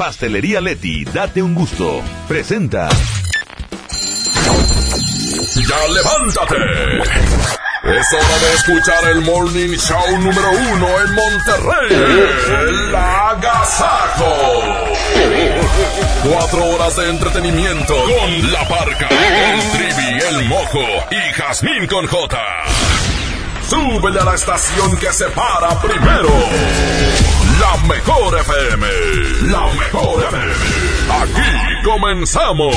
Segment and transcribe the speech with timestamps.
[0.00, 2.02] Pastelería Leti, date un gusto.
[2.26, 2.88] Presenta.
[5.68, 6.56] ¡Ya levántate!
[7.84, 11.92] Es hora de escuchar el Morning Show número uno en Monterrey.
[11.92, 14.36] El Agasajo.
[16.24, 22.38] Cuatro horas de entretenimiento con La Parca, el Trivi, el Mojo y Jazmín con J.
[23.68, 26.30] Súbele a la estación que se para primero.
[27.60, 28.86] La mejor FM.
[29.50, 30.54] La mejor FM.
[31.22, 32.74] Aquí comenzamos.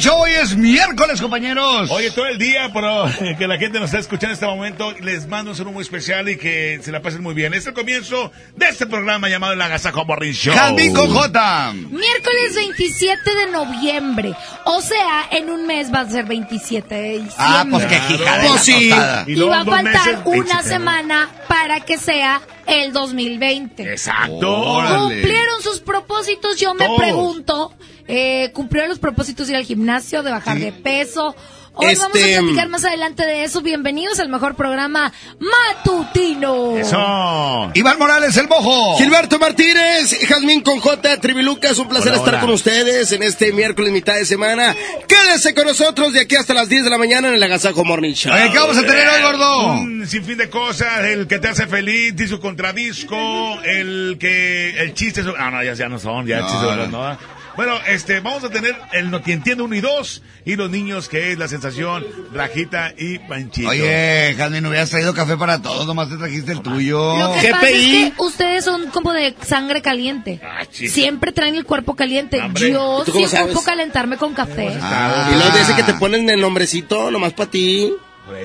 [0.00, 0.20] Show.
[0.20, 1.90] Hoy es miércoles, compañeros.
[1.90, 4.92] Oye, todo el día, pero eh, que la gente nos está escuchando en este momento,
[5.00, 7.54] les mando un saludo muy especial y que se la pasen muy bien.
[7.54, 10.54] Es el comienzo de este programa llamado El Agasajo Morning Show.
[10.54, 11.72] Jazmín con J.
[11.72, 14.34] Miércoles 27 de noviembre.
[14.64, 17.34] O sea, en un mes va a ser 27 de diciembre.
[17.38, 18.00] Ah, pues qué.
[18.46, 18.90] Pues sí.
[19.26, 20.68] Y, va a faltar meses, una 27.
[20.68, 23.82] semana para que sea el 2020.
[23.90, 24.60] Exacto.
[24.60, 24.98] Órale.
[24.98, 26.98] Cumplieron sus propósitos, yo me Todos.
[26.98, 27.74] pregunto.
[28.12, 31.34] Eh, ¿Cumplieron los propósitos de ir al gimnasio, de bajar de peso?
[31.72, 33.62] Hoy vamos a Este, platicar más adelante de eso.
[33.62, 36.76] Bienvenidos al mejor programa matutino.
[36.76, 37.70] Eso.
[37.74, 38.98] Iván Morales, el mojo.
[38.98, 42.40] Gilberto Martínez, Jazmín con J, Tribilucas, un placer Hola, estar hola.
[42.40, 44.74] con ustedes en este miércoles mitad de semana.
[45.06, 48.14] Quédense con nosotros de aquí hasta las 10 de la mañana en el Agasajo Morning
[48.14, 48.34] Show.
[48.34, 49.72] Oye, ¿qué vamos a tener hoy, gordo?
[49.74, 53.16] Un sinfín de cosas, el que te hace feliz, disco contra disco,
[53.64, 57.10] el que, el chiste, ah, no, ya, ya no son, ya No, chistes sobre- no.
[57.10, 57.39] no.
[57.56, 61.08] Bueno, este, vamos a tener el No Te Entiendo 1 y 2, y los niños,
[61.08, 63.68] que es la sensación, Rajita y Panchito.
[63.68, 67.16] Oye, Jazmín, hubieras traído café para todos, nomás te trajiste el tuyo.
[67.18, 67.52] Lo que GPI.
[67.52, 70.40] pasa es que ustedes son como de sangre caliente.
[70.42, 70.64] Ah.
[70.70, 72.40] Siempre traen el cuerpo caliente.
[72.40, 73.50] Hombre, Yo ¿tú cómo sí sabes?
[73.54, 74.76] ocupo calentarme con café.
[74.80, 75.30] Ah.
[75.32, 77.92] Y luego dice que te ponen el nombrecito nomás para ti.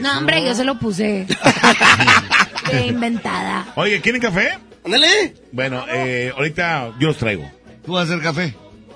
[0.01, 1.27] No, hombre, yo se lo puse.
[2.69, 3.67] Qué inventada.
[3.75, 4.57] Oye, ¿quieren café?
[4.83, 5.35] Ándale.
[5.51, 7.49] Bueno, eh, ahorita yo los traigo.
[7.85, 8.55] ¿Tú vas a hacer café?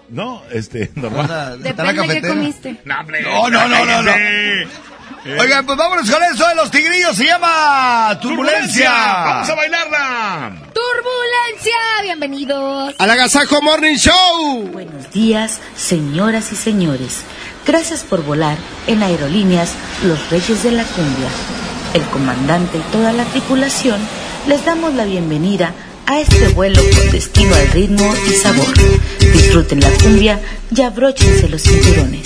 [0.10, 1.62] No, este, ¿Vas normal.
[1.64, 2.82] Depende de qué comiste.
[2.86, 4.12] No, hombre, No, no, no, no, no.
[4.12, 4.68] cállate.
[5.38, 7.16] Oigan, pues vámonos con eso de los tigrillos.
[7.16, 8.90] Se llama Turbulencia.
[8.92, 10.52] Vamos a bailarla.
[10.74, 12.96] Turbulencia, bienvenidos.
[12.98, 14.70] Al Agasajo Morning Show.
[14.72, 17.24] Buenos días, señoras y señores.
[17.66, 21.28] Gracias por volar en Aerolíneas Los Reyes de la Cumbia.
[21.94, 24.00] El comandante y toda la tripulación
[24.48, 28.74] les damos la bienvenida a este vuelo con destino al ritmo y sabor.
[29.20, 30.40] Disfruten la cumbia
[30.76, 32.24] y abróchense los cinturones.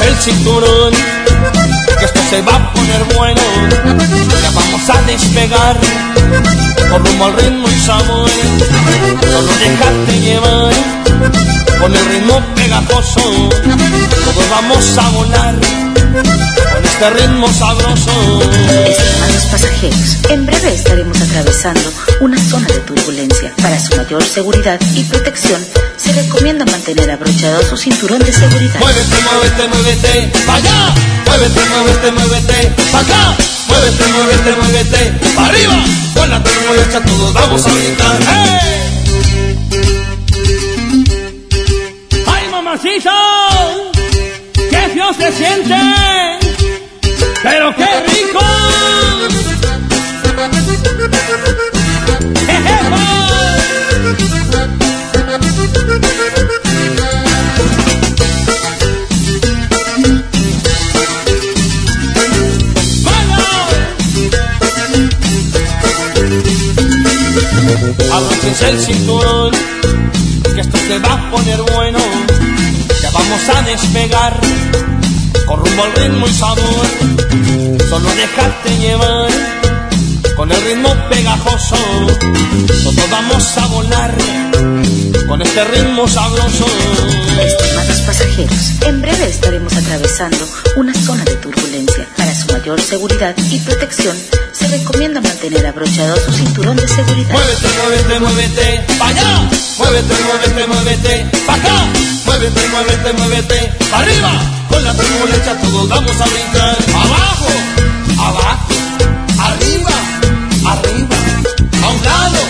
[0.00, 0.92] El cinturón,
[2.32, 3.42] se va a poner bueno.
[4.42, 5.76] Ya vamos a despegar,
[6.90, 8.30] con rumbo al ritmo y sabor.
[9.32, 10.72] Solo déjate llevar,
[11.78, 13.20] con el ritmo pegajoso.
[14.24, 15.54] Todos vamos a volar,
[16.72, 18.40] con este ritmo sabroso.
[18.88, 23.52] Estimados pasajeros, en breve estaremos atravesando una zona de turbulencia.
[23.60, 25.62] Para su mayor seguridad y protección,
[25.98, 28.80] se recomienda mantener abrochado su cinturón de seguridad.
[28.80, 30.94] Muévete, muévete, muévete, allá.
[31.26, 33.36] Muévete, muévete, muévete, para acá.
[33.68, 35.84] Muévete, muévete, muévete, para arriba.
[36.14, 38.18] Con la turbulencia todos vamos a gritar.
[38.28, 38.92] ¡Hey!
[42.26, 43.12] ¡Ay, mamacita!
[44.54, 45.76] ¡Qué feo se siente!
[47.42, 48.40] ¡Pero qué rico!
[52.46, 53.22] ¡Jejeja!
[68.12, 69.52] Abróchense el cinturón,
[70.54, 71.98] que esto se va a poner bueno.
[73.00, 74.40] Ya vamos a despegar,
[75.46, 76.86] con rumbo al ritmo y sabor.
[77.88, 79.30] Solo dejarte llevar,
[80.36, 81.76] con el ritmo pegajoso.
[82.84, 84.14] Todos vamos a volar,
[85.28, 86.66] con este ritmo sabroso.
[87.40, 90.46] Estimados pasajeros, en breve estaremos atravesando
[90.76, 92.01] una zona de turbulencia.
[92.62, 94.16] Para mayor seguridad y protección,
[94.52, 97.34] se recomienda mantener abrochado su cinturón de seguridad.
[97.34, 99.50] Muévete, muévete, muévete, pa' allá.
[99.78, 101.86] Muévete, muévete, muévete, pa' acá.
[102.24, 104.30] Muévete, muévete, muévete, pa' arriba.
[104.68, 106.76] Con la turbulencia todos vamos a brincar.
[106.94, 107.48] Abajo,
[108.28, 108.74] abajo,
[109.40, 109.94] arriba,
[110.64, 111.16] arriba.
[111.82, 112.41] A un lado,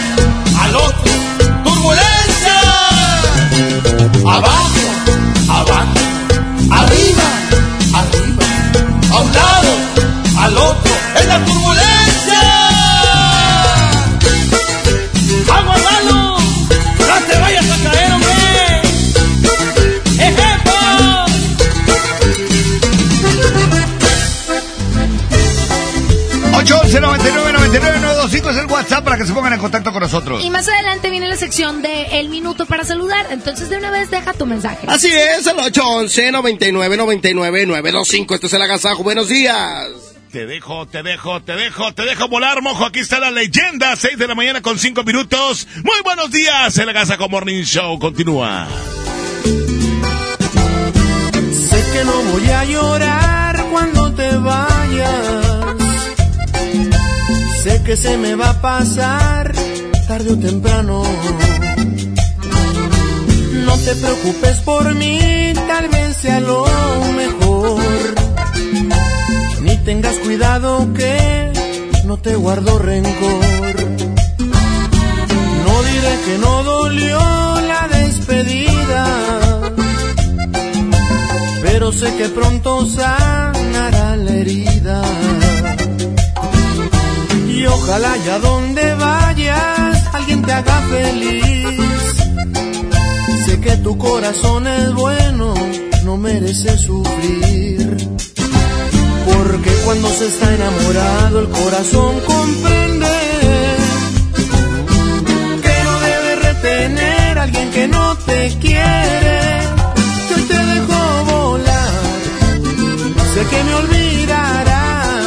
[11.23, 11.29] otro.
[11.29, 12.43] ¡Es la turbulencia!
[15.47, 16.39] ¡Vamos, Lalo!
[16.39, 18.83] ¡No te vayas a caer, hombre!
[20.19, 20.73] ¡Ejemplo!
[26.55, 30.45] 811 99 99 925 es el WhatsApp para que se pongan en contacto con nosotros.
[30.45, 33.27] Y más adelante viene la sección de El Minuto para Saludar.
[33.31, 34.87] Entonces, de una vez, deja tu mensaje.
[34.89, 38.35] Así es, el 811 99 99 925.
[38.35, 39.03] Esto es el agasajo.
[39.03, 40.12] Buenos días.
[40.33, 42.87] Te dejo, te dejo, te dejo, te dejo volar, mojo.
[42.87, 43.95] Aquí está la leyenda.
[43.95, 45.69] 6 de la mañana con 5 minutos.
[45.85, 46.79] Muy buenos días.
[46.79, 48.67] El Agasajo Morning Show continúa.
[51.53, 55.77] Sé que no voy a llorar cuando te vayas.
[57.63, 59.53] Sé que se me va a pasar
[60.09, 61.03] tarde o temprano.
[63.67, 66.65] No te preocupes por mí, tal vez sea lo
[67.17, 68.22] mejor.
[69.85, 71.53] Tengas cuidado que
[72.05, 73.77] no te guardo rencor.
[75.67, 77.19] No diré que no dolió
[77.61, 79.23] la despedida
[81.83, 85.03] pero sé que pronto sanará la herida.
[87.49, 91.81] Y ojalá ya donde vayas alguien te haga feliz.
[93.47, 95.55] Sé que tu corazón es bueno,
[96.05, 97.97] no merece sufrir.
[99.43, 103.07] Porque cuando se está enamorado el corazón comprende
[105.65, 109.41] que no debe retener a alguien que no te quiere.
[110.33, 112.03] Hoy te dejo volar,
[113.35, 115.27] sé que me olvidarás.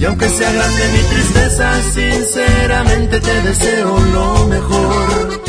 [0.00, 5.42] Y aunque sea grande mi tristeza, sinceramente te deseo lo mejor.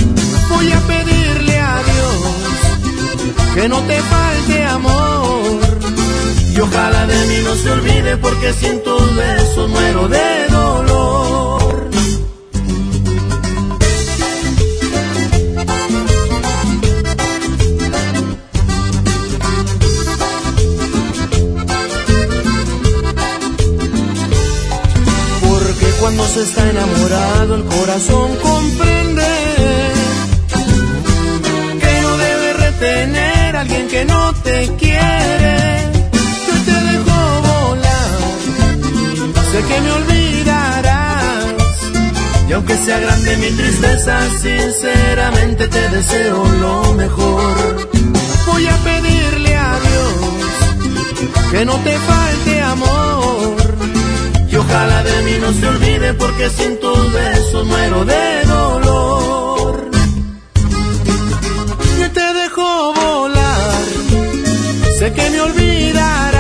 [0.50, 5.72] Voy a pedirle a Dios que no te falte amor.
[6.55, 11.89] Y ojalá de mí no se olvide porque sin tus besos muero de dolor.
[25.41, 29.25] Porque cuando se está enamorado el corazón comprende
[31.81, 35.92] que no debe retener a alguien que no te quiere.
[39.53, 41.45] Sé que me olvidarás.
[42.50, 47.89] Y aunque sea grande mi tristeza, sinceramente te deseo lo mejor.
[48.48, 50.15] Voy a pedirle a Dios
[51.51, 53.55] que no te falte amor.
[54.51, 59.91] Y ojalá de mí no se olvide porque sin tus besos muero de dolor.
[62.03, 63.86] Y te dejo volar,
[64.98, 66.32] sé que me olvidarás.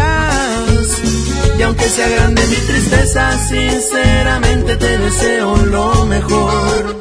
[1.65, 6.99] Aunque sea grande mi tristeza, sinceramente te deseo lo mejor.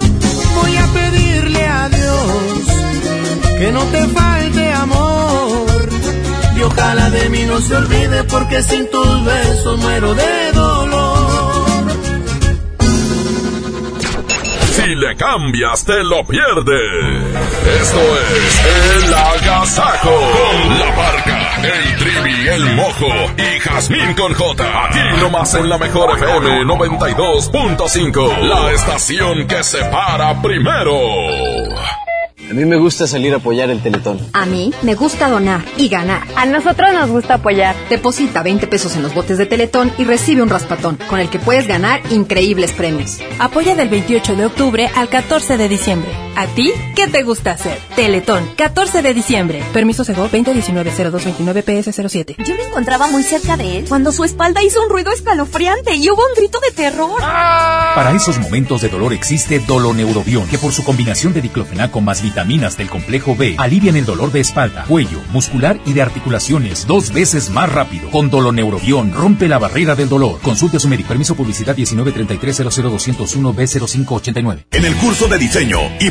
[0.54, 5.88] Voy a pedirle a Dios que no te falte amor.
[6.57, 11.23] Y ojalá de mí no se olvide porque sin tus besos muero de dolor.
[14.75, 17.23] Si le cambias, te lo pierdes.
[17.81, 18.00] Esto
[18.37, 20.11] es El Agasajo.
[20.11, 24.85] Con la barca, el trivi, el mojo y Jazmín con J.
[24.85, 28.38] Aquí nomás en la mejor FM 92.5.
[28.40, 30.92] La estación que se para primero.
[32.50, 34.19] A mí me gusta salir a apoyar el Teletón.
[34.33, 36.23] A mí me gusta donar y ganar.
[36.37, 37.75] A nosotros nos gusta apoyar.
[37.88, 41.38] Deposita 20 pesos en los botes de Teletón y recibe un raspatón, con el que
[41.38, 43.21] puedes ganar increíbles premios.
[43.38, 46.11] Apoya del 28 de octubre al 14 de diciembre.
[46.35, 47.79] ¿A ti qué te gusta hacer?
[47.95, 49.62] Teletón, 14 de diciembre.
[49.73, 52.43] Permiso Sego 2019-0229-PS07.
[52.45, 56.09] Yo me encontraba muy cerca de él cuando su espalda hizo un ruido escalofriante y
[56.09, 57.21] hubo un grito de terror.
[57.21, 62.79] Para esos momentos de dolor existe Doloneurobión, que por su combinación de diclofenaco más vitaminas
[62.79, 67.51] del complejo B, alivian el dolor de espalda, cuello, muscular y de articulaciones dos veces
[67.51, 68.11] más rápido.
[68.11, 70.41] Con Doloneurobión rompe la barrera del dolor.
[70.41, 71.09] Consulte a su médico.
[71.09, 74.65] Permiso publicidad 1933 00201 B0589.
[74.71, 76.11] En el curso de diseño y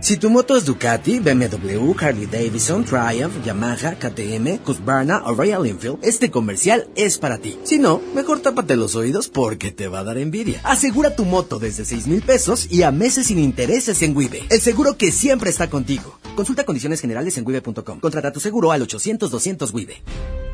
[0.00, 5.98] Si tu moto es Ducati, BMW, Harley Davidson, Triumph, Yamaha, KTM, Husqvarna o Royal Enfield,
[6.02, 7.58] este comercial es para ti.
[7.64, 10.60] Si no, mejor tápate los oídos porque te va a dar envidia.
[10.62, 14.44] Asegura tu moto desde 6 mil pesos y a meses sin intereses en Wibe.
[14.50, 16.18] El seguro que siempre está contigo.
[16.36, 17.98] Consulta condiciones generales en wibe.com.
[17.98, 20.02] Contrata tu seguro al 800-200 Wibe.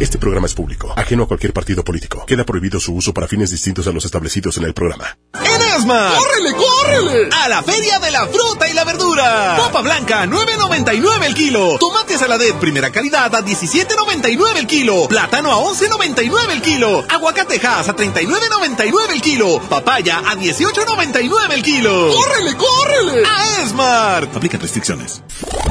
[0.00, 2.24] Este programa es público, ajeno a cualquier partido político.
[2.24, 5.18] Queda prohibido su uso para fines distintos a los establecidos en el programa.
[5.34, 6.12] ¡En Esmar!
[6.16, 7.28] ¡Córrele, córrele!
[7.34, 9.56] A la Feria de la Fruta y la Verdura.
[9.58, 11.78] Papa blanca, 9.99 el kilo.
[11.80, 15.08] Tomate saladet, primera calidad, a 17.99 el kilo.
[15.08, 17.04] Plátano a 11.99 el kilo.
[17.08, 19.60] Aguacatejas a 39.99 el kilo.
[19.68, 22.14] Papaya a 18.99 el kilo.
[22.14, 23.24] ¡Córrele, córrele!
[23.26, 24.30] A Esmar.
[24.32, 25.22] Aplica restricciones.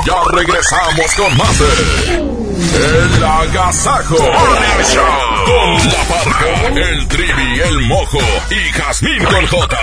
[0.05, 5.05] Ya regresamos con más de El Agasajo Morning Show
[5.45, 8.17] con la parca, el trivi, el mojo
[8.49, 9.77] y Jazmín con J.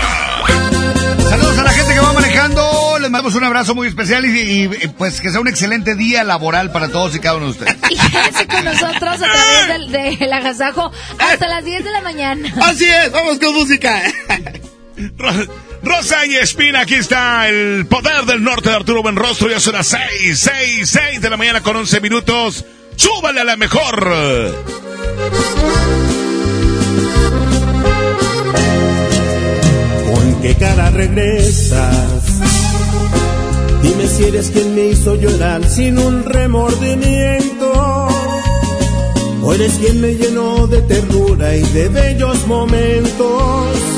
[1.29, 2.97] Saludos a la gente que va manejando.
[2.99, 6.73] Les mandamos un abrazo muy especial y, y, pues que sea un excelente día laboral
[6.73, 7.77] para todos y cada uno de ustedes.
[7.89, 12.53] Y quédense con nosotros a través del, del agasajo hasta las 10 de la mañana.
[12.61, 14.01] Así es, vamos con música.
[15.85, 19.49] Rosa y Espina, aquí está el poder del norte de Arturo Benrostro.
[19.49, 22.65] Ya son las 6, 6, 6 de la mañana con 11 minutos.
[22.95, 24.55] ¡Súbale a la mejor!
[30.11, 32.23] ¿Con qué cara regresas?
[33.83, 38.07] Dime si eres quien me hizo llorar sin un remordimiento.
[39.43, 43.94] O eres quien me llenó de ternura y de bellos momentos.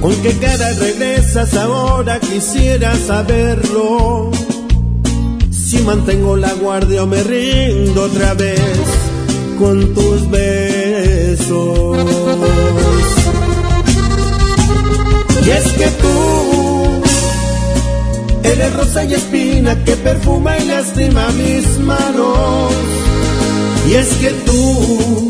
[0.00, 2.18] ¿Con qué cara regresas ahora?
[2.20, 4.30] Quisiera saberlo.
[5.50, 8.60] Si mantengo la guardia o me rindo otra vez
[9.58, 11.98] con tus besos.
[15.46, 17.02] Y es que tú
[18.42, 22.72] eres rosa y espina que perfuma y lastima mis manos.
[23.88, 25.29] Y es que tú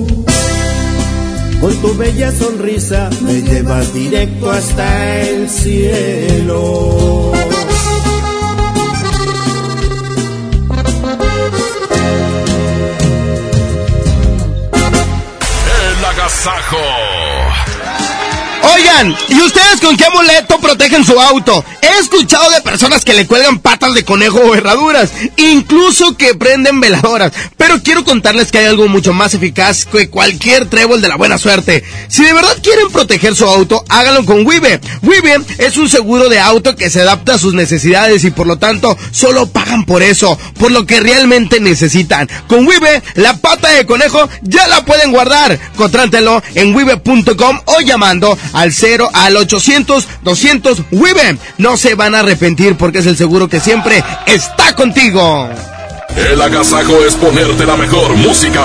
[1.61, 7.31] con tu bella sonrisa, me llevas directo hasta el cielo.
[15.77, 17.30] El agasajo.
[18.63, 21.63] Oigan, ¿y ustedes con qué amuleto protegen su auto?
[21.81, 26.79] He escuchado de personas que le cuelgan patas de conejo o herraduras, incluso que prenden
[26.79, 27.31] veladoras.
[27.57, 31.39] Pero quiero contarles que hay algo mucho más eficaz que cualquier trébol de la buena
[31.39, 31.83] suerte.
[32.07, 34.79] Si de verdad quieren proteger su auto, háganlo con Wibe.
[35.01, 38.57] Wibe es un seguro de auto que se adapta a sus necesidades y por lo
[38.57, 42.29] tanto solo pagan por eso, por lo que realmente necesitan.
[42.47, 45.59] Con Wibe, la pata de conejo ya la pueden guardar.
[45.75, 51.37] Contrátelo en wibe.com o llamando al 0 al 800 200 Wibe.
[51.57, 55.49] No se van a arrepentir porque es el seguro que siempre está contigo.
[56.15, 58.63] El agasajo es ponerte la mejor música.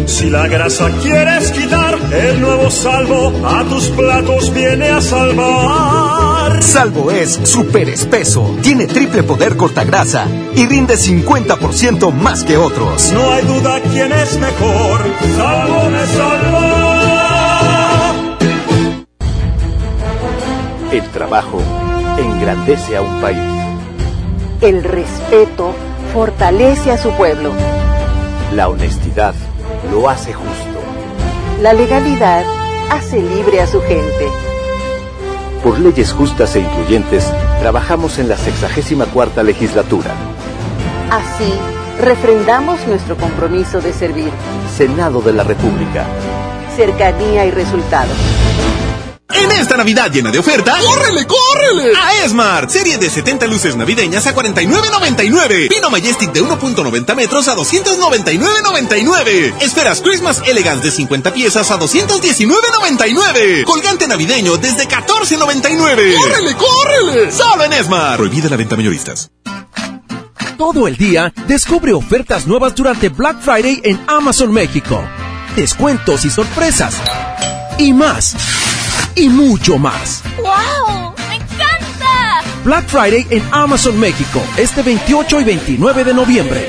[0.07, 6.18] Si la grasa quieres quitar, el nuevo salvo a tus platos viene a salvar.
[6.59, 13.11] Salvo es súper espeso, tiene triple poder cortagrasa y rinde 50% más que otros.
[13.11, 15.05] No hay duda quién es mejor.
[15.35, 16.99] Salvo me salva.
[20.91, 21.61] El trabajo
[22.17, 23.37] engrandece a un país.
[24.61, 25.73] El respeto
[26.13, 27.51] fortalece a su pueblo.
[28.53, 29.33] La honestidad
[29.91, 30.79] lo hace justo.
[31.61, 32.43] La legalidad
[32.89, 34.48] hace libre a su gente.
[35.63, 37.25] Por leyes justas e incluyentes,
[37.59, 40.11] trabajamos en la 64 legislatura.
[41.11, 41.51] Así,
[41.99, 44.31] refrendamos nuestro compromiso de servir.
[44.73, 46.05] Senado de la República.
[46.77, 48.15] Cercanía y resultados.
[49.33, 51.93] En esta Navidad llena de ofertas, ¡córrele, córrele!
[51.95, 55.69] A Esmart, serie de 70 luces navideñas a 49.99.
[55.69, 59.53] Pino Majestic de 1.90 metros a 299.99.
[59.61, 63.63] Esferas Christmas Elegance de 50 piezas a 219.99.
[63.65, 66.15] Colgante navideño desde 14.99.
[66.17, 67.31] ¡Córrele, córrele!
[67.31, 68.17] Solo en Esmart.
[68.17, 69.29] Prohibida la venta mayoristas.
[70.57, 75.01] Todo el día, descubre ofertas nuevas durante Black Friday en Amazon México.
[75.55, 76.95] Descuentos y sorpresas.
[77.77, 78.35] Y más.
[79.19, 80.23] Y mucho más.
[80.37, 81.13] ¡Wow!
[81.27, 82.41] ¡Me encanta!
[82.63, 86.65] Black Friday en Amazon México, este 28 y 29 de noviembre.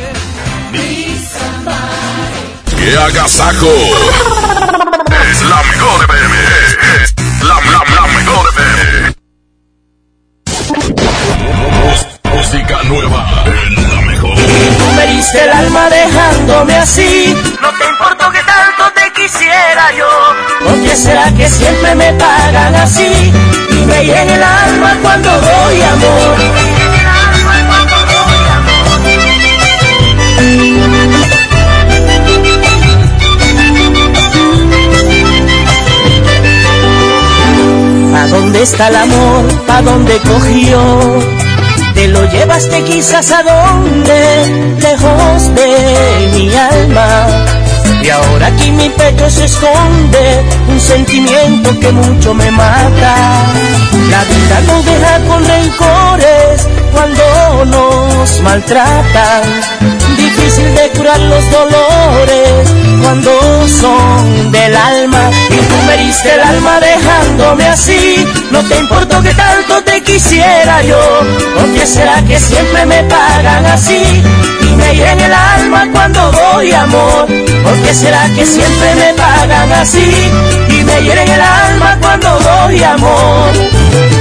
[2.76, 3.68] ¡Qué agasajo!
[5.30, 6.34] Es la mejor FM.
[7.04, 9.14] Es la, la, la mejor FM.
[12.34, 14.34] Música nueva en la mejor.
[14.34, 17.36] Tú me diste el alma dejándome así.
[17.62, 18.42] No te importó que
[19.20, 20.08] quisiera yo.
[20.66, 23.32] ¿Por qué será que siempre me pagan así?
[23.70, 26.36] Y me llena el alma cuando doy amor.
[38.16, 39.44] ¿A dónde está el amor?
[39.68, 40.80] ¿A dónde cogió?
[41.94, 47.59] Te lo llevaste quizás a donde, lejos de mi alma.
[48.02, 53.14] Y ahora aquí mi pecho se esconde un sentimiento que mucho me mata.
[54.10, 59.42] La vida nos deja con rencores cuando nos maltratan.
[60.16, 65.30] Difícil de curar los dolores cuando son del alma.
[65.50, 68.26] Y tú me diste el alma dejándome así.
[68.50, 71.00] No te importó que tanto te quisiera yo.
[71.54, 74.22] ¿Por qué será que siempre me pagan así?
[74.80, 77.26] Y me hieren el alma cuando doy amor.
[77.26, 80.30] ¿Por qué será que siempre me pagan así?
[80.68, 83.52] Y me hieren el alma cuando doy amor.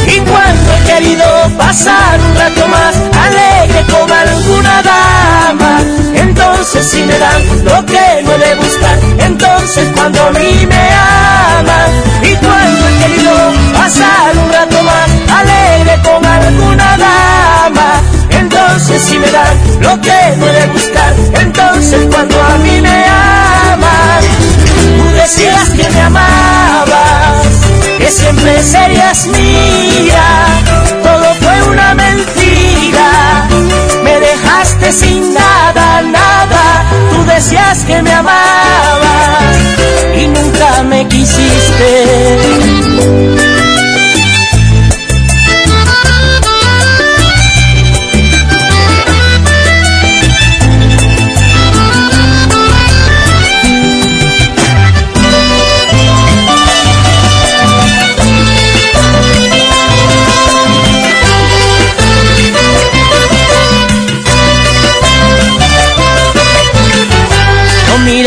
[0.08, 1.26] Y cuando he querido
[1.58, 5.80] pasar un rato más alegre con alguna dama,
[6.16, 10.90] entonces si me dan lo que no he de entonces cuando a mí me
[11.60, 11.90] aman.
[12.24, 13.34] Y cuando he querido
[13.74, 16.89] pasar un rato más alegre con alguna
[18.80, 21.14] entonces me dan lo que no he de buscar.
[21.42, 24.24] Entonces cuando a mí me amas,
[24.98, 27.46] tú decías que me amabas,
[27.98, 30.46] que siempre serías mía.
[31.04, 33.48] Todo fue una mentira,
[34.04, 36.86] me dejaste sin nada, nada.
[37.12, 39.58] Tú decías que me amabas
[40.16, 42.08] y nunca me quisiste.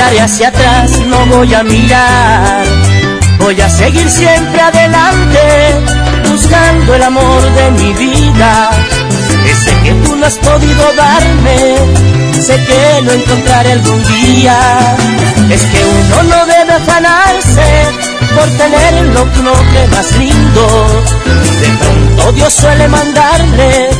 [0.02, 2.64] Miraré hacia atrás, no voy a mirar.
[3.38, 5.40] Voy a seguir siempre adelante,
[6.28, 8.70] buscando el amor de mi vida.
[9.46, 14.96] Ese que tú no has podido darme, sé que lo encontraré algún día.
[15.50, 20.86] Es que uno no debe afanarse por tener lo que más lindo.
[21.60, 23.90] De pronto Dios suele mandarle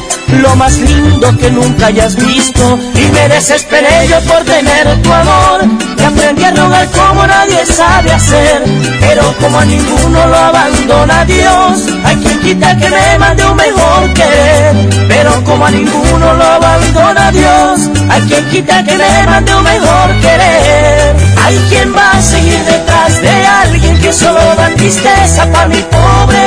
[0.41, 2.79] lo más lindo que nunca hayas visto.
[2.95, 5.61] Y me desesperé yo por tener tu amor.
[5.99, 8.65] Y aprendí a rogar como nadie sabe hacer.
[9.01, 14.13] Pero como a ninguno lo abandona Dios hay quien quita que me mande un mejor
[14.15, 15.07] querer.
[15.09, 20.21] Pero como a ninguno lo abandona Dios hay quien quita que me mande un mejor
[20.21, 25.83] querer hay quien va a seguir detrás de alguien que solo da tristeza para mi
[25.83, 26.39] pobre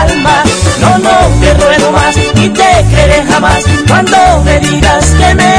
[0.00, 0.42] alma
[0.80, 5.54] no, no te ruego más y te creeré jamás cuando me digas que me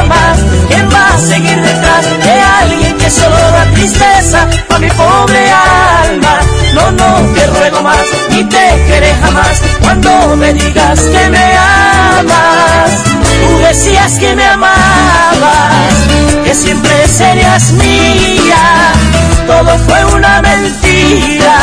[0.00, 0.38] amas.
[0.68, 6.38] ¿Quién va a seguir detrás de alguien que solo da tristeza a mi pobre alma?
[6.72, 12.90] No, no te ruego más y te creeré jamás cuando me digas que me amas.
[13.42, 15.94] Tú decías que me amabas,
[16.44, 18.92] que siempre serías mía.
[19.46, 21.58] Todo fue una mentira,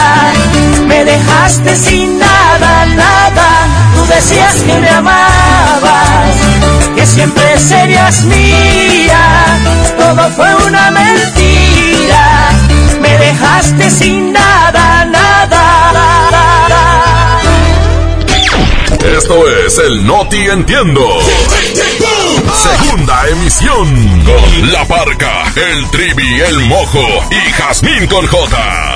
[0.86, 3.71] me dejaste sin nada, nada.
[4.16, 6.36] Decías que me amabas,
[6.96, 9.60] que siempre serías mía.
[9.98, 12.50] Todo fue una mentira,
[13.02, 15.32] me dejaste sin nada, nada.
[19.18, 21.20] Esto es el Noti Entiendo.
[22.54, 28.96] Segunda emisión con La Parca, el Trivi, el Mojo y Jazmín con J.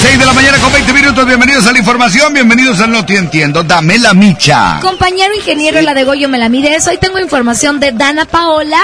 [0.00, 3.16] 6 de la mañana con 20 minutos, bienvenidos a la información, bienvenidos al No Te
[3.16, 4.78] Entiendo, dame la micha.
[4.80, 6.86] Compañero ingeniero, la de Goyo me la mires.
[6.86, 8.78] Hoy tengo información de Dana Paola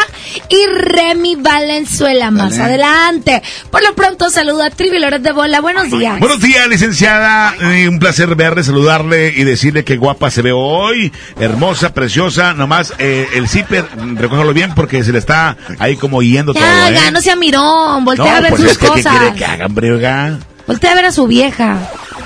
[0.48, 2.32] y Remy Valenzuela.
[2.32, 3.42] Más adelante.
[3.70, 5.60] Por lo pronto, saludo a Trivi Loret de Bola.
[5.60, 6.18] Buenos días.
[6.18, 7.54] Buenos días, licenciada.
[7.60, 11.12] Eh, un placer verle, saludarle y decirle que guapa se ve hoy.
[11.38, 12.54] Hermosa, preciosa.
[12.54, 16.62] Nomás eh, el zipper, recójalo bien porque se le está ahí como yendo todo.
[16.64, 17.10] Ya, ¿eh?
[17.12, 18.04] no sea mirón.
[18.04, 19.16] Voltea No, a ver pues sus es que, ¿qué cosas.
[19.18, 20.38] quiere que hagan, brega?
[20.66, 21.78] Voltea a ver a su vieja.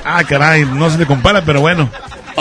[0.05, 1.89] Ah, caray, no se le compara, pero bueno.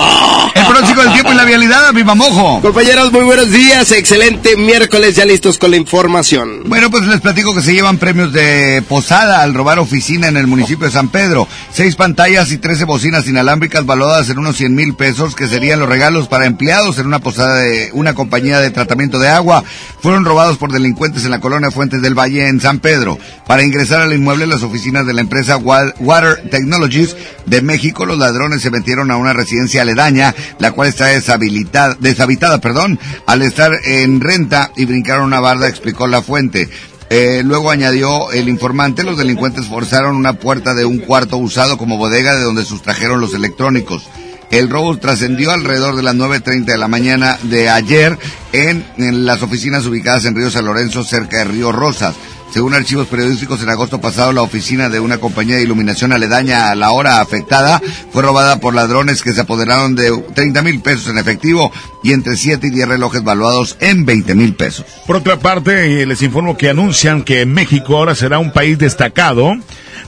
[0.01, 2.61] El pronóstico del tiempo y la vialidad, viva mojo.
[2.61, 3.91] Compañeros, muy buenos días.
[3.91, 6.63] Excelente miércoles, ya listos con la información.
[6.65, 10.47] Bueno, pues les platico que se llevan premios de posada al robar oficina en el
[10.47, 11.47] municipio de San Pedro.
[11.71, 15.89] Seis pantallas y trece bocinas inalámbricas valuadas en unos 100 mil pesos, que serían los
[15.89, 19.63] regalos para empleados en una posada de una compañía de tratamiento de agua,
[20.01, 23.17] fueron robados por delincuentes en la colonia Fuentes del Valle en San Pedro.
[23.47, 28.17] Para ingresar al inmueble, las oficinas de la empresa Wa- Water Technologies de México, los
[28.17, 34.21] ladrones se metieron a una residencia la cual está deshabilitada, deshabitada, perdón, al estar en
[34.21, 36.69] renta y brincaron una barda, explicó la fuente.
[37.09, 41.97] Eh, luego añadió el informante, los delincuentes forzaron una puerta de un cuarto usado como
[41.97, 44.09] bodega de donde sustrajeron los electrónicos.
[44.51, 48.17] El robo trascendió alrededor de las 9.30 de la mañana de ayer
[48.53, 52.15] en, en las oficinas ubicadas en Río San Lorenzo, cerca de Río Rosas.
[52.53, 56.75] Según archivos periodísticos, en agosto pasado la oficina de una compañía de iluminación aledaña a
[56.75, 57.81] la hora afectada
[58.11, 61.71] fue robada por ladrones que se apoderaron de 30 mil pesos en efectivo
[62.03, 64.85] y entre 7 y 10 relojes valuados en 20 mil pesos.
[65.05, 69.51] Por otra parte, eh, les informo que anuncian que México ahora será un país destacado.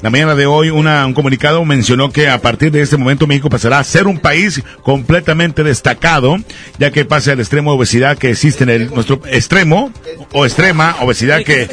[0.02, 3.49] La mañana de hoy una- un comunicado mencionó que a partir de este momento México
[3.49, 6.38] pasará a ser un país completamente destacado,
[6.80, 9.91] ya que pase al extremo de obesidad que existe en el, nuestro extremo
[10.32, 11.67] o extrema obesidad que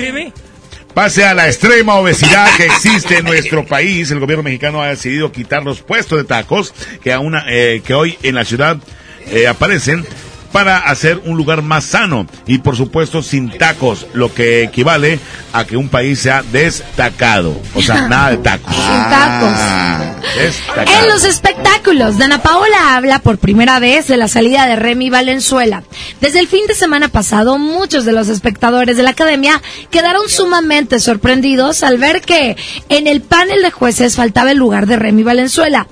[0.96, 4.11] pase a la extrema obesidad que existe en nuestro país.
[4.11, 8.16] El gobierno mexicano ha decidido quitar los puestos de tacos que, aún, eh, que hoy
[8.22, 8.78] en la ciudad
[9.26, 10.06] eh, aparecen
[10.52, 15.18] para hacer un lugar más sano y por supuesto sin tacos, lo que equivale
[15.52, 17.61] a que un país sea destacado.
[17.74, 18.74] O sea, nada de tacos.
[18.74, 20.37] Sin tacos.
[20.37, 20.98] Destacado.
[20.98, 25.82] En los espectáculos, Dana Paola habla por primera vez de la salida de Remy Valenzuela.
[26.20, 31.00] Desde el fin de semana pasado, muchos de los espectadores de la academia quedaron sumamente
[31.00, 32.56] sorprendidos al ver que
[32.88, 35.87] en el panel de jueces faltaba el lugar de Remy Valenzuela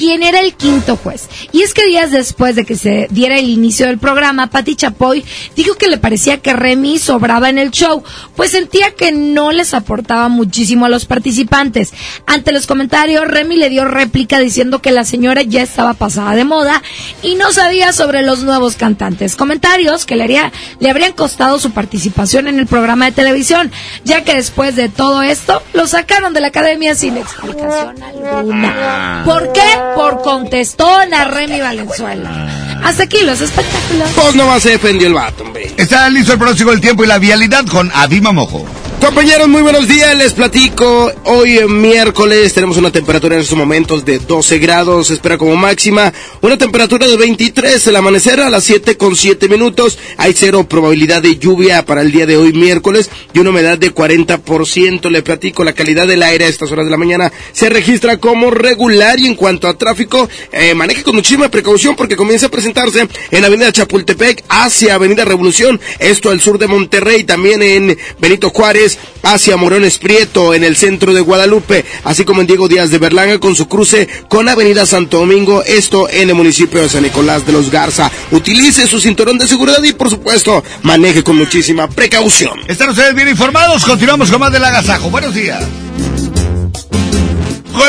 [0.00, 1.28] quién era el quinto juez.
[1.52, 5.22] Y es que días después de que se diera el inicio del programa, Patti Chapoy
[5.54, 8.02] dijo que le parecía que Remy sobraba en el show,
[8.34, 11.92] pues sentía que no les aportaba muchísimo a los participantes.
[12.26, 16.44] Ante los comentarios, Remy le dio réplica diciendo que la señora ya estaba pasada de
[16.44, 16.82] moda
[17.22, 19.36] y no sabía sobre los nuevos cantantes.
[19.36, 23.70] Comentarios que le, haría, le habrían costado su participación en el programa de televisión,
[24.04, 29.24] ya que después de todo esto, lo sacaron de la academia sin explicación alguna.
[29.26, 29.89] ¿Por qué?
[29.94, 32.80] Por contestona Remy Valenzuela.
[32.84, 34.08] Hasta aquí los espectáculos.
[34.14, 35.72] Pues nomás se defendió el vato, hombre.
[35.76, 38.66] Está listo el pronóstico del tiempo y la vialidad con Adima Mojo.
[39.00, 40.14] Compañeros, muy buenos días.
[40.14, 41.10] Les platico.
[41.24, 45.06] Hoy eh, miércoles tenemos una temperatura en estos momentos de 12 grados.
[45.06, 49.48] Se espera como máxima una temperatura de 23 el amanecer a las 7 con 7
[49.48, 49.98] minutos.
[50.18, 53.94] Hay cero probabilidad de lluvia para el día de hoy miércoles y una humedad de
[53.94, 55.10] 40%.
[55.10, 58.50] Le platico la calidad del aire a estas horas de la mañana se registra como
[58.50, 63.08] regular y en cuanto a tráfico eh, maneje con muchísima precaución porque comienza a presentarse
[63.30, 65.80] en Avenida Chapultepec hacia Avenida Revolución.
[65.98, 68.89] Esto al sur de Monterrey, también en Benito Juárez
[69.22, 73.38] hacia Morones Prieto en el centro de Guadalupe, así como en Diego Díaz de Berlanga
[73.38, 77.52] con su cruce con Avenida Santo Domingo, esto en el municipio de San Nicolás de
[77.52, 78.10] los Garza.
[78.30, 82.60] Utilice su cinturón de seguridad y por supuesto maneje con muchísima precaución.
[82.68, 85.10] Están ustedes bien informados, continuamos con más del agasajo.
[85.10, 85.64] Buenos días.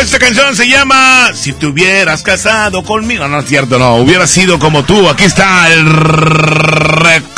[0.02, 3.28] Esta canción se llama Si te hubieras casado conmigo.
[3.28, 3.98] No es cierto, no.
[3.98, 5.08] Hubiera sido como tú.
[5.08, 7.32] Aquí está el recodo.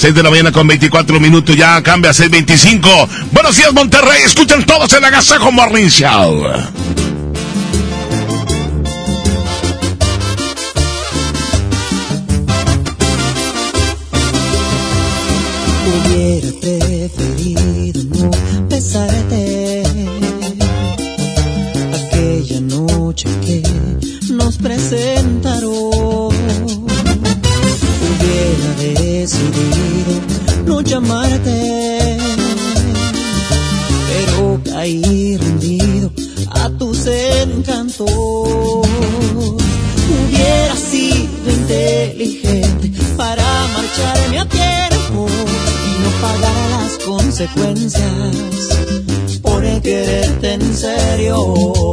[0.00, 1.54] 6 de la mañana con 24 minutos.
[1.54, 3.08] Ya cambia a 6.25.
[3.32, 4.22] Buenos días, Monterrey.
[4.24, 6.42] Escuchan todos el Agasajo Morning Show.
[15.84, 18.30] Hubiera preferido no
[18.70, 19.82] besarte
[21.92, 23.62] aquella noche que
[24.32, 26.29] nos presentaron.
[29.20, 30.18] Decidido
[30.64, 32.16] no llamarte,
[34.08, 36.10] pero caí rendido
[36.50, 38.10] a tus encantos.
[40.08, 48.32] Hubiera sido inteligente para marcharme a tiempo y no pagar las consecuencias
[49.42, 51.92] por quererte en serio.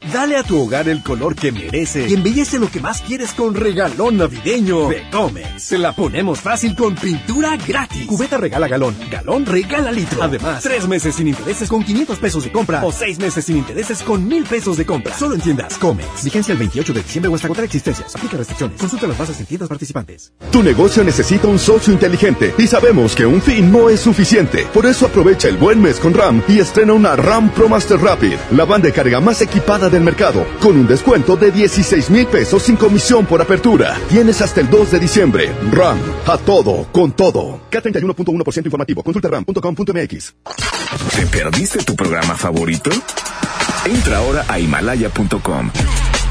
[0.13, 3.55] Dale a tu hogar el color que merece y embellece lo que más quieres con
[3.55, 5.63] regalón navideño de Comex.
[5.63, 8.07] Se la ponemos fácil con pintura gratis.
[8.07, 10.21] Cubeta regala galón, galón regala litro.
[10.21, 14.01] Además, tres meses sin intereses con 500 pesos de compra o seis meses sin intereses
[14.01, 15.17] con mil pesos de compra.
[15.17, 16.25] Solo en tiendas Comex.
[16.25, 18.13] Vigencia el 28 de diciembre o hasta agotar existencias.
[18.13, 18.81] Aplica restricciones.
[18.81, 20.33] Consulta las bases en tiendas participantes.
[20.51, 24.67] Tu negocio necesita un socio inteligente y sabemos que un fin no es suficiente.
[24.73, 28.35] Por eso aprovecha el buen mes con RAM y estrena una RAM Pro Master Rapid,
[28.51, 32.75] la banda de carga más equipada mercado, con un descuento de 16 mil pesos sin
[32.75, 33.97] comisión por apertura.
[34.09, 35.51] Tienes hasta el 2 de diciembre.
[35.71, 37.61] RAM, a todo, con todo.
[37.71, 39.03] K31.1% informativo.
[39.03, 40.33] Consulta ram.com.mx.
[41.15, 42.89] ¿Te perdiste tu programa favorito?
[43.85, 45.71] Entra ahora a himalaya.com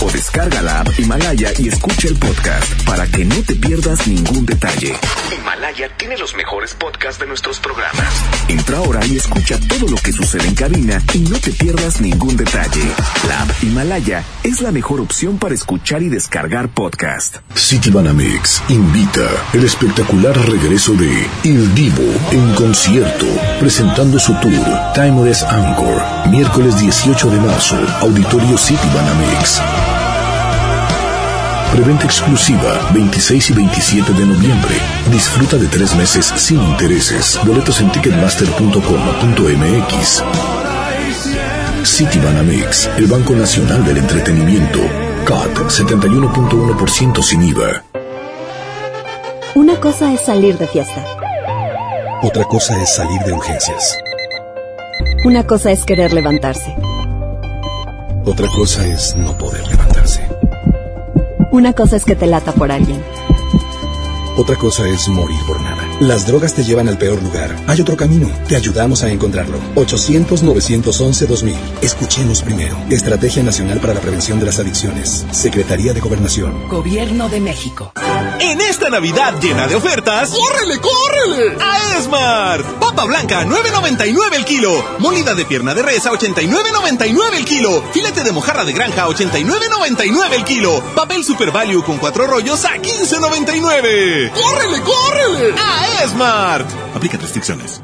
[0.00, 4.46] o descarga la app Himalaya y escucha el podcast para que no te pierdas ningún
[4.46, 4.94] detalle.
[5.36, 8.12] Himalaya tiene los mejores podcasts de nuestros programas.
[8.48, 12.36] Entra ahora y escucha todo lo que sucede en cabina y no te pierdas ningún
[12.36, 12.82] detalle.
[13.28, 17.36] La app Himalaya es la mejor opción para escuchar y descargar podcast.
[17.54, 23.26] Citibanamex invita el espectacular regreso de Il Divo en concierto,
[23.58, 29.60] presentando su tour Timeless Anchor, miércoles 18 de marzo, Auditorio Citibanamex.
[31.72, 34.74] Preventa exclusiva 26 y 27 de noviembre.
[35.10, 37.38] Disfruta de tres meses sin intereses.
[37.44, 40.22] Boletos en ticketmaster.com.mx.
[41.84, 44.80] Citibanamex, el Banco Nacional del Entretenimiento.
[45.24, 47.84] CAT 71.1% sin IVA.
[49.54, 51.04] Una cosa es salir de fiesta.
[52.22, 53.96] Otra cosa es salir de urgencias.
[55.24, 56.74] Una cosa es querer levantarse.
[58.24, 60.26] Otra cosa es no poder levantarse.
[61.52, 63.02] Una cosa es que te lata por alguien.
[64.36, 65.89] Otra cosa es morir por nada.
[66.00, 67.54] Las drogas te llevan al peor lugar.
[67.66, 68.26] Hay otro camino.
[68.48, 69.58] Te ayudamos a encontrarlo.
[69.74, 71.54] 800-911-2000.
[71.82, 72.74] Escuchemos primero.
[72.88, 75.26] Estrategia Nacional para la Prevención de las Adicciones.
[75.30, 76.68] Secretaría de Gobernación.
[76.70, 77.92] Gobierno de México.
[78.40, 81.56] En esta Navidad llena de ofertas, ¡córrele, córrele!
[81.62, 82.62] A Esmar.
[82.80, 84.82] Papa blanca, 9.99 el kilo.
[85.00, 87.84] Molida de pierna de res a 89.99 el kilo.
[87.92, 90.82] Filete de mojarra de granja a 89.99 el kilo.
[90.94, 94.30] Papel Super Value con cuatro rollos a 15.99.
[94.32, 95.54] ¡Córrele, córrele!
[95.58, 96.68] A Esmart.
[96.94, 97.82] Aplica restricciones.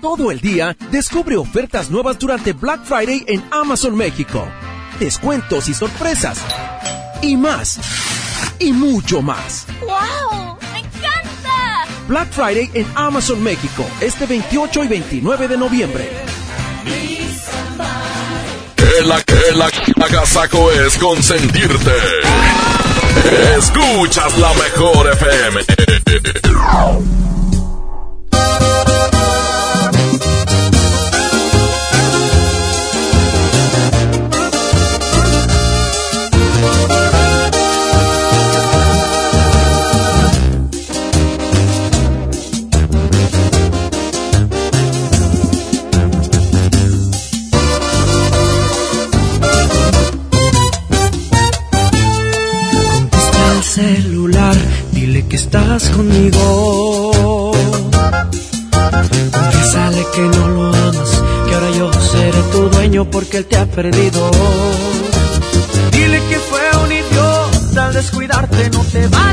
[0.00, 4.46] Todo el día, descubre ofertas nuevas durante Black Friday en Amazon México.
[4.98, 6.38] Descuentos y sorpresas.
[7.22, 7.78] Y más.
[8.58, 9.66] Y mucho más.
[9.80, 10.58] ¡Wow!
[10.72, 11.86] ¡Me encanta!
[12.08, 16.10] Black Friday en Amazon México, este 28 y 29 de noviembre.
[18.76, 19.70] Que la que la
[20.04, 21.92] agasaco es consentirte.
[23.56, 25.60] Escuchas la mejor FM.
[55.82, 57.52] Estás conmigo.
[59.32, 63.66] Confiésale que no lo amas, que ahora yo seré tu dueño porque él te ha
[63.66, 64.30] perdido.
[65.92, 69.31] Dile que fue un idiota al descuidarte, no te valoró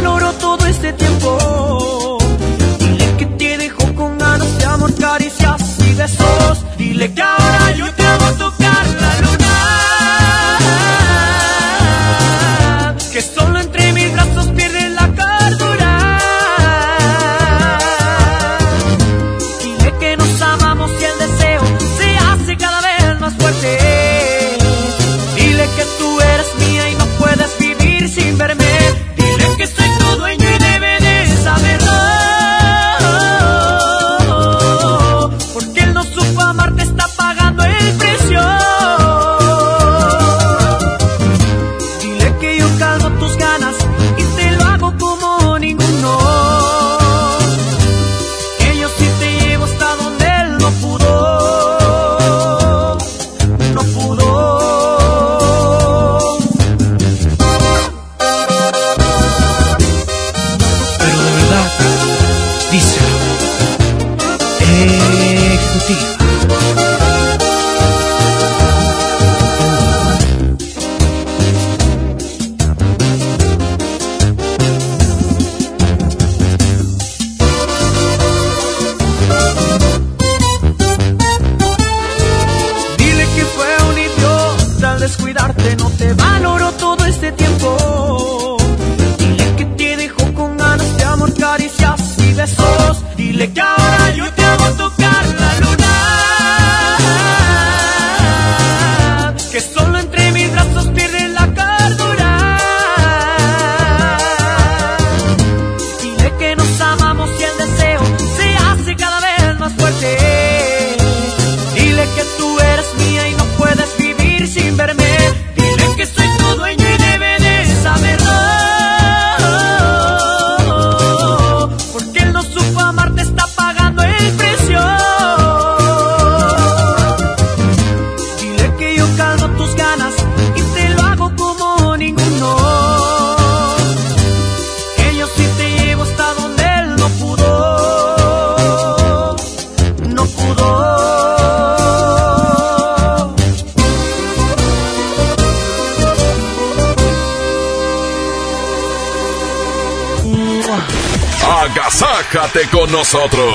[152.89, 153.53] con nosotros.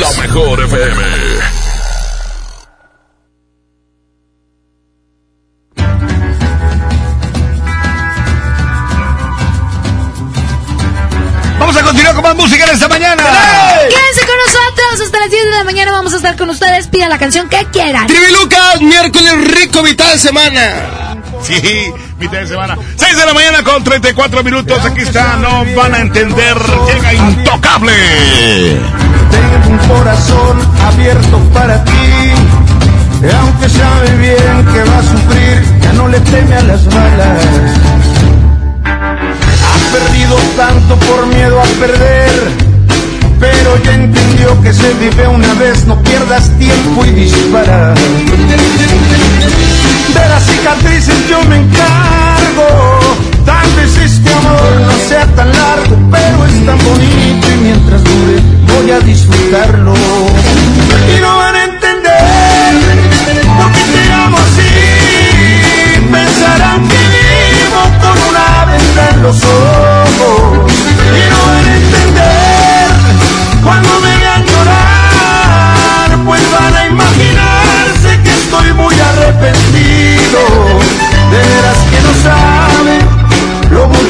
[0.00, 1.02] La mejor FM.
[11.58, 13.22] Vamos a continuar con más música en esta mañana.
[13.88, 15.92] Quédense con nosotros hasta las 10 de la mañana.
[15.92, 16.88] Vamos a estar con ustedes.
[16.88, 18.06] Pidan la canción que quieran.
[18.06, 21.16] Trivi Lucas, miércoles rico, mitad de semana.
[21.42, 22.76] Sí, mitad de semana.
[23.10, 24.84] 6 de la mañana con 34 minutos.
[24.84, 26.56] Aquí está, no van a entender.
[26.94, 27.92] Llega intocable.
[29.30, 31.90] Tengo un corazón abierto para ti.
[33.36, 37.44] Aunque sabe bien que va a sufrir, ya no le teme a las balas.
[38.84, 42.30] Ha perdido tanto por miedo a perder,
[43.40, 47.92] pero ya entendió que se vive una vez, no pierdas tiempo y dispara.
[50.14, 52.39] De las cicatrices yo me encargo,
[53.44, 58.40] tal vez este amor no sea tan largo, pero es tan bonito y mientras dure
[58.72, 59.94] voy a disfrutarlo.
[59.94, 62.84] Y no van a entender
[63.56, 64.72] por qué te amo así,
[66.10, 70.72] pensarán que vivo con una venda en los ojos.
[71.18, 72.86] Y no van a entender
[73.62, 80.59] cuando me vean llorar, pues van a imaginarse que estoy muy arrepentido.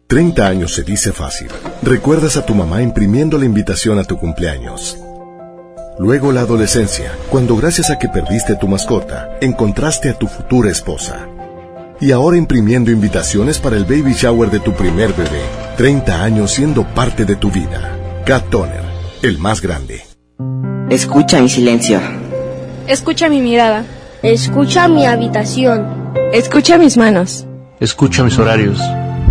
[0.05, 1.47] 30 años se dice fácil.
[1.81, 4.99] Recuerdas a tu mamá imprimiendo la invitación a tu cumpleaños.
[5.99, 11.27] Luego la adolescencia, cuando gracias a que perdiste tu mascota, encontraste a tu futura esposa.
[11.99, 15.41] y ahora imprimiendo invitaciones para el baby shower de tu primer bebé.
[15.77, 17.97] 30 años siendo parte de tu vida.
[18.23, 18.83] Cat Toner,
[19.23, 20.03] el más grande.
[20.91, 21.99] Escucha mi silencio.
[22.87, 23.83] Escucha mi mirada.
[24.21, 26.13] Escucha mi habitación.
[26.31, 27.47] Escucha mis manos.
[27.79, 28.79] Escucha mis horarios.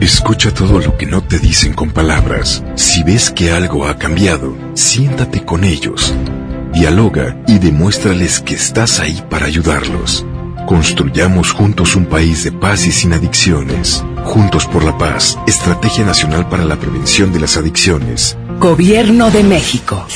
[0.00, 2.64] Escucha todo lo que no te dicen con palabras.
[2.74, 6.12] Si ves que algo ha cambiado, siéntate con ellos.
[6.78, 10.26] Dialoga y demuéstrales que estás ahí para ayudarlos.
[10.66, 14.04] Construyamos juntos un país de paz y sin adicciones.
[14.26, 18.36] Juntos por la paz, Estrategia Nacional para la Prevención de las Adicciones.
[18.60, 20.06] Gobierno de México.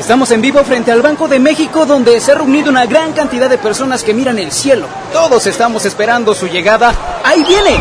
[0.00, 3.48] Estamos en vivo frente al Banco de México donde se ha reunido una gran cantidad
[3.48, 4.88] de personas que miran el cielo.
[5.12, 7.22] Todos estamos esperando su llegada.
[7.22, 7.78] ¡Ahí viene!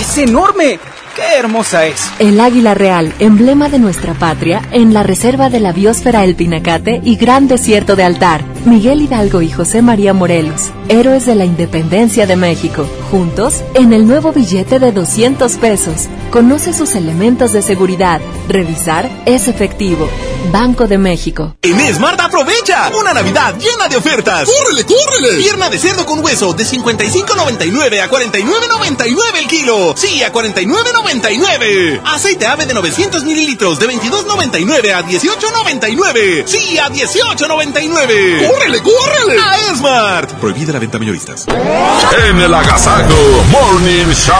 [0.00, 0.80] ¡Es enorme!
[1.16, 2.08] ¡Qué hermosa es!
[2.20, 7.00] El águila real, emblema de nuestra patria, en la reserva de la biosfera El Pinacate
[7.02, 8.44] y Gran Desierto de Altar.
[8.64, 12.86] Miguel Hidalgo y José María Morelos, héroes de la independencia de México.
[13.10, 16.08] Juntos, en el nuevo billete de 200 pesos.
[16.30, 18.20] Conoce sus elementos de seguridad.
[18.48, 20.08] Revisar es efectivo.
[20.52, 21.56] Banco de México.
[21.62, 24.48] En Smart aprovecha una Navidad llena de ofertas.
[24.48, 25.38] ¡Córrele, córrele!
[25.38, 29.94] Pierna de cerdo con hueso de 55.99 a 49.99 el kilo.
[29.96, 32.00] Sí, a 49.99.
[32.04, 36.46] Aceite ave de 900 mililitros de 22.99 a 18.99.
[36.46, 38.49] Sí, a 18.99.
[38.50, 39.40] ¡Córrele, córrele!
[39.40, 40.32] A Smart.
[40.40, 41.46] Prohibida la venta mayoristas.
[42.28, 44.34] En el Agasago Morning Show.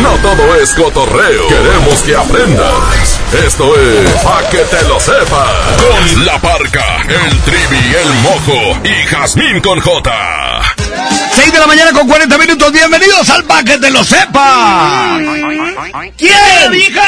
[0.00, 1.48] No todo es cotorreo.
[1.48, 3.20] Queremos que aprendas.
[3.46, 5.50] Esto es Pa' que te lo sepas.
[5.76, 10.62] Con la parca, el trivi, el mojo y Jazmín con J.
[11.34, 12.72] 6 de la mañana con 40 minutos.
[12.72, 15.18] Bienvenidos al Pa' que te lo sepa.
[16.16, 16.72] ¿Quién?
[16.72, 17.00] dijo?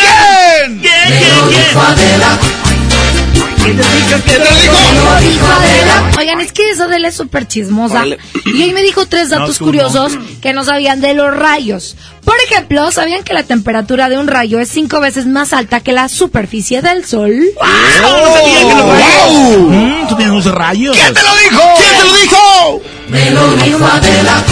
[0.00, 0.80] ¿Quién?
[0.80, 1.18] ¿Quién?
[1.18, 1.48] ¿Quién?
[1.48, 2.45] ¿Quién?
[3.66, 4.20] ¿Quién te dijo?
[4.24, 5.46] ¿Quién te dijo?
[6.18, 8.04] Oigan, es que esa de él es súper chismosa.
[8.06, 9.66] Y hoy me dijo tres datos no.
[9.66, 11.96] curiosos que no sabían de los rayos.
[12.24, 15.92] Por ejemplo, ¿sabían que la temperatura de un rayo es cinco veces más alta que
[15.92, 17.34] la superficie del sol?
[18.00, 19.68] no sabía que los rayos.
[19.68, 20.96] Mm, Tú tienes 11 rayos.
[20.96, 21.62] ¿Quién te lo dijo?
[21.76, 22.82] ¿Quién te lo dijo?
[23.08, 24.44] Me lo dijo Adela.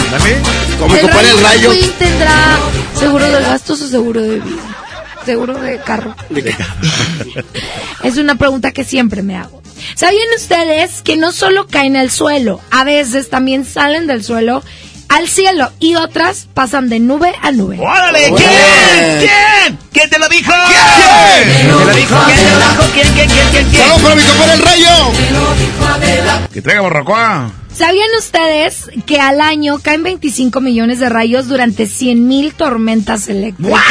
[0.79, 1.71] ¿Cómo el el rayo?
[1.97, 2.57] Tendrá
[2.99, 4.84] seguro de gastos o seguro de vida.
[5.25, 6.15] Seguro de carro.
[8.03, 9.61] Es una pregunta que siempre me hago.
[9.95, 14.63] ¿Sabían ustedes que no solo caen al suelo, a veces también salen del suelo
[15.09, 17.79] al cielo y otras pasan de nube a nube?
[17.79, 18.33] ¡Órale!
[18.35, 19.19] ¿Quién?
[19.19, 19.79] ¿Quién?
[19.91, 20.51] ¿Quién te lo dijo?
[20.67, 21.55] ¿Quién?
[21.55, 22.15] ¿Quién te lo dijo?
[22.25, 22.83] ¿Quién te lo dijo?
[22.93, 23.81] ¿Quién, quién, quién, quién, quién?
[23.81, 24.89] ¡Saludos para mi compadre el rayo!
[26.53, 27.51] Que traiga borracoa.
[27.73, 33.81] ¿Sabían ustedes que al año caen 25 millones de rayos durante 100.000 tormentas eléctricas?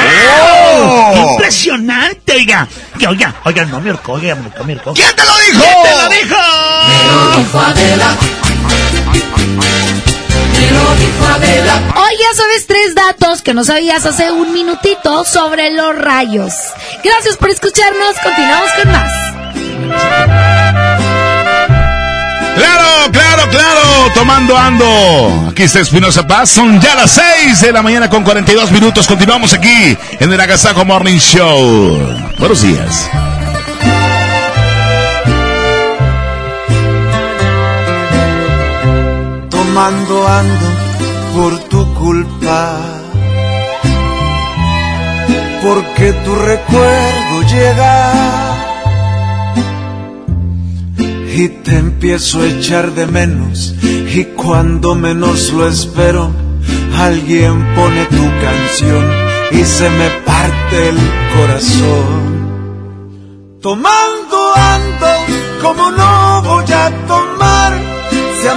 [0.41, 1.33] ¡Oh!
[1.33, 2.67] ¡Impresionante, oiga!
[2.99, 4.95] Que oiga, oiga, no me orco, oiga, me orco, me orco.
[4.95, 5.65] ¿Quién te lo dijo?
[5.83, 6.37] ¿Quién te lo dijo?
[6.89, 8.17] Me lo dijo Adela.
[10.65, 11.83] Me lo dijo Adela.
[11.97, 16.55] Hoy ya sabes tres datos que no sabías hace un minutito sobre los rayos.
[17.03, 18.15] Gracias por escucharnos.
[18.23, 19.13] Continuamos con más.
[22.57, 25.49] Claro, claro, claro, tomando ando.
[25.51, 29.07] Aquí está Espinosa Paz, son ya las 6 de la mañana con 42 minutos.
[29.07, 31.99] Continuamos aquí en el Agasajo Morning Show.
[32.39, 33.11] Buenos días.
[39.75, 40.69] Tomando ando
[41.35, 42.79] por tu culpa.
[45.65, 48.13] Porque tu recuerdo llega
[51.35, 53.75] y te empiezo a echar de menos.
[53.83, 56.31] Y cuando menos lo espero,
[56.97, 59.05] alguien pone tu canción
[59.51, 60.99] y se me parte el
[61.37, 62.23] corazón.
[63.61, 65.09] Tomando ando
[65.61, 67.34] como no voy a tomar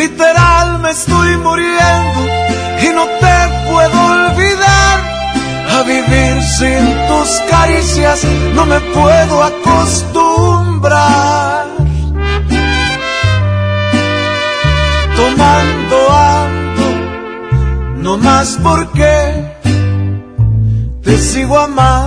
[0.00, 2.20] Literal me estoy muriendo
[2.82, 3.36] y no te
[3.70, 4.98] puedo olvidar.
[5.76, 8.24] A vivir sin tus caricias
[8.54, 11.66] no me puedo acostumbrar.
[15.16, 15.96] Tomando
[16.38, 16.86] ando,
[17.96, 19.14] no más porque
[21.02, 21.99] te sigo amando.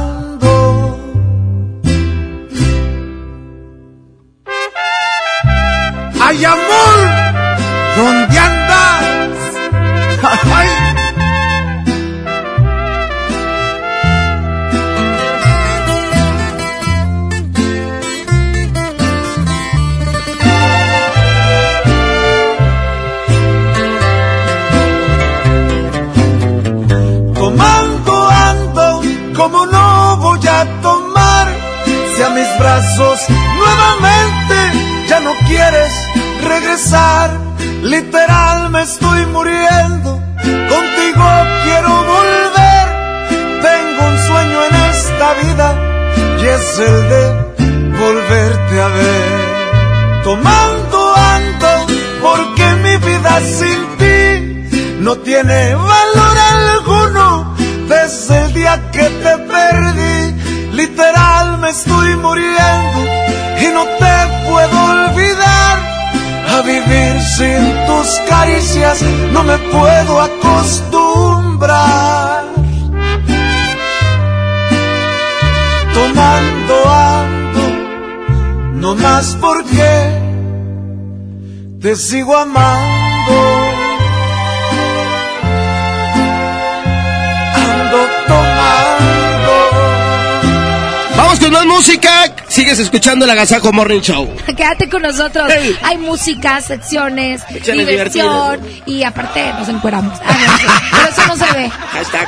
[93.43, 94.33] la Saco Morning Show.
[94.55, 95.51] Quédate con nosotros.
[95.53, 95.75] Hey.
[95.83, 98.87] Hay música, secciones, Secciones diversión divertidas.
[98.87, 100.17] y aparte nos encueramos.
[100.23, 100.65] Ah, no, sí.
[100.91, 101.69] Pero eso no se ve.
[101.69, 102.27] Hashtag.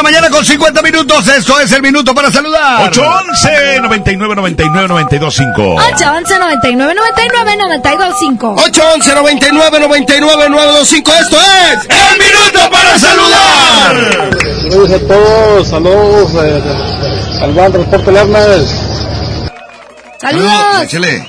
[0.00, 1.28] La mañana con 50 minutos.
[1.28, 2.88] Esto es el minuto para saludar.
[2.88, 5.74] 811 99 99 925.
[5.74, 8.54] 811 99 99 925.
[8.54, 11.12] 811 99 99 925.
[11.12, 14.30] Esto es el minuto para saludar.
[14.62, 18.74] Saludos a todos, saludos eh, al Ban Transporte Lermas.
[20.18, 20.82] Saludos.
[20.82, 21.28] Échale.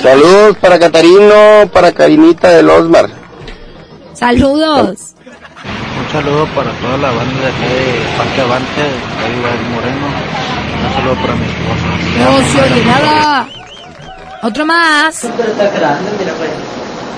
[0.00, 3.10] Saludos para Catarino, para Karinita del Osmar.
[4.14, 5.09] Saludos.
[6.12, 10.06] Un saludo para toda la banda de acá de Parque Avante, el Moreno.
[10.88, 11.86] Un saludo para mi esposa.
[12.18, 13.46] No se oye nada.
[14.42, 15.28] Otro más.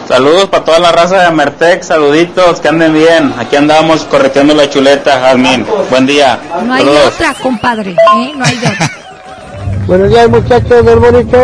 [0.07, 3.32] Saludos para toda la raza de Amertec, saluditos, que anden bien.
[3.38, 5.64] Aquí andamos correteando la chuleta, Jazmín.
[5.88, 6.38] Buen día.
[6.62, 7.14] No hay de Saludos.
[7.14, 7.90] otra, compadre.
[7.93, 8.32] ¿eh?
[8.36, 8.90] No hay de otra.
[9.86, 11.38] Buenos días muchachos del bonito.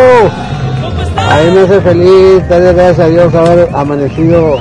[1.17, 4.61] A mí me hace feliz, darle gracias a Dios haber amanecido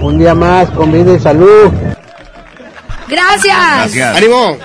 [0.00, 1.72] un día más con vida y salud.
[3.08, 3.56] Gracias.
[3.56, 4.16] Gracias.
[4.16, 4.56] ¡Ánimo!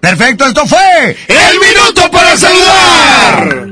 [0.00, 3.66] Perfecto, esto fue ¡El minuto para saludar!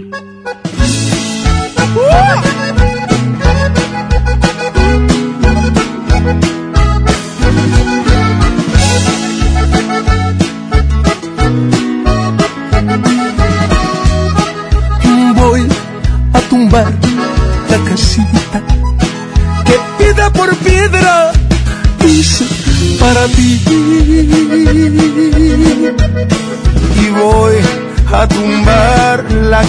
[1.94, 2.61] Voy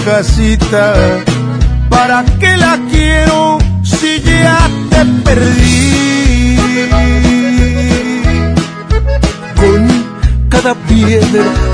[0.04, 0.94] casita.
[1.88, 4.58] ¿Para qué la quiero si ya
[4.90, 6.58] te perdí?
[9.56, 11.73] Con cada piedra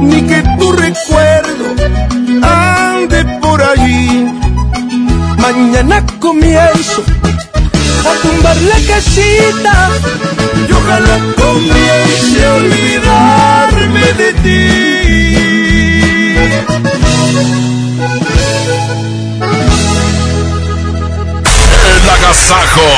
[0.00, 1.74] ni que tu recuerdo
[2.42, 4.26] ande por allí.
[5.38, 7.02] Mañana comienzo
[8.10, 9.90] a tumbar la casita
[10.68, 14.86] y ojalá comience a olvidarme de ti.
[21.88, 22.88] El agasajo.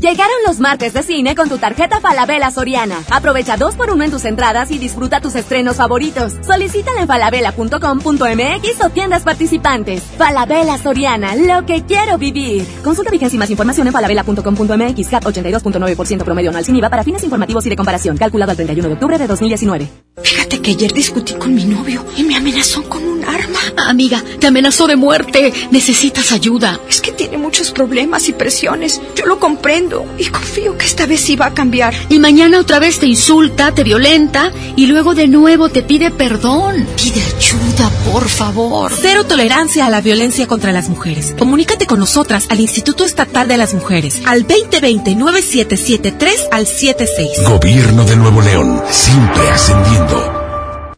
[0.00, 3.04] Llegaron los martes de cine con tu tarjeta Falabella Soriana.
[3.10, 6.36] Aprovecha dos por uno en tus entradas y disfruta tus estrenos favoritos.
[6.40, 10.02] Solicítala en falabella.com.mx o tiendas participantes.
[10.16, 12.66] Falabella Soriana, lo que quiero vivir.
[12.82, 15.08] Consulta vigencia y más información en falabella.com.mx.
[15.08, 18.16] CAT 82.9% promedio anual sin IVA para fines informativos y de comparación.
[18.16, 19.88] Calculado al 31 de octubre de 2019.
[20.22, 23.60] Fíjate que ayer discutí con mi novio y me amenazó con un arma.
[23.86, 25.52] Amiga, te amenazó de muerte.
[25.70, 26.80] Necesitas ayuda.
[26.88, 29.00] Es que tiene muchos problemas y presiones.
[29.14, 31.94] Yo lo comprendo y confío que esta vez sí va a cambiar.
[32.08, 36.86] Y mañana otra vez te insulta, te violenta y luego de nuevo te pide perdón.
[36.96, 38.92] Pide ayuda, por favor.
[39.00, 41.34] Cero tolerancia a la violencia contra las mujeres.
[41.38, 47.48] Comunícate con nosotras al Instituto Estatal de las Mujeres al 2020-9773 al 76.
[47.48, 50.40] Gobierno de Nuevo León, siempre ascendiendo.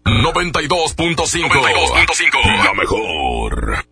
[0.05, 3.92] 92.5 La mejor.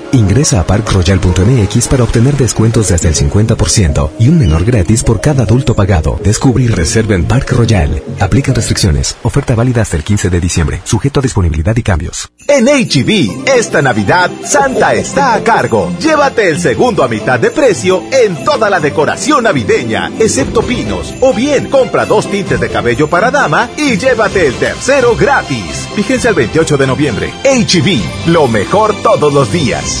[0.13, 5.43] Ingresa a parkroyal.mx para obtener descuentos desde el 50% y un menor gratis por cada
[5.43, 6.19] adulto pagado.
[6.21, 8.03] Descubre y reserva en Park Royal.
[8.19, 9.15] Aplican restricciones.
[9.23, 10.81] Oferta válida hasta el 15 de diciembre.
[10.83, 12.29] Sujeto a disponibilidad y cambios.
[12.47, 15.93] En HB, esta Navidad, Santa está a cargo.
[15.99, 21.13] Llévate el segundo a mitad de precio en toda la decoración navideña, excepto pinos.
[21.21, 25.87] O bien, compra dos tintes de cabello para dama y llévate el tercero gratis.
[25.95, 27.33] Fíjense el 28 de noviembre.
[27.45, 30.00] HB, lo mejor todos los días.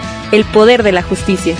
[0.31, 1.55] el poder de la justicia.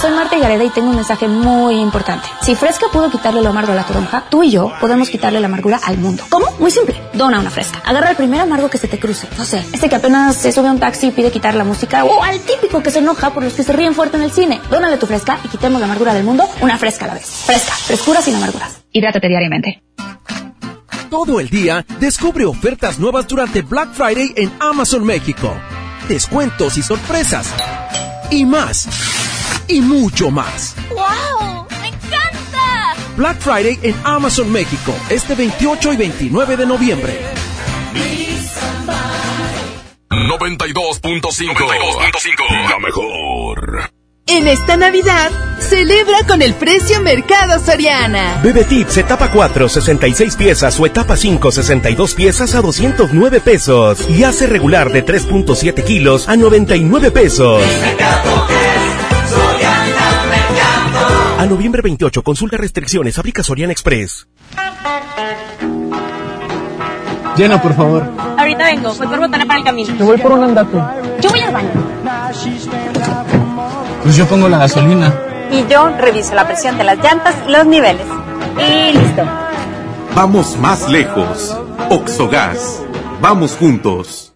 [0.00, 2.28] Soy Marta Gareda y tengo un mensaje muy importante.
[2.42, 5.46] Si Fresca pudo quitarle lo amargo a la toronja, tú y yo podemos quitarle la
[5.46, 6.24] amargura al mundo.
[6.28, 6.46] ¿Cómo?
[6.58, 7.00] Muy simple.
[7.14, 7.80] Dona una Fresca.
[7.84, 9.28] Agarra el primer amargo que se te cruce.
[9.38, 12.04] No sé, este que apenas se sube a un taxi y pide quitar la música.
[12.04, 14.60] O al típico que se enoja por los que se ríen fuerte en el cine.
[14.70, 17.26] Dónale tu Fresca y quitemos la amargura del mundo una Fresca a la vez.
[17.46, 17.72] Fresca.
[17.72, 18.78] Frescura sin amarguras.
[18.92, 19.82] Hidrátate diariamente.
[21.10, 25.54] Todo el día, descubre ofertas nuevas durante Black Friday en Amazon México.
[26.08, 27.52] Descuentos y sorpresas
[28.30, 28.88] y más.
[29.68, 30.74] Y mucho más.
[30.90, 31.66] ¡Wow!
[31.80, 32.94] ¡Me encanta!
[33.16, 37.18] Black Friday en Amazon México, este 28 y 29 de noviembre.
[40.10, 43.95] 92.5 La mejor.
[44.28, 48.40] En esta Navidad, celebra con el precio Mercado Soriana.
[48.42, 54.04] Bebe Tips etapa 4, 66 piezas o etapa 5, 62 piezas a 209 pesos.
[54.10, 57.62] Y hace regular de 3.7 kilos a 99 pesos.
[61.38, 64.26] A noviembre 28, consulta restricciones, aplica Soriana Express.
[67.36, 68.02] Llena, por favor.
[68.36, 69.96] Ahorita vengo, voy por botana para el camino.
[69.96, 70.78] Te voy por un andate.
[71.20, 71.70] Yo voy al baño.
[74.06, 75.12] Pues yo pongo la gasolina.
[75.50, 78.06] Y yo reviso la presión de las llantas y los niveles.
[78.56, 79.22] Y listo.
[80.14, 81.58] Vamos más lejos.
[81.90, 82.84] Oxogas.
[83.20, 84.32] Vamos juntos.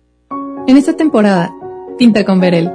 [0.66, 1.52] En esta temporada,
[1.96, 2.68] pinta con Verel.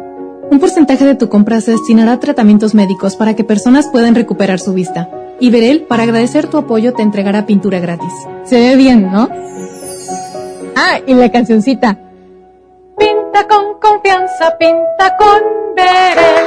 [0.50, 4.62] Un porcentaje de tu compra se destinará a tratamientos médicos para que personas puedan recuperar
[4.62, 5.10] su vista.
[5.42, 8.14] Y Verel, para agradecer tu apoyo, te entregará pintura gratis.
[8.46, 9.28] Se ve bien, ¿no?
[10.78, 12.00] Ah, y la cancioncita.
[12.98, 16.45] Pinta con confianza, pinta con Verel.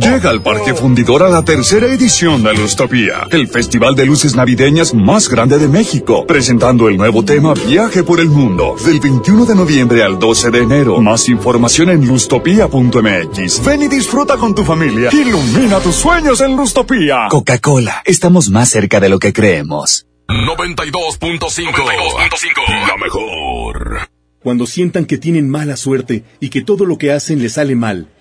[0.00, 4.94] Llega al Parque Fundidor a la tercera edición de Lustopía, el festival de luces navideñas
[4.94, 9.54] más grande de México, presentando el nuevo tema Viaje por el Mundo, del 21 de
[9.54, 11.00] noviembre al 12 de enero.
[11.00, 13.64] Más información en lustopía.mx.
[13.64, 15.10] Ven y disfruta con tu familia.
[15.12, 17.26] Ilumina tus sueños en Lustopía.
[17.30, 20.06] Coca-Cola, estamos más cerca de lo que creemos.
[20.28, 24.08] 92.5 La mejor.
[24.42, 28.08] Cuando sientan que tienen mala suerte y que todo lo que hacen les sale mal,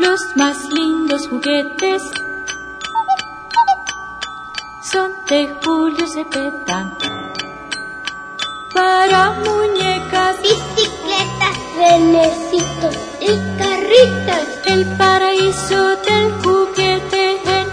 [0.00, 2.02] Los más lindos juguetes
[4.90, 6.96] son de Julio Cepeda.
[8.72, 14.46] Para muñecas, bicicletas, renecitos y carritas.
[14.64, 17.68] El paraíso del juguete en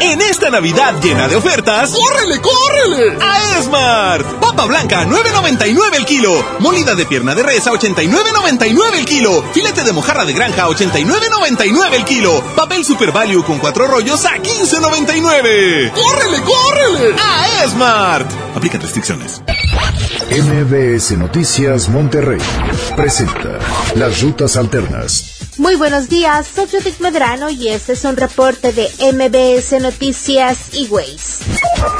[0.00, 3.18] En esta Navidad llena de ofertas, ¡córrele, córrele!
[3.20, 4.26] A Esmart.
[4.40, 6.44] Papa blanca, 9.99 el kilo.
[6.60, 9.42] Molida de pierna de res a 89.99 el kilo.
[9.52, 12.42] Filete de mojarra de granja a 89.99 el kilo.
[12.54, 15.92] Papel Super Value con cuatro rollos a 15.99.
[15.92, 17.16] ¡Córrele, córrele!
[17.18, 18.30] A Esmart.
[18.54, 19.42] Aplica restricciones.
[20.36, 22.38] MBS Noticias Monterrey
[22.94, 23.58] presenta
[23.94, 25.32] Las Rutas Alternas.
[25.58, 30.86] Muy buenos días, soy Judith Medrano y este es un reporte de MBS Noticias y
[30.88, 31.38] Ways.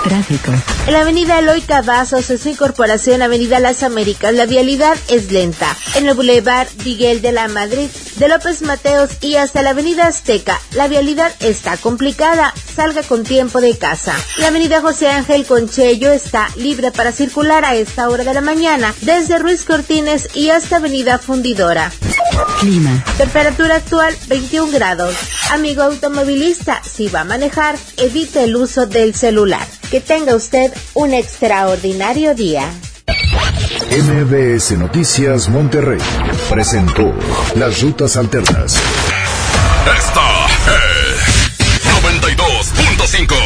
[0.04, 0.52] Tráfico.
[0.86, 5.74] En la avenida Eloy Cavazos, en su incorporación Avenida Las Américas, la vialidad es lenta.
[5.94, 10.60] En el Boulevard Miguel de la Madrid, de López Mateos y hasta la Avenida Azteca,
[10.72, 12.52] la vialidad está complicada.
[12.74, 14.14] Salga con tiempo de casa.
[14.36, 18.92] La Avenida José Ángel Conchello está libre para circular a esta hora de la mañana,
[19.02, 21.92] desde Ruiz Cortines y hasta Avenida Fundidora.
[22.60, 23.04] Clima.
[23.16, 25.14] Temperatura actual 21 grados.
[25.52, 29.64] Amigo automovilista, si va a manejar, evite el uso del celular.
[29.92, 32.68] Que tenga usted un extraordinario día.
[33.90, 36.00] MBS Noticias Monterrey
[36.50, 37.14] presentó
[37.54, 38.76] Las Rutas Alternas.
[39.96, 43.45] Esta es 92.5.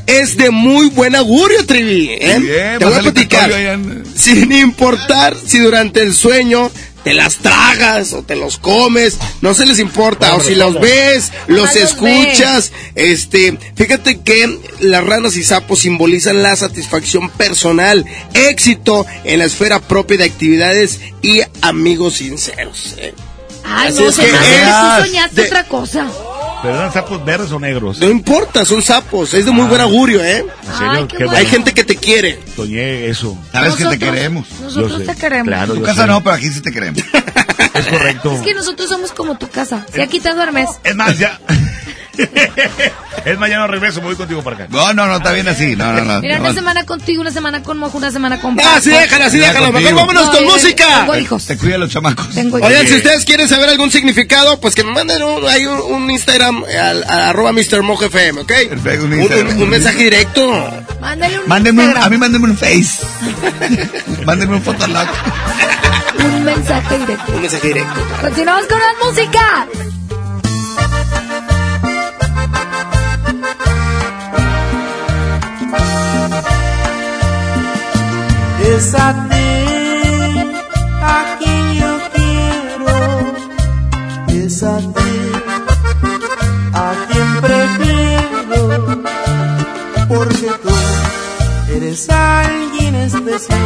[0.05, 2.09] es de muy buen augurio, Trivi.
[2.11, 2.39] ¿eh?
[2.39, 3.51] Muy bien, Te voy a platicar.
[4.15, 6.69] Sin importar si durante el sueño
[7.03, 11.31] te las tragas o te los comes, no se les importa, o si los ves,
[11.47, 19.39] los escuchas, este, fíjate que las ranas y sapos simbolizan la satisfacción personal, éxito en
[19.39, 22.95] la esfera propia de actividades y amigos sinceros.
[22.97, 23.13] ¿eh?
[23.65, 24.65] Ay, Así no, es se que me hace que es
[25.03, 26.07] tú soñaste de- otra cosa.
[26.63, 27.99] ¿Pero eran sapos verdes o negros?
[27.99, 30.45] No importa, son sapos, es de muy buen augurio, ¿eh?
[30.63, 31.07] ¿En serio?
[31.09, 32.39] Qué Hay gente que te quiere.
[32.55, 33.37] Soñé eso.
[33.51, 34.47] Sabes que te queremos.
[34.61, 35.49] Nosotros te queremos.
[35.49, 36.07] Claro, En tu casa sé.
[36.07, 37.03] no, pero aquí sí te queremos.
[37.73, 38.31] Es correcto.
[38.31, 39.85] Es que nosotros somos como tu casa.
[39.93, 40.69] Si aquí te duermes.
[40.83, 41.39] Es más, ya.
[43.25, 44.67] Es mañana regreso, me voy contigo para acá.
[44.69, 45.77] No, no, no, está bien así.
[45.77, 46.19] No, no, no.
[46.19, 48.67] Mira, una semana contigo, una semana con Mojo, una semana con Paco.
[48.69, 49.71] Ah, sí, déjala, sí, déjala.
[49.71, 50.85] Mejor vámonos con música.
[50.99, 51.45] Tengo hijos.
[51.45, 52.31] Te cuida los chamacos.
[52.31, 52.69] Tengo hijos.
[52.69, 56.11] Oigan, si ustedes quieren saber algún significado, pues que me manden un, ahí un, un
[56.11, 57.81] Instagram al, a- arroba Mr.
[57.81, 58.51] Mojo FM, ¿ok?
[58.69, 59.55] Perfecto, un Un, Instagram.
[59.55, 60.73] un- un mensaje directo.
[60.99, 63.05] Mándale un Mándenme a mí mándenme un face.
[64.25, 65.07] mándenme un fotolog.
[66.25, 67.31] Un mensaje directo.
[67.33, 67.93] Un mensaje directo.
[68.21, 69.67] Continuamos con la música.
[78.75, 79.13] Es a
[81.37, 82.95] quien yo quiero,
[84.29, 84.79] es a
[86.73, 88.59] a quien prefiero,
[90.07, 90.75] porque tú
[91.71, 93.59] eres alguien especial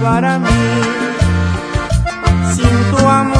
[0.00, 0.48] para mí.
[2.54, 3.39] Sin tu amor,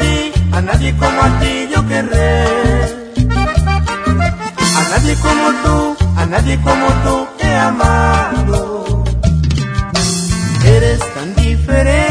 [0.61, 2.45] a nadie como a ti yo querré.
[4.79, 9.03] A nadie como tú, a nadie como tú he amado.
[10.63, 12.10] Eres tan diferente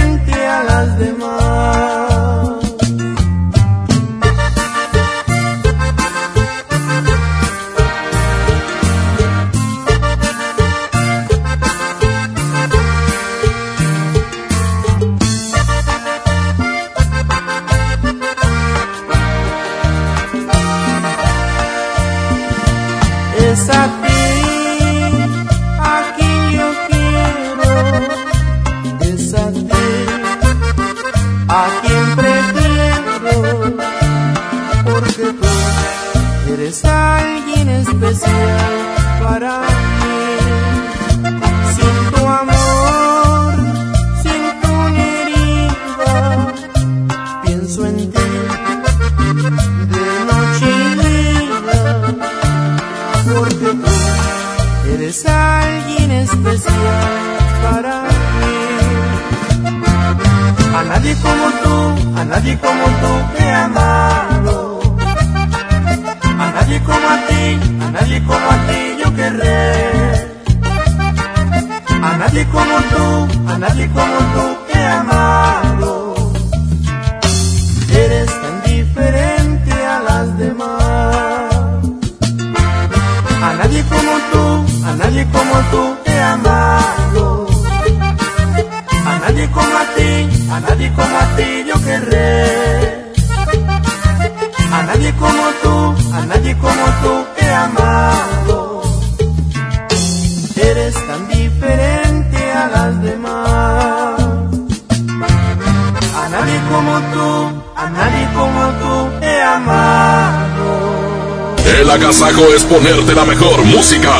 [112.71, 114.13] ponerte la mejor música.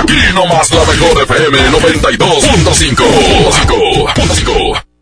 [0.00, 3.02] Aquí nomás la mejor FM 92.5.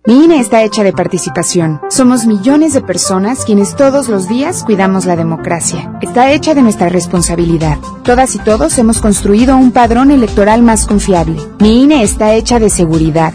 [0.06, 1.82] Mi INE está hecha de participación.
[1.90, 5.92] Somos millones de personas quienes todos los días cuidamos la democracia.
[6.00, 7.76] Está hecha de nuestra responsabilidad.
[8.02, 11.36] Todas y todos hemos construido un padrón electoral más confiable.
[11.60, 13.34] Mi INE está hecha de seguridad.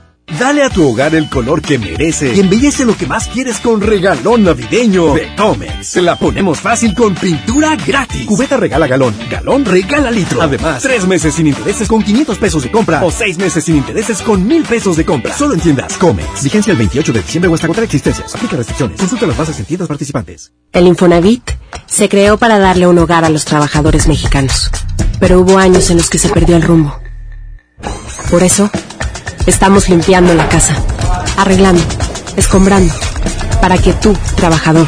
[0.39, 3.81] Dale a tu hogar el color que merece y embellece lo que más quieres con
[3.81, 5.97] regalón navideño de Comex.
[5.97, 8.25] La ponemos fácil con pintura gratis.
[8.25, 10.41] Cubeta regala galón, galón regala litro.
[10.41, 14.21] Además, tres meses sin intereses con 500 pesos de compra o seis meses sin intereses
[14.21, 15.35] con mil pesos de compra.
[15.35, 16.43] Solo en tiendas Comex.
[16.43, 18.33] Vigencia el 28 de diciembre o hasta contra existencias.
[18.33, 18.99] Aplica restricciones.
[18.99, 20.51] Consulta las bases en tiendas participantes.
[20.71, 21.51] El Infonavit
[21.85, 24.71] se creó para darle un hogar a los trabajadores mexicanos.
[25.19, 26.97] Pero hubo años en los que se perdió el rumbo.
[28.29, 28.69] Por eso,
[29.45, 30.75] estamos limpiando la casa,
[31.37, 31.83] arreglando,
[32.35, 32.93] escombrando,
[33.61, 34.87] para que tú, trabajador,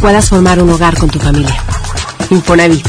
[0.00, 1.56] puedas formar un hogar con tu familia.
[2.30, 2.86] Infonavit,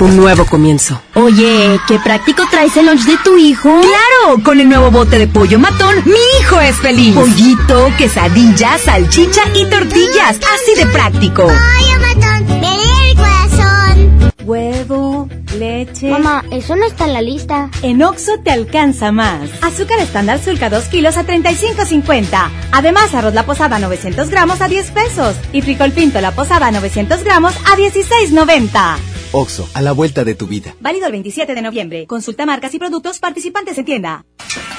[0.00, 1.00] un nuevo comienzo.
[1.14, 3.68] Oye, qué práctico traes el lunch de tu hijo.
[3.80, 7.14] Claro, con el nuevo bote de pollo matón, mi hijo es feliz.
[7.14, 11.42] Pollito, quesadilla, salchicha y tortillas, así de práctico.
[11.42, 12.74] Pollo matón, me
[13.10, 14.32] el corazón.
[14.44, 15.13] Huevo,
[15.54, 16.08] leche.
[16.08, 17.70] Mamá, eso no está en la lista.
[17.82, 19.50] En Oxo te alcanza más.
[19.62, 22.50] Azúcar estándar Sulca 2 kilos a 35.50.
[22.72, 25.36] Además, arroz la posada 900 gramos a 10 pesos.
[25.52, 28.96] Y frijol pinto la posada 900 gramos a 16.90.
[29.32, 30.74] Oxo, a la vuelta de tu vida.
[30.80, 32.06] Válido el 27 de noviembre.
[32.06, 34.24] Consulta marcas y productos participantes en tienda.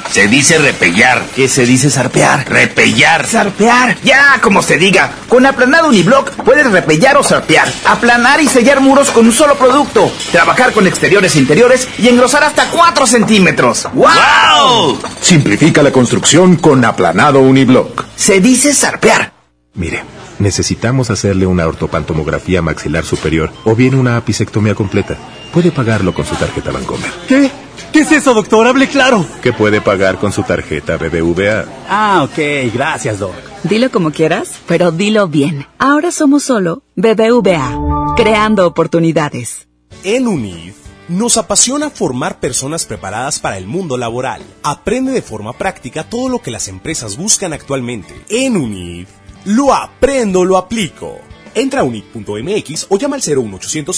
[0.09, 1.25] Se dice repellar.
[1.35, 2.49] ¿Qué se dice zarpear?
[2.49, 3.25] Repellar.
[3.27, 3.97] Zarpear.
[4.01, 5.11] Ya, como se diga.
[5.27, 7.67] Con aplanado uniblock puedes repellar o zarpear.
[7.85, 10.09] Aplanar y sellar muros con un solo producto.
[10.31, 13.87] Trabajar con exteriores e interiores y engrosar hasta 4 centímetros.
[13.93, 14.99] ¡Wow!
[15.21, 18.05] Simplifica la construcción con aplanado uniblock.
[18.15, 19.33] Se dice zarpear.
[19.73, 20.03] Mire,
[20.39, 25.17] necesitamos hacerle una ortopantomografía maxilar superior o bien una apicectomía completa.
[25.53, 27.09] Puede pagarlo con su tarjeta Bancomer.
[27.27, 27.49] ¿Qué?
[27.91, 28.67] ¿Qué es eso, doctor?
[28.67, 29.25] Hable claro.
[29.41, 31.65] Que puede pagar con su tarjeta BBVA.
[31.89, 32.73] Ah, ok.
[32.73, 33.33] Gracias, doc.
[33.63, 35.65] Dilo como quieras, pero dilo bien.
[35.79, 39.67] Ahora somos solo BBVA, creando oportunidades.
[40.07, 40.75] En UNIF
[41.09, 44.39] nos apasiona formar personas preparadas para el mundo laboral.
[44.61, 48.13] Aprende de forma práctica todo lo que las empresas buscan actualmente.
[48.29, 49.09] En UNIF,
[49.45, 51.17] lo aprendo, lo aplico.
[51.55, 53.97] Entra a unif.mx o llama al 01800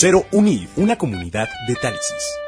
[0.00, 2.47] 000 UNIF, una comunidad de Tálisis.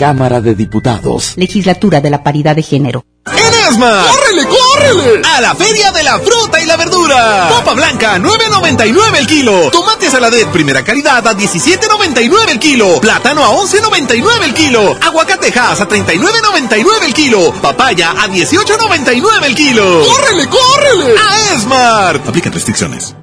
[0.00, 1.34] Cámara de Diputados.
[1.36, 3.04] Legislatura de la Paridad de Género.
[3.26, 4.06] ¡En Esmar!
[4.06, 5.22] ¡Córrele, córrele!
[5.28, 7.50] A la Feria de la Fruta y la Verdura.
[7.50, 9.70] Papa blanca, 9.99 el kilo.
[9.70, 12.98] Tomate saladet primera calidad a 17.99 el kilo.
[12.98, 14.96] Plátano a 11.99 el kilo.
[15.02, 17.52] Aguacatejas a 39.99 el kilo.
[17.60, 20.02] Papaya a 18.99 el kilo.
[20.06, 21.14] ¡Córrele, córrele!
[21.18, 22.16] A Esmar.
[22.26, 23.14] Aplican restricciones.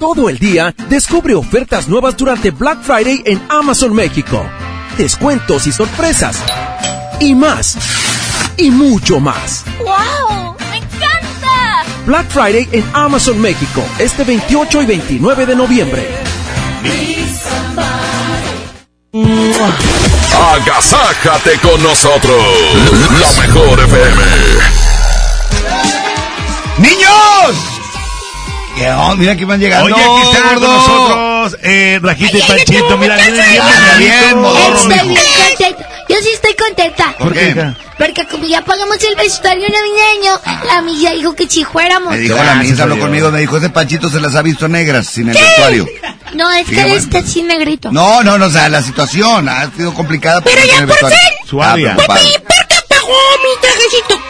[0.00, 4.44] Todo el día, descubre ofertas nuevas durante Black Friday en Amazon México.
[4.98, 6.42] Descuentos y sorpresas.
[7.20, 7.76] Y más.
[8.56, 9.64] Y mucho más.
[9.78, 10.56] ¡Wow!
[10.70, 11.84] ¡Me encanta!
[12.06, 16.08] Black Friday en Amazon México, este 28 y 29 de noviembre.
[20.54, 22.42] Agasájate con nosotros.
[23.20, 24.22] La mejor FM.
[26.78, 27.75] ¡Niños!
[28.76, 29.16] ¿Qué onda?
[29.16, 29.86] Mira que van llegando.
[29.86, 30.72] Oye, aquí está con gordo.
[30.76, 32.98] nosotros eh, Rajita y Panchito.
[32.98, 33.42] Mira, bien, bien,
[33.98, 34.44] Bien,
[34.74, 35.88] Estoy bien contenta.
[36.08, 37.14] Yo sí estoy contenta.
[37.18, 37.74] ¿Por qué?
[37.98, 42.10] Porque como ya pagamos el vestuario navideño, la milla dijo que si fuéramos.
[42.12, 45.06] Me dijo la misa, habló conmigo, me dijo, ese Panchito se las ha visto negras
[45.06, 45.42] sin el ¿Qué?
[45.42, 45.86] vestuario.
[46.34, 46.96] No, es Sí, que bueno.
[46.96, 47.90] está así negrito.
[47.92, 50.42] No, no, no, o sea, la situación ha sido complicada.
[50.42, 51.18] Pero porque ya por fin.
[51.44, 52.20] Estaba preocupado.
[52.46, 54.20] ¿por qué pagó mi trajecito?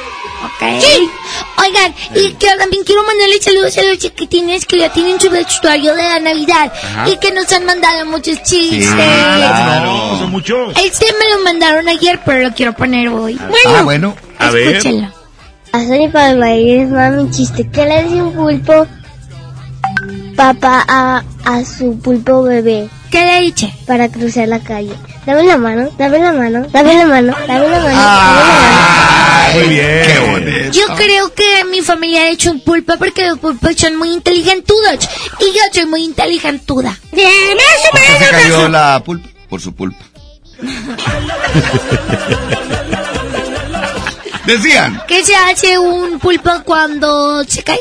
[0.58, 1.10] Sí.
[1.58, 5.94] Oigan, y que también quiero mandarle saludos a los chiquitines que ya tienen su vestuario
[5.94, 7.08] de la Navidad Ajá.
[7.08, 8.88] y que nos han mandado muchos chistes.
[8.94, 10.74] claro, son muchos.
[10.82, 13.34] Este me lo mandaron ayer, pero lo quiero poner hoy.
[13.34, 14.16] Bueno, Ah, bueno.
[14.38, 14.76] A ver.
[14.76, 15.08] escúchenlo.
[15.72, 17.68] A Sony para es mami chiste.
[17.70, 18.86] ¿Qué le dice un pulpo
[20.36, 22.88] papá a, a su pulpo bebé?
[23.10, 23.72] ¿Qué le dice?
[23.86, 24.94] Para cruzar la calle.
[25.26, 29.05] Dame la mano, dame la mano, dame la mano, dame la mano, dame la mano.
[29.54, 30.02] Muy bien.
[30.06, 30.72] Qué bonito.
[30.72, 35.08] Yo creo que mi familia ha hecho un pulpo porque los pulpos son muy inteligentudos.
[35.40, 36.96] Y yo soy muy inteligentuda.
[37.12, 38.30] Bien, más o ¿Por qué se menos.
[38.42, 39.28] cayó la pulpa?
[39.48, 40.04] Por su pulpa.
[44.46, 45.02] Decían.
[45.08, 47.80] ¿Qué se hace un pulpo cuando se cae?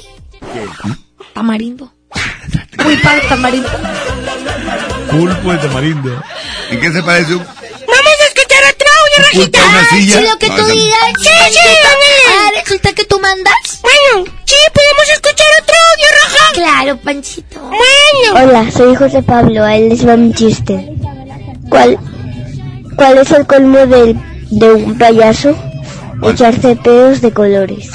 [1.33, 1.91] Tamarindo.
[2.77, 3.69] Pulpa de tamarindo.
[5.11, 6.23] Pulpo de tamarindo.
[6.71, 7.45] ¿En qué se parece un
[9.37, 10.19] Vamos a escuchar otro audio, pulpo a una silla?
[10.19, 10.99] Sí, lo que No, tú digas.
[11.19, 11.59] Sí, sí,
[12.27, 13.53] Ah, resulta que tú mandas.
[13.81, 16.53] Bueno, sí, podemos escuchar otro audio, Raja.
[16.53, 17.59] Claro, Panchito.
[17.61, 18.49] Bueno.
[18.49, 20.89] Hola, soy José Pablo, a él les va mi chiste.
[21.69, 21.97] ¿Cuál,
[22.95, 24.17] cuál es el colmo del,
[24.51, 25.55] de un payaso?
[26.23, 27.89] Echarse pedos de colores.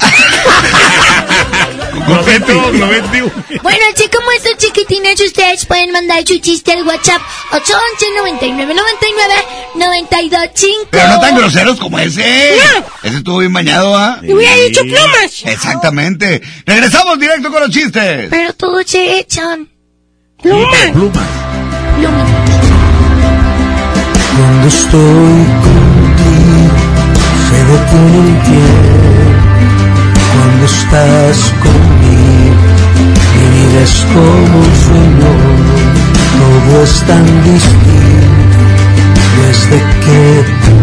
[2.07, 3.21] Globete, globete.
[3.61, 7.21] Bueno, así como estos chiquitines, ustedes pueden mandar su chiste al WhatsApp
[7.51, 9.33] 811 99 99
[9.75, 10.87] 925.
[10.91, 12.55] Pero no tan groseros como ese.
[13.03, 14.19] Ese estuvo bien bañado, ¿ah?
[14.21, 15.43] Te hubiera dicho plumas.
[15.45, 16.41] Exactamente.
[16.65, 18.27] Regresamos directo con los chistes.
[18.29, 19.69] Pero todos se echan.
[20.41, 20.91] Plumas.
[20.91, 21.27] Pluma.
[24.37, 26.71] Cuando estoy contigo,
[27.49, 29.10] se tiempo.
[30.61, 32.61] Cuando estás conmigo,
[33.33, 35.31] mi vida es como un sueño.
[36.37, 38.59] Todo es tan distinto
[39.41, 40.21] desde que
[40.61, 40.75] te.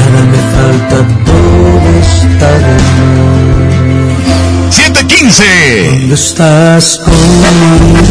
[0.00, 0.96] Nada me falta,
[1.26, 4.74] todo está de más.
[4.74, 5.44] 715.
[5.90, 8.08] Cuando estás conmigo,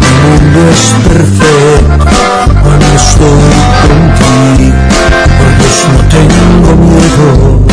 [0.00, 2.16] mi mundo es perfecto.
[2.62, 3.52] Cuando estoy
[3.84, 4.78] contigo,
[5.36, 7.63] por Dios no tengo miedo.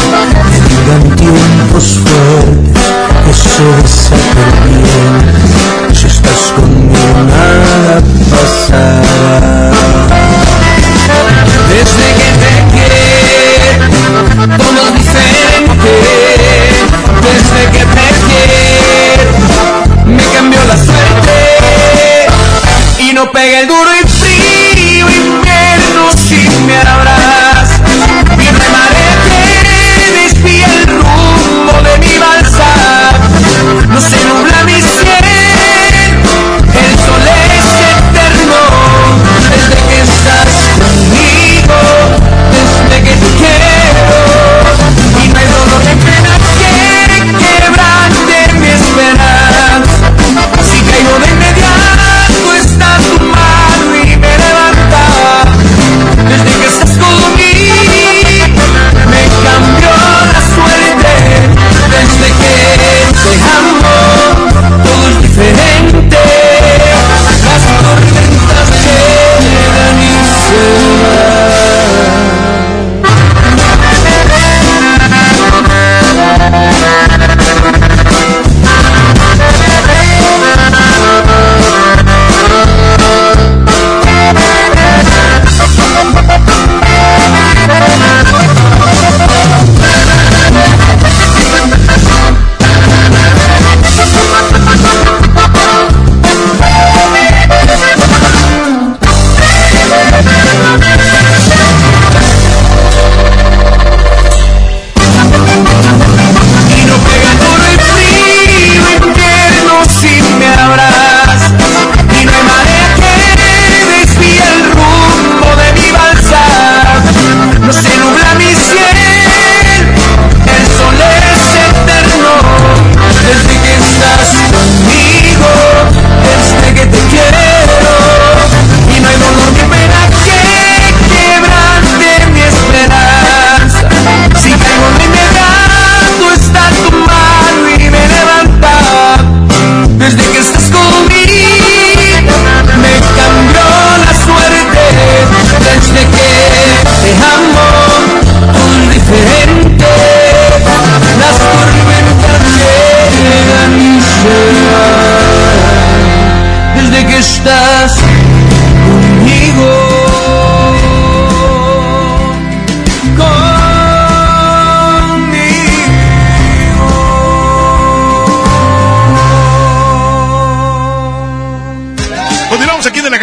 [0.92, 2.84] Duran tiempos fuertes,
[3.30, 5.22] eso desapercibe.
[5.94, 7.96] Si estás conmigo, nada
[8.30, 9.72] pasará.
[11.70, 12.54] Desde que te
[14.36, 14.81] quiero,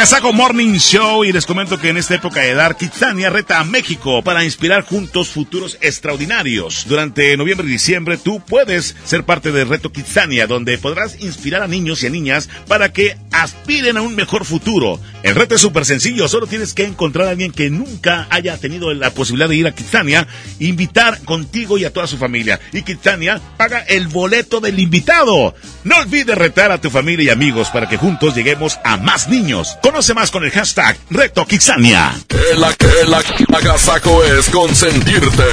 [0.09, 3.65] Agasaco Morning Show y les comento que en esta época de dar, Kitsania reta a
[3.65, 6.87] México para inspirar juntos futuros extraordinarios.
[6.89, 11.69] Durante noviembre y diciembre tú puedes ser parte del reto Kitsania, donde podrás inspirar a
[11.69, 15.01] niños y a niñas para que aspiren a un mejor futuro.
[15.23, 18.93] El reto es súper sencillo, solo tienes que encontrar a alguien que nunca haya tenido
[18.95, 20.27] la posibilidad de ir a Kitsania,
[20.59, 22.61] invitar contigo y a toda su familia.
[22.73, 25.55] Y Kitsania paga el boleto del invitado.
[25.85, 29.77] No olvides retar a tu familia y amigos para que juntos lleguemos a más niños.
[29.83, 32.15] Conoce más con el hashtag Reto Kitsania.
[32.53, 35.45] El, el agasaco es consentirte.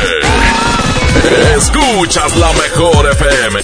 [1.56, 3.64] Escuchas la mejor FM.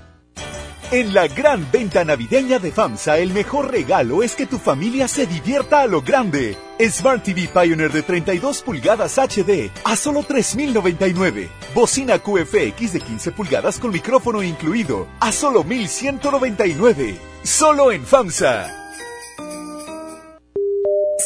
[0.91, 5.25] En la gran venta navideña de FAMSA, el mejor regalo es que tu familia se
[5.25, 6.57] divierta a lo grande.
[6.81, 11.47] Smart TV Pioneer de 32 pulgadas HD a solo 3.099.
[11.73, 17.15] Bocina QFX de 15 pulgadas con micrófono incluido a solo 1.199.
[17.41, 18.80] Solo en FAMSA.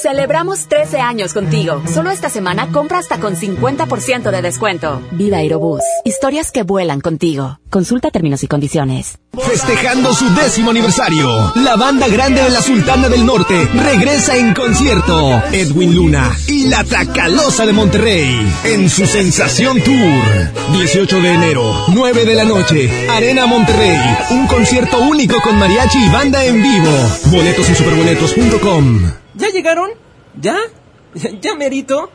[0.06, 1.82] Celebramos 13 años contigo.
[1.92, 5.02] Solo esta semana compra hasta con 50% de descuento.
[5.10, 5.82] Viva Aerobús.
[6.04, 7.60] Historias que vuelan contigo.
[7.72, 9.18] Consulta términos y condiciones.
[9.34, 15.42] Festejando su décimo aniversario, la banda grande de la Sultana del Norte regresa en concierto.
[15.52, 20.52] Edwin Luna y la Tracalosa de Monterrey en su Sensación Tour.
[20.74, 23.98] 18 de enero, 9 de la noche, Arena Monterrey.
[24.30, 26.92] Un concierto único con mariachi y banda en vivo.
[27.32, 29.25] Boletos en superboletos.com.
[29.36, 29.90] ¿Ya llegaron?
[30.40, 30.58] ¿Ya?
[31.42, 32.10] ¿Ya merito?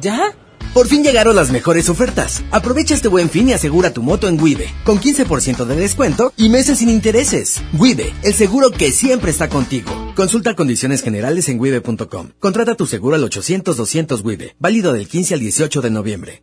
[0.00, 0.34] ¿Ya?
[0.74, 2.44] Por fin llegaron las mejores ofertas.
[2.52, 6.48] Aprovecha este buen fin y asegura tu moto en Wibe, con 15% de descuento y
[6.48, 7.60] meses sin intereses.
[7.76, 9.90] Wibe, el seguro que siempre está contigo.
[10.14, 12.30] Consulta condiciones generales en wibe.com.
[12.38, 16.42] Contrata tu seguro al 800-200 Wibe, válido del 15 al 18 de noviembre.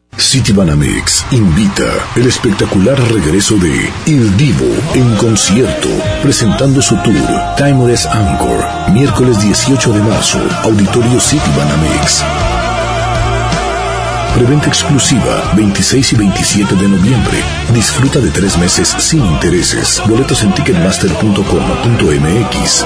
[0.17, 1.83] Citibanamex invita
[2.15, 5.89] el espectacular regreso de Il Divo en concierto,
[6.21, 7.15] presentando su tour
[7.57, 12.23] Timeless Anchor, miércoles 18 de marzo, Auditorio Citibanamex.
[14.35, 17.43] Preventa exclusiva 26 y 27 de noviembre.
[17.73, 20.01] Disfruta de tres meses sin intereses.
[20.07, 22.85] Boletos en ticketmaster.com.mx.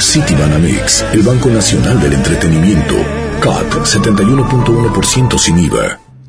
[0.00, 3.23] Citibanamex, el Banco Nacional del Entretenimiento.
[3.44, 6.03] CAT 71.1% sin IVA.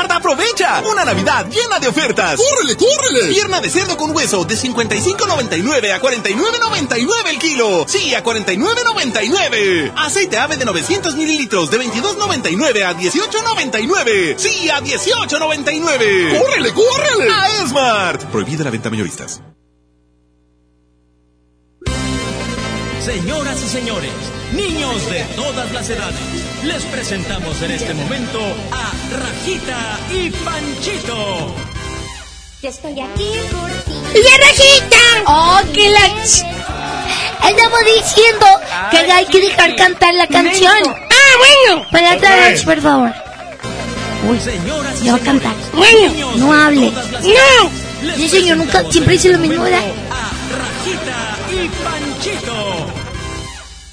[0.00, 2.40] Smart aprovecha una Navidad llena de ofertas.
[2.40, 3.34] ¡Córrele, córrele!
[3.34, 7.84] Pierna de cerdo con hueso de 55.99 a 49.99 el kilo.
[7.86, 9.92] Sí, a 49.99.
[9.94, 14.38] Aceite ave de 900 mililitros de 22.99 a 18.99.
[14.38, 16.40] Sí, a 18.99.
[16.40, 17.30] ¡Córrele, córrele!
[17.30, 18.22] A Smart.
[18.30, 19.42] Prohibida la venta mayoristas.
[23.04, 24.12] Señoras y señores,
[24.52, 26.20] niños de todas las edades,
[26.64, 28.38] les presentamos en este momento
[28.72, 31.54] a Rajita y Panchito.
[32.62, 33.92] Yo estoy aquí por ti.
[34.14, 34.96] ¡Y Rajita!
[35.26, 36.00] ¡Oh, que la...
[36.24, 36.46] ch-
[37.48, 38.46] Estamos diciendo
[38.90, 40.74] que hay que dejar cantar la canción.
[40.86, 41.86] Ah, bueno.
[41.90, 43.12] Para atrás, por favor.
[44.28, 45.54] Uy, a cantar.
[45.72, 46.90] Bueno, no hable.
[47.22, 48.14] No.
[48.16, 49.80] Sí, señor, nunca, siempre dice lo mismo, ¿verdad?
[50.58, 52.79] Rajita y Panchito.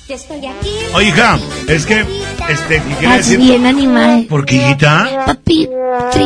[0.09, 0.71] Estoy aquí.
[0.93, 1.99] Oye, hija, es que,
[2.47, 3.39] este, ¿qué quiere Así decir?
[3.39, 4.25] bien animal.
[4.29, 5.23] ¿Por qué, hijita?
[5.25, 5.67] Papi,
[6.11, 6.25] Trivi.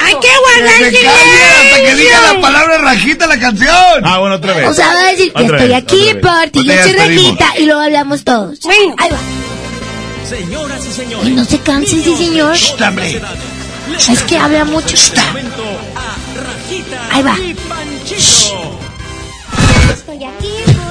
[0.00, 4.04] Hay que Que guardar se calle hasta que diga la palabra rajita la canción.
[4.04, 4.68] Ah, bueno, otra vez.
[4.68, 5.96] O sea, va a decir que Otra estoy vez, aquí
[6.52, 6.92] ti, yo ya soy.
[6.92, 8.60] Rajita y luego hablamos todos.
[8.64, 9.18] Ahí va.
[10.28, 11.26] Señoras y señores.
[11.28, 12.54] Y no se canse, sí, señor.
[12.54, 13.20] Shh, hombre.
[14.08, 14.96] Es que habla mucho.
[17.10, 17.36] Ahí va.
[19.90, 20.85] Estoy aquí.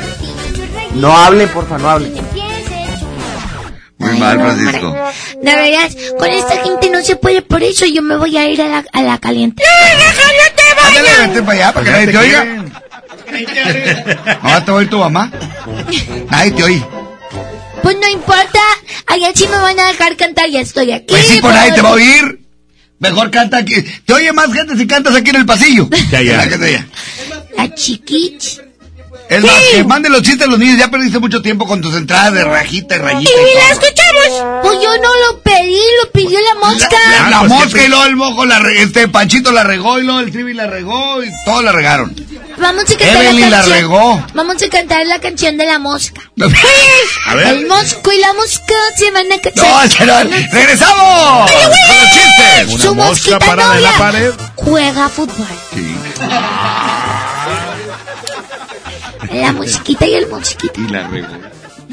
[0.96, 2.12] No hable, porfa, no hable.
[3.98, 4.92] Muy mal, Francisco.
[5.42, 8.62] De verdad, con esta gente no se puede, por eso yo me voy a ir
[8.62, 9.64] a la, a la caliente.
[10.86, 12.66] Ándale, vete para allá, para que nadie te oiga.
[14.42, 15.32] Ahora te oír tu mamá.
[16.30, 16.84] Nadie te oí.
[17.82, 18.60] Pues no importa,
[19.08, 21.06] allá sí me van a dejar cantar, ya estoy aquí.
[21.10, 22.42] Pues sí, por pero- nadie te va a oír.
[23.00, 23.82] Mejor canta aquí.
[24.06, 25.88] Te oye más gente si cantas aquí en el pasillo.
[26.12, 26.38] Ya, ya.
[26.38, 26.86] ¿Verdad que te?
[27.58, 28.62] La chiquich.
[29.30, 30.78] Es más, que manden los chistes a los niños.
[30.78, 33.32] Ya perdiste mucho tiempo con tus entradas de rajita y rayita.
[33.32, 33.72] y todo.
[33.84, 34.62] escuchamos.
[34.64, 36.98] Pues yo no lo pedí, lo pidió la mosca.
[37.10, 40.00] La, la pues, mosca ¿qué y luego el mojo, la re- este Panchito la regó
[40.00, 42.16] y luego el Trivi la regó y todos la regaron.
[42.58, 43.78] Vamos a cantar Evelyn la la canción.
[43.78, 44.26] regó.
[44.34, 46.22] Vamos a cantar la canción de la mosca.
[47.28, 47.48] A ver.
[47.48, 50.06] El mosco y la mosca se van a casar.
[50.06, 51.52] No, ¡Regresamos!
[51.52, 51.80] Ay, güey.
[51.88, 52.86] ¡Con los chistes!
[52.86, 54.34] Una mosca parada en la novia pared.
[54.56, 55.48] juega fútbol.
[59.32, 60.82] La mosquita y el mosquito.
[60.82, 61.28] Y la regó.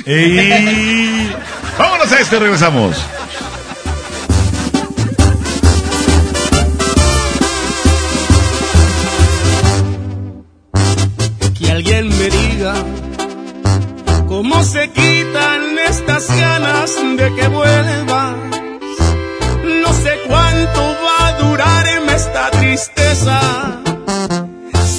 [0.06, 1.30] Y...
[1.78, 2.96] Vámonos a este, regresamos.
[11.58, 12.74] Que alguien me diga
[14.26, 18.34] cómo se quitan estas ganas de que vuelvas.
[19.82, 23.82] No sé cuánto va a durarme esta tristeza.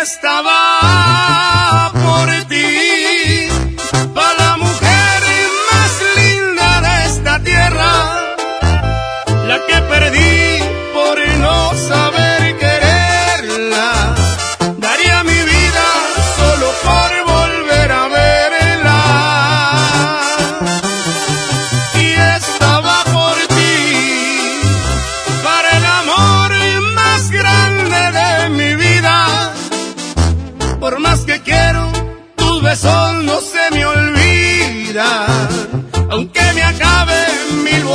[0.00, 1.17] Estaba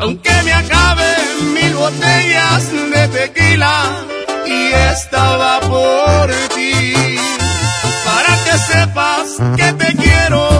[0.00, 4.04] Aunque me acaben mil botellas de tequila,
[4.44, 6.92] y estaba por ti.
[8.04, 10.51] Para que sepas que te quiero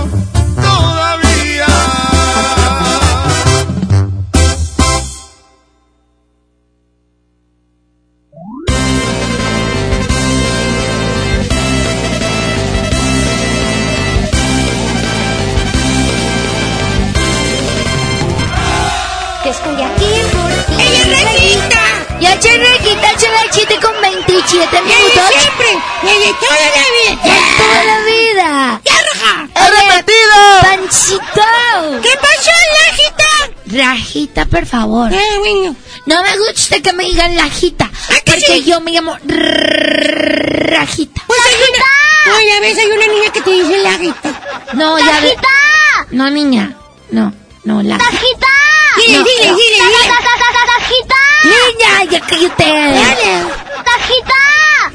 [23.72, 25.22] 7 con 27 minutos.
[25.40, 25.66] siempre!
[26.02, 27.22] ¡Desde toda la vida!
[27.22, 28.80] ¡De toda la vida!
[28.84, 29.48] ¡Ya, Raja!
[29.54, 30.36] ¡He repetido!
[30.62, 32.00] ¡Panchito!
[32.02, 32.50] ¿Qué pasó,
[32.86, 33.28] Rajita?
[33.84, 35.10] Rajita, por favor.
[36.04, 37.90] No me gusta que me digan Lajita.
[38.26, 41.22] Porque yo me llamo Rajita.
[41.26, 41.84] Pues hay una...
[42.24, 44.30] No, ya ves, hay una niña que te dice Lajita.
[44.74, 45.34] No, ya ves.
[46.10, 46.76] No, niña.
[47.10, 47.32] No,
[47.64, 48.10] no, Lajita.
[48.10, 48.46] ¡Tajita!
[48.96, 49.56] Dile, No, dile, no.
[49.56, 50.08] dile, dile.
[50.08, 52.64] ta- Niña, ya cállate.
[53.84, 54.34] ¡Tajita!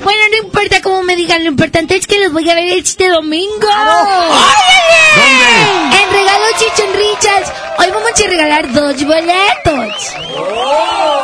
[0.04, 3.10] Bueno, no importa cómo me digan, lo importante es que los voy a ver este
[3.10, 3.68] domingo.
[5.18, 5.48] ¿Dónde?
[6.02, 7.52] En regalo Chichon Richards.
[7.80, 10.16] Hoy vamos a regalar dos boletos.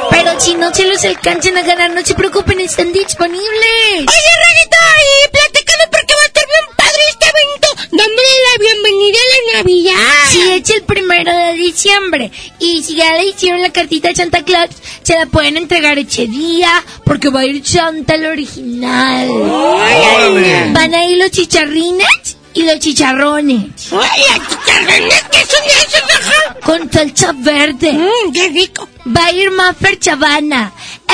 [0.09, 3.99] Pero si no se los alcanzan a ganar, no se preocupen, están disponibles.
[3.99, 9.17] Oye, Raguito, y platicando porque va a estar bien padre este evento, dándole la bienvenida
[9.19, 9.93] a la Navidad.
[10.30, 12.31] Sí, es el primero de diciembre.
[12.59, 14.69] Y si ya le hicieron la cartita de Santa Claus,
[15.03, 19.30] se la pueden entregar ese día, porque va a ir Santa el original.
[19.30, 20.71] Órale.
[20.71, 23.91] Van a ir los chicharrines y los chicharrones.
[23.91, 26.55] Oye, chicharrones, ¿qué son esos, ajá?
[26.63, 27.93] Con salsa verde.
[27.93, 28.89] Mmm, qué rico.
[29.05, 30.71] Va a ir Maffer Chavana,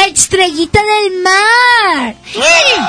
[0.07, 2.15] estrellita del mar.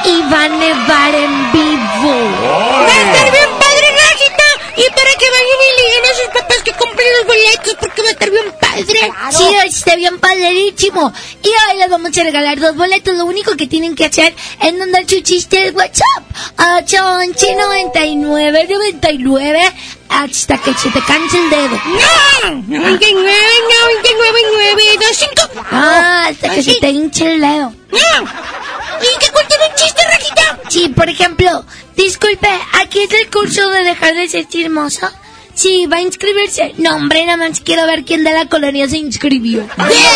[0.05, 2.14] Y va a nevar en vivo.
[2.44, 3.69] Va a estar bien.
[4.81, 8.02] Y para que vayan y le digan a sus papás que compren los boletos porque
[8.02, 9.12] va a estar bien padre.
[9.31, 11.12] Sí, está bien padrísimo.
[11.43, 13.15] Y hoy les vamos a regalar dos boletos.
[13.15, 16.24] Lo único que tienen que hacer es mandar su chiste al WhatsApp.
[16.57, 19.73] 811 99 99
[20.11, 21.81] hasta que se te canse el dedo.
[21.87, 22.51] ¡No!
[22.66, 23.32] 99,
[23.81, 25.49] 99, 925.
[25.70, 27.73] Ah, hasta que se te hinche el dedo.
[27.91, 27.99] ¡No!
[29.01, 30.59] ¿Y que cuenten un chiste, Rajita?
[30.69, 31.65] Sí, por ejemplo,
[31.97, 32.49] disculpe,
[32.82, 35.09] aquí es el curso de dejar de ser chismoso.
[35.55, 36.74] Sí, va a inscribirse.
[36.78, 39.65] No, hombre, nada más quiero ver quién de la colonia se inscribió.
[39.77, 40.11] Rajita.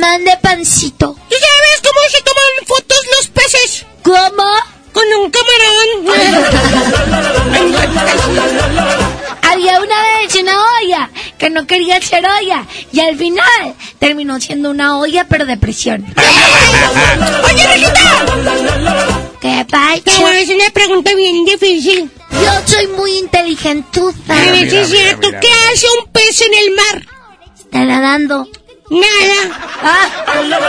[0.00, 1.14] Mande pancito.
[1.28, 3.84] ¿Tú sabes cómo se toman fotos los peces?
[4.02, 4.44] ¿Cómo?
[4.92, 5.88] Con un camarón.
[9.42, 14.70] Había una vez una olla que no quería ser olla y al final terminó siendo
[14.70, 16.04] una olla pero de presión.
[17.44, 18.26] Oye, Rajita.
[19.40, 20.00] ¿Qué pasa?
[20.04, 22.10] Te voy a hacer una pregunta bien difícil.
[22.30, 24.14] Yo soy muy inteligentuda.
[24.28, 25.28] A ver si es cierto.
[25.40, 27.06] ¿Qué hace un pez en el mar?
[27.58, 28.48] Está nadando.
[28.92, 29.40] Nada.
[29.82, 30.06] Ah.
[30.44, 30.68] nada,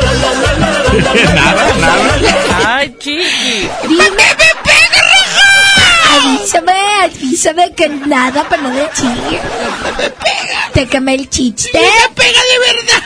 [1.75, 2.77] nada.
[2.77, 3.69] Ay, chiqui.
[3.83, 4.07] Dime,
[6.15, 6.71] Avísame,
[7.03, 9.41] avísame que nada para no decir.
[10.73, 11.69] Te quemé el chiste.
[11.73, 13.03] Me pega de verdad.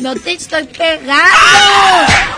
[0.00, 1.32] No te estoy pegando.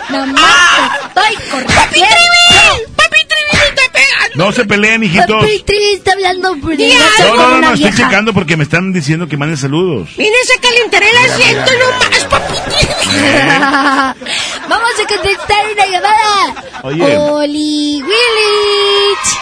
[0.09, 2.92] Nomás te estoy corriendo.
[3.13, 3.51] ¡Papi Trivi!
[3.51, 4.29] ¡Papi Trivi te pega!
[4.35, 5.41] No se peleen, hijitos.
[5.41, 9.37] Papi Trivi está hablando No, no, no, no, estoy checando porque me están diciendo que
[9.37, 10.09] manden saludos.
[10.17, 12.93] Vienes a calentar el asiento nomás, papi Trivi.
[14.69, 16.63] Vamos a contestar una llamada.
[16.83, 17.17] Oye.
[17.17, 19.39] Oli Willich.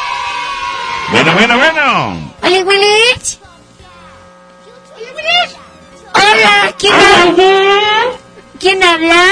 [1.12, 2.34] Bueno, bueno, bueno.
[2.44, 3.40] Oli Willich.
[6.14, 7.80] Hola, ¿quién habla?
[8.60, 9.26] ¿Quién habla?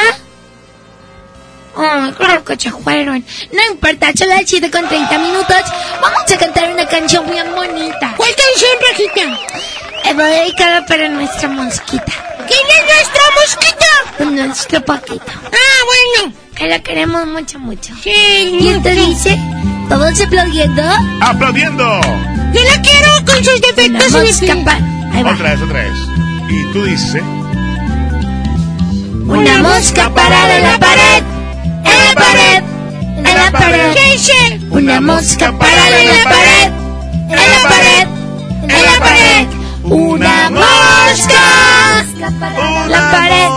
[1.82, 3.24] Oh, creo que se fueron.
[3.54, 5.56] No importa, las 7 con 30 minutos.
[6.02, 8.14] Vamos a cantar una canción bien bonita.
[8.18, 10.10] ¿Cuál canción, Rajita?
[10.10, 12.12] Eh, va dedicada para nuestra mosquita.
[12.48, 14.46] ¿Quién es nuestra mosquita?
[14.46, 15.24] Nuestro Paquito.
[15.46, 16.34] Ah, bueno.
[16.54, 17.94] Que la queremos mucho, mucho.
[18.04, 18.12] Sí,
[18.60, 19.38] Y esto dice,
[19.88, 20.84] todos aplaudiendo.
[21.22, 22.02] ¡Aplaudiendo!
[22.54, 24.80] Yo la quiero con sus defectos Una y pa-
[25.14, 25.32] Ahí va.
[25.32, 25.94] Otra vez, otra vez.
[26.50, 27.24] Y tú dices.
[29.28, 31.39] Una mosca parada en la pared.
[31.84, 32.64] En la pared.
[33.18, 34.62] En la pared.
[34.72, 36.72] Una mosca parada en la pared.
[37.30, 38.08] En la pared.
[38.64, 39.48] En la pared.
[39.84, 41.42] Una mosca.
[42.88, 43.50] La pared.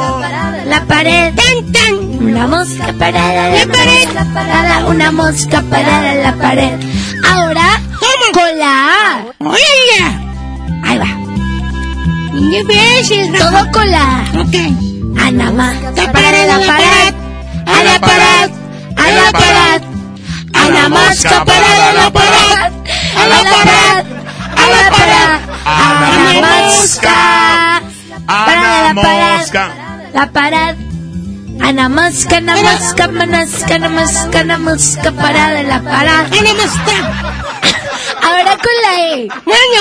[0.66, 1.34] La pared.
[1.34, 1.94] Tan, tan.
[2.22, 4.08] Una mosca parada en la pared.
[4.34, 6.80] Parada, una mosca parada en la pared.
[7.28, 7.80] Ahora,
[8.32, 9.16] con la A.
[9.40, 11.08] Ahí va.
[13.38, 14.22] Todo con la A.
[14.40, 14.54] Ok.
[15.20, 17.21] Ana mosca parada en la pared.
[17.72, 18.50] A la pared.
[18.96, 19.82] A la pared.
[20.54, 22.72] Ana mosca parada en la pared.
[23.16, 24.04] A la pared.
[24.56, 24.82] A la.
[28.26, 30.12] Parada en la pared.
[30.14, 30.76] La pared.
[31.60, 36.96] Ana mosca, ana mosca, ana mosca, ana mosca, ana mosca parada en la mosca.
[38.22, 39.28] Ahora con la E.
[39.44, 39.80] Bueno.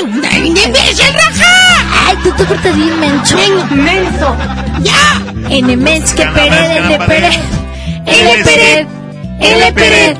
[2.07, 3.37] Ay, tú te portas bien menso.
[3.71, 4.35] Menso.
[4.81, 5.21] Ya.
[5.49, 7.60] En mes que pared,
[8.05, 8.87] pared.
[9.39, 10.17] En pared.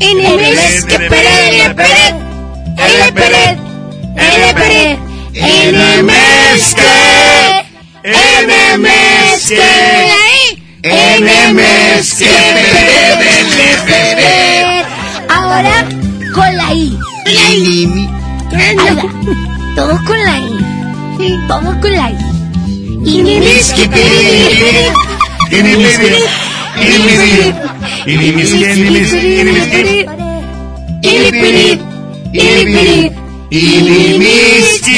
[0.00, 2.14] En mes que pared, en pared.
[2.78, 3.58] En pared.
[4.16, 4.98] En pared.
[5.34, 6.82] En mes que.
[13.86, 14.00] Que.
[14.16, 14.84] Que.
[15.28, 15.76] Ahora
[16.34, 16.98] con la I.
[17.26, 19.02] Ahí va.
[19.76, 20.58] Todo con la I.
[21.48, 22.16] Todo con la I.
[23.04, 23.22] Y
[26.76, 28.50] mes
[29.20, 30.08] que pared.
[31.02, 31.80] Ilipirit,
[32.32, 33.12] ilipirit,
[33.50, 34.96] ilimiski,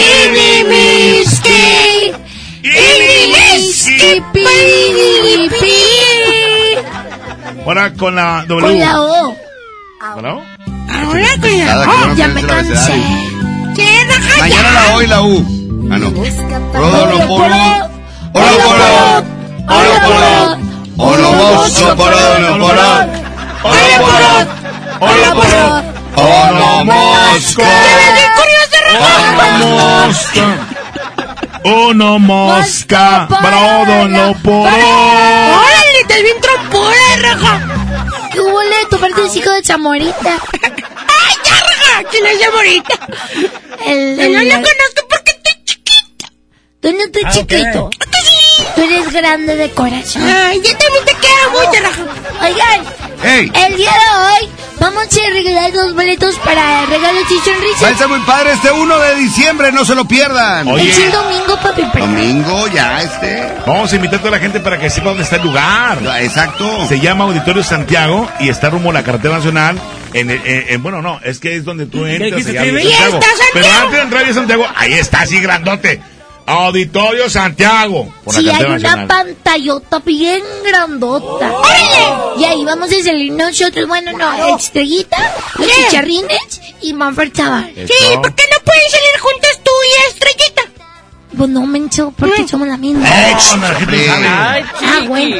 [0.00, 1.62] ilimiski,
[2.62, 5.72] ilimiski, pilipili.
[7.64, 8.60] Ahora con la W.
[8.62, 9.36] Con la O.
[10.14, 10.42] ¿Con la O?
[10.88, 12.14] Ahora con la O.
[12.16, 12.96] Ya me cansé.
[14.38, 15.44] Mañana la O y la U.
[15.90, 16.10] Ah, no.
[16.72, 17.50] Rodo, por
[19.72, 20.32] Hola, Olo, poro.
[20.96, 21.28] Olo, poro.
[21.28, 22.88] Olo, mozo, poro, no, poro.
[23.62, 24.32] Olo, poro.
[25.00, 25.64] Olo, poro.
[26.14, 27.62] Olo, mosco.
[31.64, 33.26] Uno mosca.
[33.28, 34.68] Brodo no poro.
[34.68, 36.04] ¡Órale!
[36.08, 37.60] ¡Te bien trompona, raja!
[38.32, 38.76] ¿Qué huele?
[38.90, 40.36] Tu parte es hijo de Chamorita.
[40.62, 42.08] ¡Ay, ya, raja!
[42.10, 42.94] ¿Quién es Chamorita?
[43.86, 45.51] El, Yo no el- lo conozco porque chiquita.
[46.82, 47.90] Tú no estás Ah, chiquito.
[48.74, 50.22] Tú eres grande de corazón.
[50.22, 52.44] Ay, yo también te quiero mucho, raja.
[52.44, 52.84] Oigan,
[53.22, 53.52] Hey.
[53.68, 54.48] el día de hoy
[54.80, 57.90] vamos a regalar dos boletos para regalos y Va a sonrisas.
[57.92, 60.66] estar muy padre este 1 de diciembre, no se lo pierdan.
[60.78, 61.82] Es el domingo, papi.
[61.92, 63.48] pero- Domingo, ya este.
[63.64, 65.98] Vamos a invitar a toda la gente para que sepa dónde está el lugar.
[66.20, 66.88] Exacto.
[66.88, 69.78] Se llama Auditorio Santiago y está rumbo a la carretera nacional.
[70.14, 72.42] En, el- en- en- bueno, no, es que es donde tú entras.
[72.42, 72.66] Santiago.
[72.78, 73.20] ¿Y está Santiago?
[73.54, 76.02] Pero antes de entrar a Santiago, ahí está así grandote.
[76.52, 78.12] Auditorio Santiago.
[78.28, 79.06] Sí, hay una nacional.
[79.06, 81.52] pantallota bien grandota.
[82.38, 87.72] Y ahí vamos a salir nosotros, bueno, no, Estrellita, los chicharrines y Manfred Chaval.
[87.74, 90.62] Sí, ¿por qué no pueden salir juntos tú y Estrellita?
[91.36, 93.08] Pues no, mencho, porque somos la misma.
[93.08, 94.10] No sabe.
[94.10, 95.36] Ah, bueno.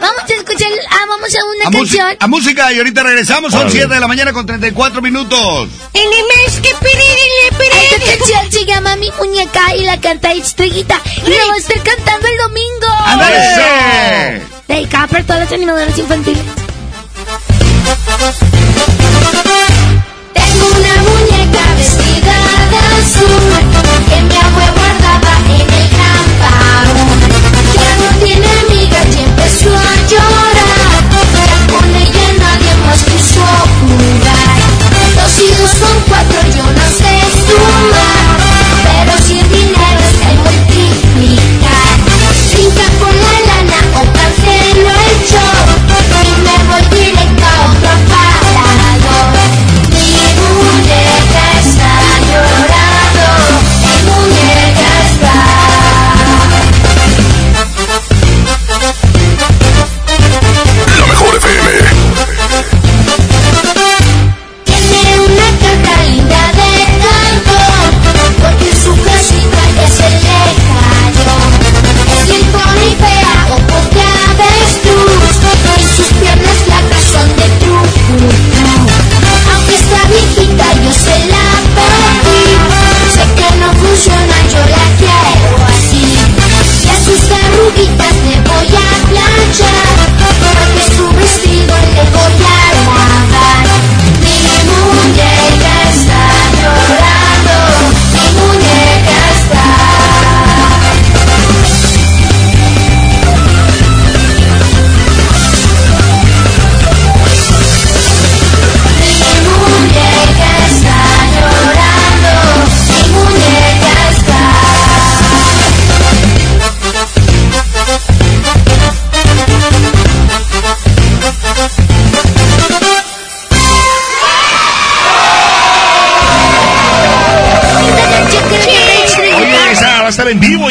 [0.00, 2.16] Vamos a escuchar, ah, vamos a una A, canción.
[2.20, 3.78] a música y ahorita regresamos, son Órale.
[3.80, 5.68] 7 de la mañana con 34 minutos.
[5.94, 11.00] El mes que Esta canción se llama Mi Muñeca y la canta Estrellita.
[11.26, 12.86] Y la va a estar cantando el domingo.
[13.04, 14.42] ¡Ándale!
[14.68, 16.42] Dedicada para todas las animadoras infantiles.
[20.34, 22.36] Tengo una muñeca vestida
[22.70, 23.81] de azul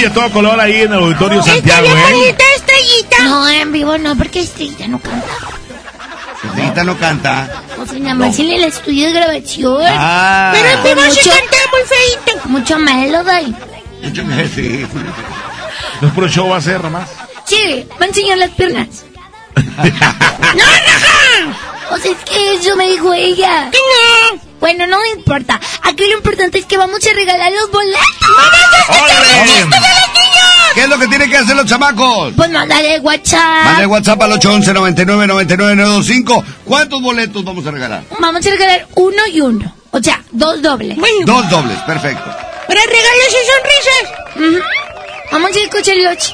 [0.01, 2.35] y a todo color ahí en el Auditorio Santiago, ¿eh?
[2.55, 3.23] Estrellita.
[3.23, 5.27] No, en vivo no, porque Estrellita no canta.
[6.43, 7.63] Estrellita no canta.
[7.79, 9.83] O sea, nada más en el estudio de grabación.
[9.87, 10.51] Ah.
[10.53, 12.49] Pero en vivo se mucho- canta muy feito.
[12.49, 13.55] Mucho melody.
[14.03, 14.23] Mucho
[14.55, 14.87] sí.
[16.01, 17.09] No es puro show va a ser nomás.
[17.45, 18.87] Sí, va a enseñar las piernas.
[19.55, 21.57] ¡No, raja!
[21.91, 23.65] O sea, es que eso me dijo ella.
[23.65, 24.41] no?
[24.59, 25.59] Bueno, no me importa.
[25.91, 27.99] Aquí lo importante es que vamos a regalar los boletos.
[28.87, 29.15] ¡Vamos a
[29.65, 30.73] escuchar!
[30.73, 32.33] ¿Qué es lo que tienen que hacer los chamacos?
[32.37, 33.65] Pues mándale WhatsApp.
[33.65, 36.45] Mande WhatsApp al 811 99 99 925.
[36.63, 38.03] ¿Cuántos boletos vamos a regalar?
[38.19, 39.75] Vamos a regalar uno y uno.
[39.91, 40.97] O sea, dos dobles.
[41.25, 42.23] Dos dobles, perfecto.
[42.23, 44.63] Para regalos y sonrisas.
[45.31, 46.33] Vamos a escucharlos.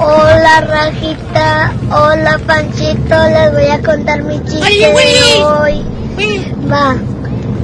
[0.00, 5.42] Hola Rajita, hola Panchito, les voy a contar mi chiste Oye, de Willy.
[5.42, 5.84] hoy.
[6.70, 6.94] Va,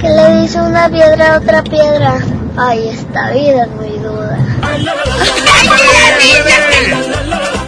[0.05, 2.19] que le dice una piedra a otra piedra.
[2.57, 4.37] Ay, esta vida es muy dura.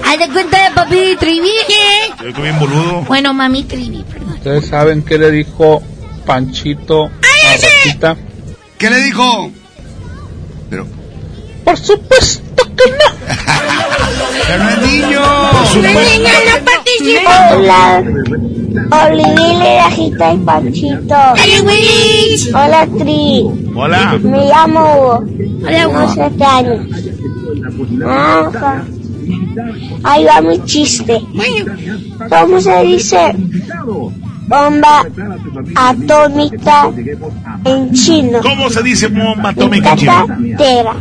[0.06, 1.50] Haz de cuenta de papi Trivi.
[2.22, 3.02] Yo estoy bien boludo.
[3.02, 4.34] Bueno, mami Trivi, perdón.
[4.34, 5.82] ¿Ustedes saben qué le dijo
[6.26, 7.10] Panchito a
[7.62, 8.16] Rajita?
[8.78, 9.52] ¿Qué le dijo?
[10.70, 10.88] Pero.
[11.66, 13.18] Por supuesto que no.
[14.48, 15.22] Pero no es niño.
[15.52, 16.00] Por supuesto.
[16.00, 18.04] niña no Hola.
[18.92, 21.16] Olivile, Rajita y Panchito.
[22.54, 23.44] Hola, Tri.
[23.76, 24.20] Hola.
[24.24, 25.24] Me llamo Hugo.
[25.64, 26.14] Hola, Tengo Hugo.
[26.14, 26.88] siete años.
[28.06, 28.82] Ah.
[30.04, 31.22] Ahí va mi chiste.
[32.30, 33.36] ¿Cómo se dice
[34.48, 35.06] bomba
[35.76, 36.90] atómica
[37.66, 38.40] en chino?
[38.42, 40.28] ¿Cómo se dice bomba atómica en chino?
[40.58, 40.96] Tera.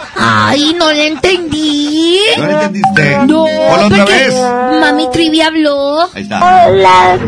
[0.16, 2.18] Ay, no le entendí.
[2.38, 3.18] ¿No le entendiste?
[3.26, 4.34] No, Hola otra vez.
[4.80, 6.02] Mami Trivia habló.
[6.14, 6.38] Ahí está.
[6.38, 7.18] Hola,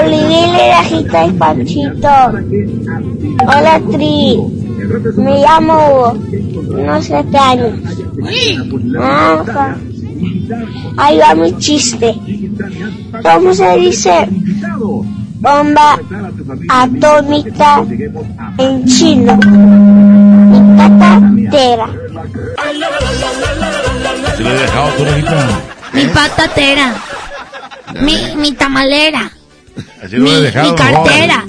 [0.00, 2.08] Olivile, Rajita y Panchito.
[3.46, 4.40] Hola, Tri.
[5.16, 6.18] Me llamo Hugo.
[6.78, 7.78] Unos siete años.
[8.98, 9.76] Ah.
[10.96, 12.14] Ahí va mi chiste.
[13.22, 14.28] ¿Cómo se dice
[15.40, 15.98] bomba
[16.68, 17.84] atómica
[18.58, 19.38] en chino?
[21.52, 21.86] Mi patatera.
[24.36, 25.48] Se lo he dejado tú, Rajita.
[25.92, 26.94] Mi patatera.
[28.00, 29.30] Mi, mi tamalera.
[30.02, 30.70] Así lo Mi, dejado.
[30.70, 31.44] mi cartera.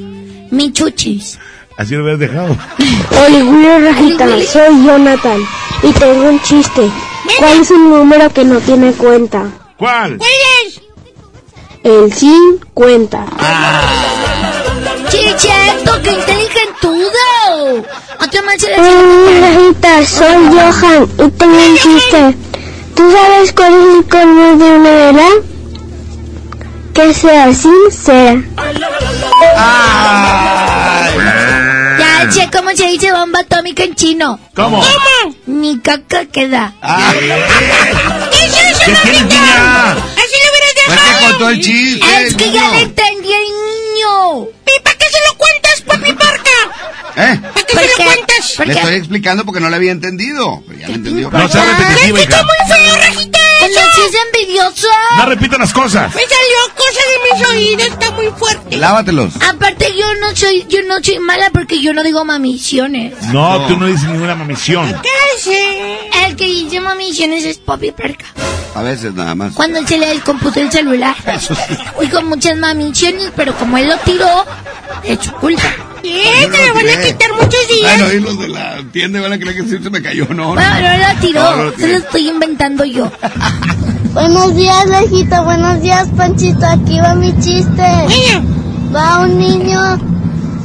[0.51, 1.39] Mi chuchis.
[1.77, 2.55] Así lo hubieras dejado.
[3.11, 5.41] Hola, Rajita, soy Jonathan
[5.83, 6.89] y tengo un chiste.
[7.39, 9.45] ¿Cuál es un número que no tiene cuenta?
[9.77, 10.17] ¿Cuál?
[10.17, 10.29] ¿Cuál
[10.67, 10.81] es?
[11.83, 13.25] El 50.
[15.09, 17.09] Chicheto, qué inteligentudo.
[18.19, 22.35] Otra se le Hola, Rajita, soy Johan y tengo un chiste.
[22.95, 25.27] ¿Tú sabes cuál es el colmo de una vela?
[26.93, 28.41] Que sea sincera.
[31.99, 34.39] Ya sé cómo se dice bomba atómica en chino.
[34.55, 34.83] ¿Cómo?
[35.47, 36.73] Ni caca queda.
[38.31, 38.47] ¿Qué
[38.85, 39.91] tienes, niña?
[39.91, 41.19] Así lo hubieras dejado.
[41.19, 42.23] que contó el chiste.
[42.27, 43.33] Es que ya le entendí
[44.31, 44.47] al niño.
[44.77, 46.51] ¿Y para qué se lo cuentas, papi parca?
[47.15, 47.39] ¿Eh?
[47.53, 48.03] ¿Para qué ¿Por se lo qué?
[48.05, 48.53] cuentas?
[48.57, 48.79] ¿Por Le qué?
[48.79, 50.63] estoy explicando porque no lo había entendido.
[50.67, 51.29] Pero ya lo entendió.
[51.31, 52.29] No sea repetitiva, hija.
[52.29, 53.39] Está muy feo, Rajita.
[53.59, 54.87] Pues no seas envidioso.
[55.17, 56.13] No repitan las cosas.
[56.15, 58.77] Me salió cosa de mis oídos, está muy fuerte.
[58.77, 59.33] Lávatelos.
[59.41, 63.13] Aparte yo no soy, yo no soy mala porque yo no digo mamisiones.
[63.31, 64.91] No, tú no dices ninguna mamición.
[64.91, 65.99] Cállese.
[66.25, 68.25] El que dice mamisiones es Poppy Perca.
[68.75, 69.53] A veces nada más.
[69.53, 71.15] Cuando se le descompuso el celular.
[72.01, 74.12] Y con muchas mamisiones, pero como él lo tiró,
[75.21, 75.63] su culpa.
[76.01, 76.49] ¿Qué?
[76.51, 77.97] Te lo van a quitar muchos días.
[77.97, 80.53] Bueno, y los de la tienda van a creer que sí se me cayó, no.
[80.53, 83.09] Bueno, no lo tiró, No, no lo se lo estoy inventando yo.
[84.13, 85.43] Buenos días, Lejito.
[85.43, 86.65] Buenos días, Panchito.
[86.65, 87.83] Aquí va mi chiste.
[88.93, 89.79] Va un niño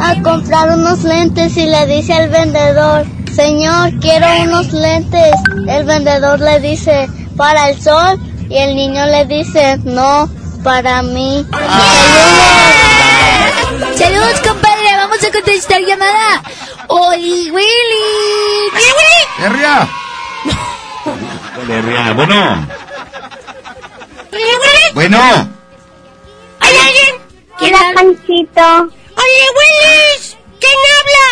[0.01, 5.33] a comprar unos lentes y le dice al vendedor, Señor, quiero unos lentes.
[5.66, 8.20] El vendedor le dice, para el sol.
[8.51, 10.29] Y el niño le dice, no,
[10.62, 11.47] para mí.
[13.97, 16.43] Saludos, compadre, vamos a contestar llamada.
[16.89, 18.71] Oli Willy.
[18.75, 19.47] Oye, Willy.
[19.47, 19.89] ¡Herria!
[22.15, 22.67] Bueno,
[24.33, 24.95] Oye, Willy.
[24.95, 25.19] Bueno.
[26.61, 27.17] ¿Hay alguien?
[27.59, 27.95] ¿Quién habla?
[27.95, 28.83] Panchito.
[29.17, 30.37] Oye, Willis.
[30.61, 31.27] ¿Quién habla?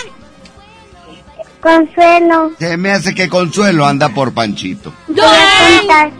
[1.60, 2.52] Consuelo.
[2.58, 4.92] Se me hace que Consuelo anda por Panchito.
[5.08, 6.10] Voy a contar,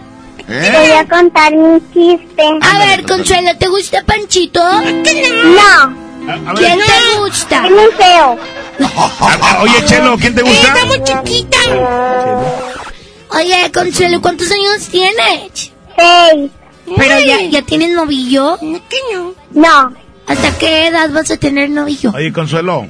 [0.48, 0.96] voy ¿Eh?
[0.98, 2.42] a contar mi chiste.
[2.62, 4.60] A ver, Consuelo, ¿te gusta Panchito?
[4.82, 6.64] No, a, a ver.
[6.64, 7.64] ¿Quién te gusta?
[7.64, 8.38] es muy feo.
[9.60, 10.66] Oye, Chelo, ¿quién te gusta?
[10.68, 11.58] Está muy chiquita.
[13.30, 15.72] Oye, Consuelo, ¿cuántos años tienes?
[15.96, 16.50] Seis.
[16.96, 18.58] Pero ya, ya tienes novillo.
[18.60, 19.34] ¿Qué no?
[19.50, 19.92] No,
[20.26, 22.12] ¿Hasta qué edad vas a tener novillo?
[22.14, 22.86] Oye, Consuelo.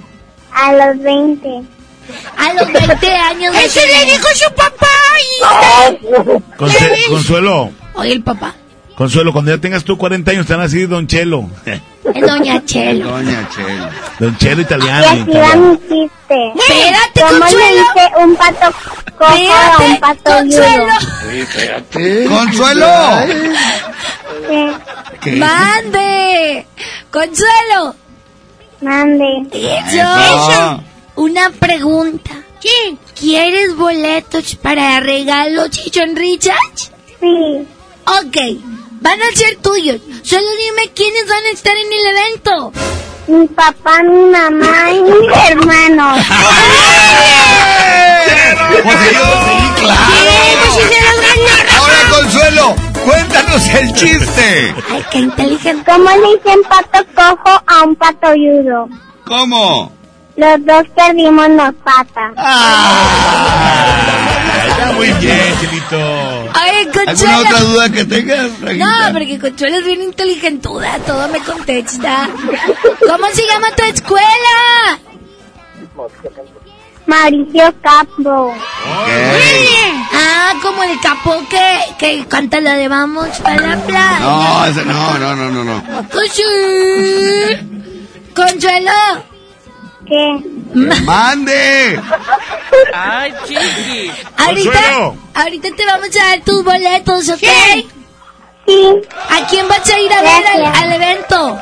[0.53, 1.49] a los 20.
[2.37, 3.55] A los 20 años.
[3.57, 4.87] Eso le dijo su papá.
[5.23, 7.09] Y...
[7.09, 7.71] Consuelo.
[7.95, 8.55] Oye, el papá.
[8.97, 11.49] Consuelo, cuando ya tengas tú 40 años, te van a decir Don Chelo.
[11.67, 11.81] Es
[12.27, 13.11] Doña Chelo.
[13.11, 13.89] Doña Chelo.
[14.19, 15.23] Don Chelo Y italiano.
[15.23, 16.53] aquí va mi chiste.
[16.57, 17.85] Espérate, ¿Cómo le Consuelo.
[17.95, 18.73] dice un pato
[19.19, 20.87] cojo a un Espérate, pato Consuelo.
[22.25, 22.29] yudo?
[22.39, 22.87] ¡Consuelo!
[25.21, 25.33] ¿Qué?
[25.33, 26.67] ¡Mande!
[27.11, 27.95] ¡Consuelo!
[28.81, 29.25] mande.
[29.53, 30.83] Eso.
[31.17, 32.31] Una pregunta.
[32.61, 32.99] ¿Quién?
[33.19, 36.93] ¿Quieres boletos para regalo Chichon Richards?
[37.21, 37.67] Sí,
[38.09, 38.37] Ok,
[39.01, 40.01] van a ser tuyos.
[40.23, 42.73] Solo dime quiénes van a estar en el evento.
[43.29, 46.19] mi papá, mi mamá y mis hermanos.
[48.83, 49.15] Pues sí,
[49.81, 50.11] claro.
[51.79, 52.75] Ahora, Consuelo,
[53.05, 54.75] cuéntanos el chiste.
[54.91, 55.91] Ay, qué inteligente.
[55.91, 58.89] ¿Cómo le dicen pato cojo a un pato yudo?
[59.25, 59.93] ¿Cómo?
[60.37, 62.33] Los dos perdimos las patas.
[64.69, 65.55] Está muy bien,
[66.53, 68.51] Ay, ¿Alguna otra duda que tengas?
[68.61, 72.29] No, porque Consuelo es bien inteligentuda, todo me contesta.
[73.09, 74.99] ¿Cómo se llama tu escuela?
[77.07, 78.55] Mauricio Capo.
[80.13, 84.19] Ah, como el capo que, que canta la de Vamos a la playa.
[84.21, 85.83] No, ese no, no, no, no, no.
[88.35, 89.36] Consuelo.
[90.09, 90.41] ¿Qué?
[91.05, 92.01] ¡Mande!
[92.95, 94.11] Ay, chiqui.
[94.37, 95.17] Ahorita, Consuelo.
[95.35, 97.41] ahorita te vamos a dar tus boletos, ¿ok?
[98.67, 99.01] Sí.
[99.31, 101.59] ¿A quién vas a ir a ver al, al evento?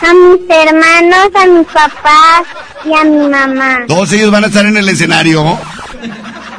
[0.00, 2.42] A mis hermanos, a mis papás
[2.84, 3.80] y a mi mamá.
[3.88, 5.58] Todos ellos van a estar en el escenario.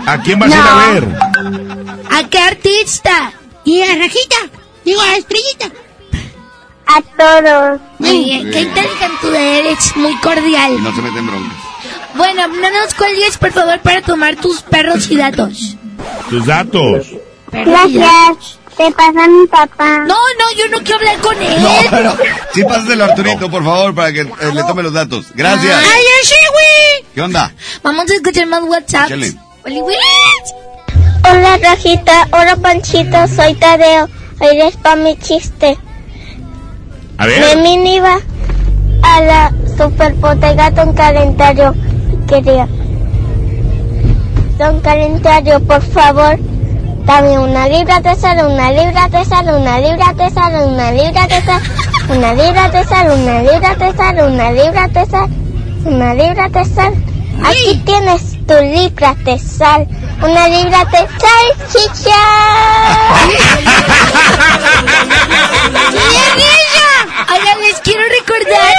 [0.06, 1.08] ¿A quién vas a ir a ver?
[2.12, 3.32] ¿A qué artista?
[3.64, 4.36] ¿Y a Rajita?
[4.86, 5.68] Digo, a Estrellita.
[6.88, 7.82] A todos.
[8.00, 10.74] Muy bien, qué inteligente eres, muy cordial.
[10.74, 11.58] Y no se meten broncas.
[12.16, 15.76] Bueno, no nos cuelgues, por favor, para tomar tus perros y datos.
[16.30, 17.08] Tus datos.
[17.52, 18.60] Gracias.
[18.78, 20.00] Te pasa mi papá.
[20.00, 21.62] No, no, yo no quiero hablar con él.
[21.64, 22.16] No, pero
[22.54, 25.26] sí pásaselo a Arturito, por favor, para que eh, le tome los datos.
[25.34, 25.76] Gracias.
[25.76, 26.04] ¡Ay,
[26.52, 27.06] güey!
[27.16, 27.52] ¿Qué onda?
[27.82, 29.10] Vamos a escuchar más WhatsApp.
[31.24, 34.08] Hola Rajita, hola Panchito, soy Tadeo.
[34.40, 35.78] Hoy es para mi chiste.
[37.20, 37.66] A ver.
[37.66, 38.20] iba
[39.02, 41.74] a la superpotega Don Calendario
[42.12, 42.68] y quería.
[44.60, 46.38] Don Calendario, por favor,
[47.06, 51.28] dame una libra de sal, una libra de sal, una libra de sal, una libra
[51.28, 51.64] de sal,
[52.10, 55.30] una libra de sal, una libra de sal, una libra de sal,
[55.86, 56.94] una libra de sal.
[57.44, 59.88] Aquí tienes tu libra de sal,
[60.22, 62.14] una libra de sal, chicha.
[67.48, 68.74] Oigan, les quiero recordar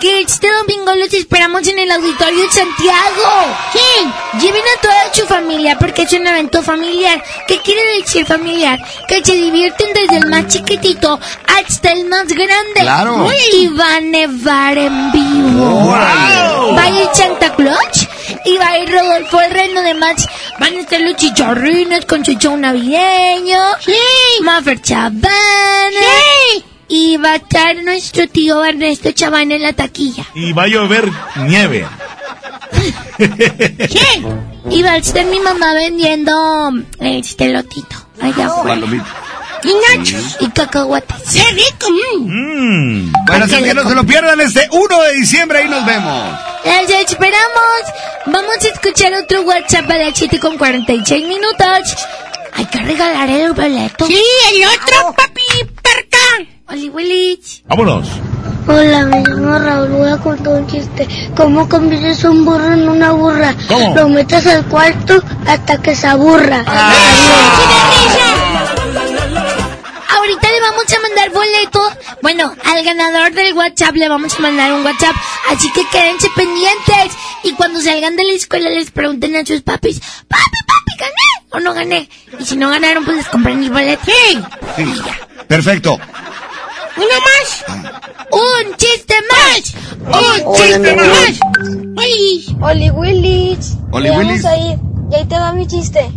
[0.00, 3.56] que este domingo los esperamos en el auditorio de Santiago.
[3.72, 4.38] Sí.
[4.40, 7.22] Lleven a toda su familia porque es un evento familiar.
[7.48, 8.78] ¿Qué quiere decir familiar?
[9.08, 12.80] Que se divierten desde el más chiquitito hasta el más grande.
[12.82, 13.26] Claro.
[13.52, 15.90] Y va a nevar en vivo.
[15.90, 18.08] Va a ir Santa Claus
[18.44, 19.80] y va a ir Rodolfo el Reno.
[19.80, 20.28] Además,
[20.58, 23.60] van a estar los chicharrines con su show navideño.
[23.80, 23.96] Sí.
[24.42, 25.90] Maffer Chavana.
[25.90, 26.64] Sí.
[26.88, 30.26] Y va a estar nuestro tío Ernesto Chavana en la taquilla.
[30.34, 31.10] Y va a llover
[31.46, 31.86] nieve.
[34.70, 38.86] Y va a estar mi mamá vendiendo este lotito allá afuera.
[39.62, 41.32] Y nachos y cacahuates.
[41.32, 41.86] ¡Qué rico!
[42.20, 43.12] Mm.
[43.26, 46.38] Bueno, así que no se lo pierdan este 1 de diciembre, ahí nos vemos.
[46.64, 47.82] Las esperamos.
[48.26, 51.96] Vamos a escuchar otro WhatsApp a las 7 con 46 minutos.
[52.54, 54.06] Hay que regalar el boleto.
[54.06, 54.22] Sí,
[54.54, 55.42] el otro, papi,
[55.82, 56.53] perca.
[56.68, 57.40] Oli, Willy.
[57.66, 58.08] Vámonos.
[58.66, 61.06] Hola, me llamo Raúl, voy a contar un chiste.
[61.36, 63.54] ¿Cómo conviertes un burro en una burra?
[63.68, 63.94] ¿Cómo?
[63.94, 66.64] Lo metes al cuarto hasta que se aburra.
[70.08, 71.80] Ahorita le vamos a mandar boleto.
[72.22, 75.14] Bueno, al ganador del WhatsApp le vamos a mandar un WhatsApp.
[75.50, 77.12] Así que quédense pendientes.
[77.42, 81.60] Y cuando salgan de la escuela les pregunten a sus papis, papi, papi, ¿gané o
[81.60, 82.08] no gané?
[82.38, 84.02] Y si no ganaron, pues les compran el boleto.
[84.06, 84.42] Sí.
[85.46, 86.00] Perfecto.
[86.96, 87.64] Uno más.
[88.30, 89.74] ¡Un chiste más!
[90.00, 91.40] ¡Un Hola, chiste más!
[91.96, 93.76] Ay, Oli Willis.
[93.92, 94.42] Oli Willis.
[94.42, 94.78] vamos a ir.
[95.10, 96.10] Y ahí te va mi chiste.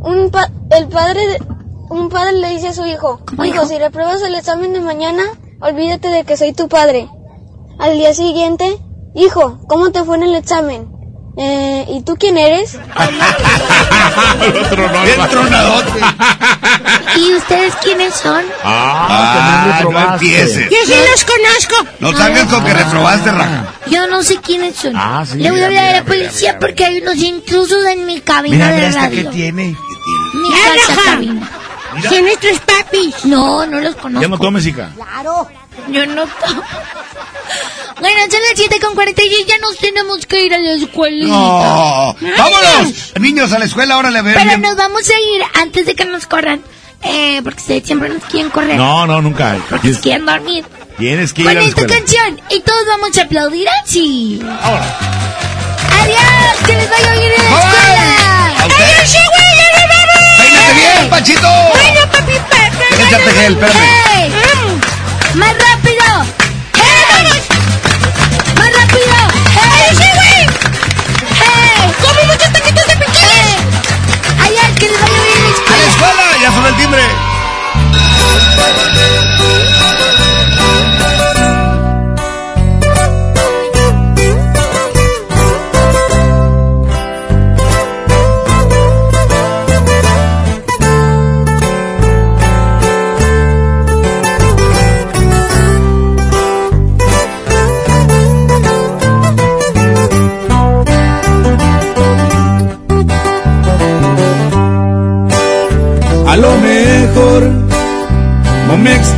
[0.00, 1.42] Un pa- el padre de-
[1.90, 5.22] un padre le dice a su hijo, hijo, si repruebas el examen de mañana,
[5.60, 7.08] olvídate de que soy tu padre.
[7.78, 8.64] Al día siguiente,
[9.14, 10.88] hijo, ¿cómo te fue en el examen?
[11.40, 12.72] Eh, ¿Y tú quién eres?
[15.04, 16.00] Bien tronadote.
[17.16, 18.44] ¿Y ustedes quiénes son?
[18.64, 20.68] Ah, no empieces.
[20.70, 21.76] yo sí los conozco.
[22.00, 23.66] No salgas con que reprobaste, Raja.
[23.86, 24.92] Yo no sé quiénes son.
[24.96, 27.16] Ah, sí, Le voy a mira, hablar a la mira, mira, policía porque hay unos
[27.16, 29.24] intrusos en mi cabina Mira, de mira radio.
[29.30, 29.76] que tiene.
[30.34, 31.02] Mi casa Raja.
[31.12, 31.50] cabina.
[32.08, 33.24] Son nuestros papis.
[33.24, 34.22] No, no los conozco.
[34.22, 34.90] Ya no tomes, hija.
[34.94, 35.48] Claro.
[35.88, 36.62] Yo no tomo.
[38.00, 41.26] Bueno, son las 7 con 46, ya nos tenemos que ir a la escuela.
[41.26, 42.16] No.
[42.36, 43.12] ¡Vámonos!
[43.18, 44.60] Niños a la escuela, ahora le Pero ven.
[44.60, 46.62] nos vamos a ir antes de que nos corran.
[47.02, 48.76] Eh, porque ustedes siempre nos quieren correr.
[48.76, 49.56] No, no, nunca.
[49.70, 50.64] Porque nos quieren dormir.
[50.98, 51.98] Tienes que ir Con a la esta escuela.
[52.04, 52.40] canción.
[52.50, 54.40] Y todos vamos a aplaudir así.
[54.42, 56.18] Adiós,
[56.66, 58.62] que les vaya bien en la escuela.
[58.62, 58.84] A usted.
[59.00, 59.48] ¡Ay, sí, güey!
[60.38, 61.48] ¡Peínate bien, Panchito!
[61.72, 62.32] Bueno, papi,
[63.40, 64.67] gel, espérame.
[65.30, 65.34] ¡Hey!
[65.34, 66.04] ¡Más rápido!
[66.74, 67.42] ¡Hey!
[68.56, 69.16] ¡Más rápido!
[69.54, 69.96] ¡Hey!
[69.96, 70.40] ¡Sí, güey!
[71.40, 71.92] ¡Hey!
[72.02, 73.60] ¡Come muchos taquitos de piquillas!
[74.42, 75.86] ¡Allá, que les vaya bien en la ¡A la escuela!
[75.88, 76.38] escuela!
[76.42, 77.02] ¡Ya sonó el timbre!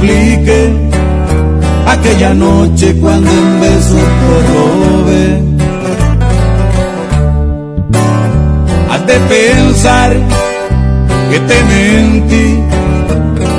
[0.01, 0.73] Explique
[1.87, 3.99] aquella noche cuando un beso
[4.53, 5.43] robé.
[8.91, 10.17] Has de pensar
[11.31, 12.59] que te mentí,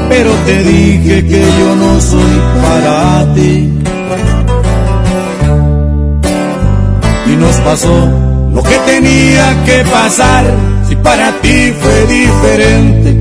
[0.09, 3.73] pero te dije que yo no soy para ti.
[7.27, 8.09] Y nos pasó
[8.53, 10.45] lo que tenía que pasar,
[10.87, 13.20] si para ti fue diferente,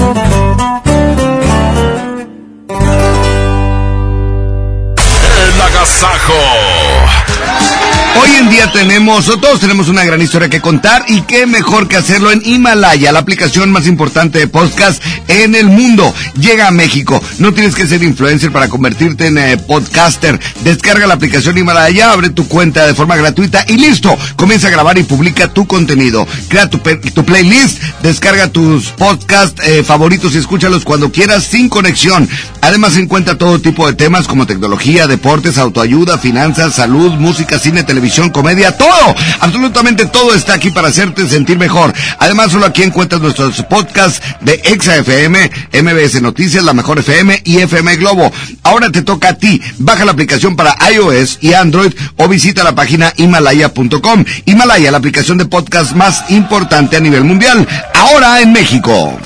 [9.41, 13.19] Todos tenemos una gran historia que contar y qué mejor que hacerlo en Himalaya, la
[13.19, 16.13] aplicación más importante de podcast en el mundo.
[16.35, 17.21] Llega a México.
[17.39, 20.39] No tienes que ser influencer para convertirte en eh, podcaster.
[20.63, 24.15] Descarga la aplicación Himalaya, abre tu cuenta de forma gratuita y listo.
[24.35, 26.27] Comienza a grabar y publica tu contenido.
[26.47, 32.29] Crea tu, tu playlist, descarga tus podcasts eh, favoritos y escúchalos cuando quieras sin conexión.
[32.61, 38.29] Además encuentra todo tipo de temas como tecnología, deportes, autoayuda, finanzas, salud, música, cine, televisión,
[38.29, 38.90] comedia, todo.
[39.39, 41.93] Absolutamente todo está aquí para hacerte sentir mejor.
[42.19, 45.51] Además solo aquí encuentras nuestros podcasts de Exa FM,
[45.81, 48.31] MBS Noticias, La Mejor FM y FM Globo.
[48.63, 49.61] Ahora te toca a ti.
[49.79, 54.25] Baja la aplicación para iOS y Android o visita la página himalaya.com.
[54.45, 57.67] Himalaya, la aplicación de podcast más importante a nivel mundial.
[57.93, 59.19] Ahora en México.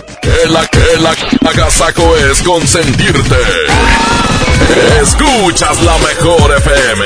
[0.50, 1.16] La que la
[1.50, 3.36] agasajo es consentirte.
[5.02, 7.06] Escuchas la mejor FM.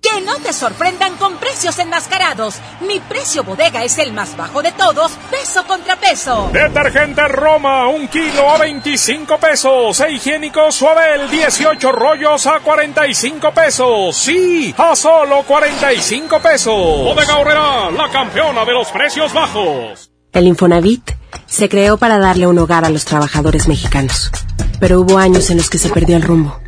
[0.00, 2.56] Que no te sorprendan con precios enmascarados.
[2.86, 6.50] Mi precio bodega es el más bajo de todos, peso contra peso.
[6.52, 10.00] Detergente Roma, un kilo a 25 pesos.
[10.00, 14.16] E higiénico Suabel, 18 rollos a 45 pesos.
[14.16, 16.74] Sí, a solo 45 pesos.
[16.74, 20.10] Bodega Horrera, la campeona de los precios bajos.
[20.32, 21.10] El Infonavit
[21.46, 24.30] se creó para darle un hogar a los trabajadores mexicanos,
[24.78, 26.60] pero hubo años en los que se perdió el rumbo.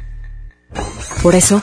[1.23, 1.62] Por eso,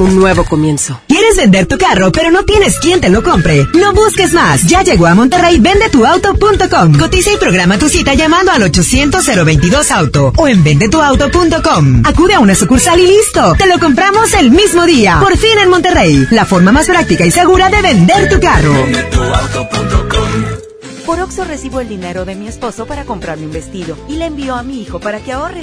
[0.00, 1.00] un nuevo comienzo.
[1.06, 3.66] ¿Quieres vender tu carro, pero no tienes quien te lo compre?
[3.74, 4.64] No busques más.
[4.66, 6.98] Ya llegó a Monterrey vendetuauto.com.
[6.98, 12.02] Cotiza y programa tu cita llamando al 800-022-AUTO o en vendetuauto.com.
[12.04, 13.54] Acude a una sucursal y listo.
[13.56, 15.18] Te lo compramos el mismo día.
[15.20, 16.26] Por fin en Monterrey.
[16.30, 18.74] La forma más práctica y segura de vender tu carro.
[21.06, 24.54] Por Oxo recibo el dinero de mi esposo para comprarme un vestido y le envío
[24.54, 25.62] a mi hijo para que ahorre.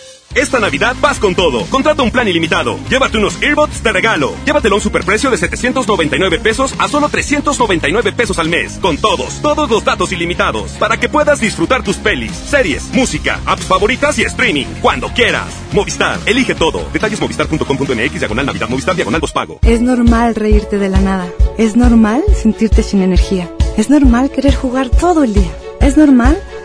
[0.35, 1.65] Esta Navidad vas con todo.
[1.65, 2.79] Contrata un plan ilimitado.
[2.89, 4.33] Llévate unos earbuds de regalo.
[4.45, 8.79] Llévatelo a un superprecio de 799 pesos a solo 399 pesos al mes.
[8.81, 10.71] Con todos, todos los datos ilimitados.
[10.73, 14.65] Para que puedas disfrutar tus pelis, series, música, apps favoritas y streaming.
[14.81, 15.47] Cuando quieras.
[15.71, 16.85] Movistar, elige todo.
[16.91, 19.59] Detalles movistar.com.mx, diagonal Navidad, Movistar, diagonal pago.
[19.63, 21.27] Es normal reírte de la nada.
[21.57, 23.51] Es normal sentirte sin energía.
[23.77, 25.51] Es normal querer jugar todo el día.
[25.79, 26.41] Es normal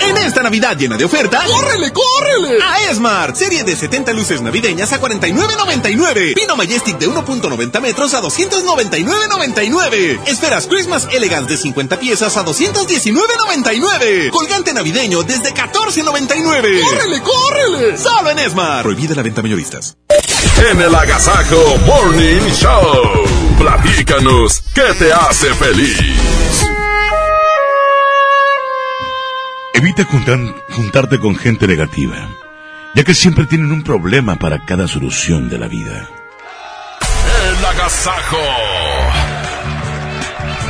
[0.00, 2.58] En esta Navidad llena de ofertas, ¡córrele, córrele!
[2.62, 6.34] A Esmart, serie de 70 luces navideñas a 49.99.
[6.34, 10.20] Pino Majestic de 1.90 metros a 299.99.
[10.26, 14.30] Esferas Christmas Elegance de 50 piezas a 219.99.
[14.30, 16.80] Colgante navideño desde 14.99.
[16.82, 17.96] ¡Córrele, córrele!
[17.98, 18.82] Solo en Esmart.
[18.82, 19.96] Prohibida la venta mayoristas.
[20.70, 23.24] En el Agasajo Morning Show.
[23.58, 26.33] Platícanos, ¿qué te hace feliz?
[29.84, 32.16] Evita juntan- juntarte con gente negativa,
[32.94, 36.08] ya que siempre tienen un problema para cada solución de la vida.
[37.58, 38.38] El Agasajo.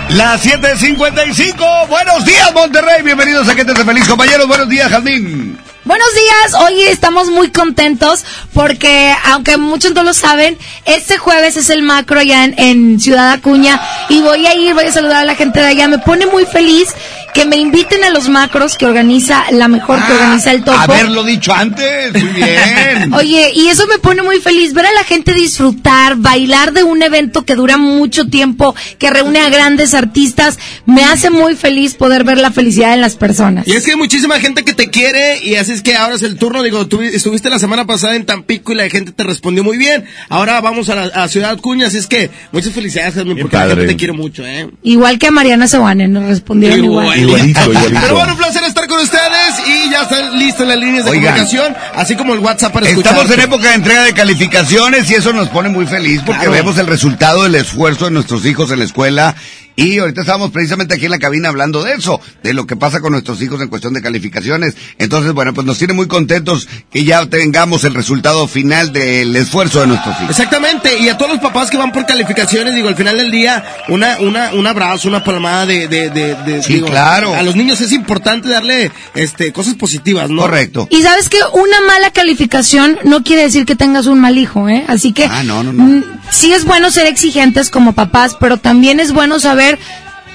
[0.09, 5.61] Las 7.55, buenos días Monterrey, bienvenidos a Gente de Feliz, compañeros, buenos días Jardín.
[5.85, 8.25] Buenos días, hoy estamos muy contentos
[8.55, 10.57] porque, aunque muchos no lo saben,
[10.87, 13.79] este jueves es el macro allá en, en Ciudad Acuña
[14.09, 15.87] y voy a ir, voy a saludar a la gente de allá.
[15.87, 16.89] Me pone muy feliz
[17.35, 20.79] que me inviten a los macros que organiza la mejor que organiza el topo.
[20.79, 23.13] Haberlo dicho antes, muy bien.
[23.15, 27.03] Oye, y eso me pone muy feliz, ver a la gente disfrutar, bailar de un
[27.03, 32.25] evento que dura mucho tiempo, que reúne a grandes artistas, me hace muy feliz poder
[32.25, 33.67] ver la felicidad en las personas.
[33.67, 36.23] Y es que hay muchísima gente que te quiere y así es que ahora es
[36.23, 36.63] el turno.
[36.63, 40.05] Digo, tú estuviste la semana pasada en Tampico y la gente te respondió muy bien.
[40.29, 43.63] Ahora vamos a, la, a Ciudad Cuña, así es que muchas felicidades, Jasmine, porque la
[43.63, 43.75] padre.
[43.77, 44.71] gente te quiere mucho, ¿eh?
[44.83, 47.19] Igual que a Mariana Sebane, nos respondieron igual.
[47.19, 48.01] Igualito, igualito.
[48.01, 49.23] Pero bueno, un placer estar con ustedes
[49.69, 51.33] y ya están listas las líneas de Oigan.
[51.35, 53.13] comunicación, así como el WhatsApp para escuchar.
[53.13, 56.53] Estamos en época de entrega de calificaciones y eso nos pone muy feliz porque Claro.
[56.53, 59.35] vemos el resultado del esfuerzo de nuestros hijos en la escuela
[59.77, 63.01] y ahorita estábamos precisamente aquí en la cabina hablando de eso, de lo que pasa
[63.01, 64.77] con nuestros hijos en cuestión de calificaciones.
[64.99, 69.81] Entonces, bueno, pues nos tiene muy contentos que ya tengamos el resultado final del esfuerzo
[69.81, 70.31] de nuestros hijos.
[70.31, 73.65] Exactamente, y a todos los papás que van por calificaciones, digo, al final del día,
[73.89, 77.35] una, una, un abrazo, una palmada de, de, de, de- Sí, digo, claro.
[77.35, 80.43] A los niños es importante darle, este, cosas positivas, ¿no?
[80.43, 80.87] Correcto.
[80.91, 84.85] Y sabes que una mala calificación no quiere decir que tengas un mal hijo, ¿eh?
[84.89, 85.83] Así que Ah, no, no, no.
[85.85, 89.64] mm, sí es bueno ser exigentes como papás, pero también es bueno saber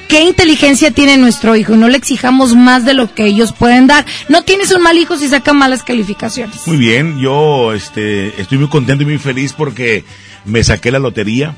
[0.09, 3.87] qué inteligencia tiene nuestro hijo y no le exijamos más de lo que ellos pueden
[3.87, 4.05] dar.
[4.27, 6.67] No tienes un mal hijo si saca malas calificaciones.
[6.67, 10.03] Muy bien, yo este, estoy muy contento y muy feliz porque
[10.45, 11.55] me saqué la lotería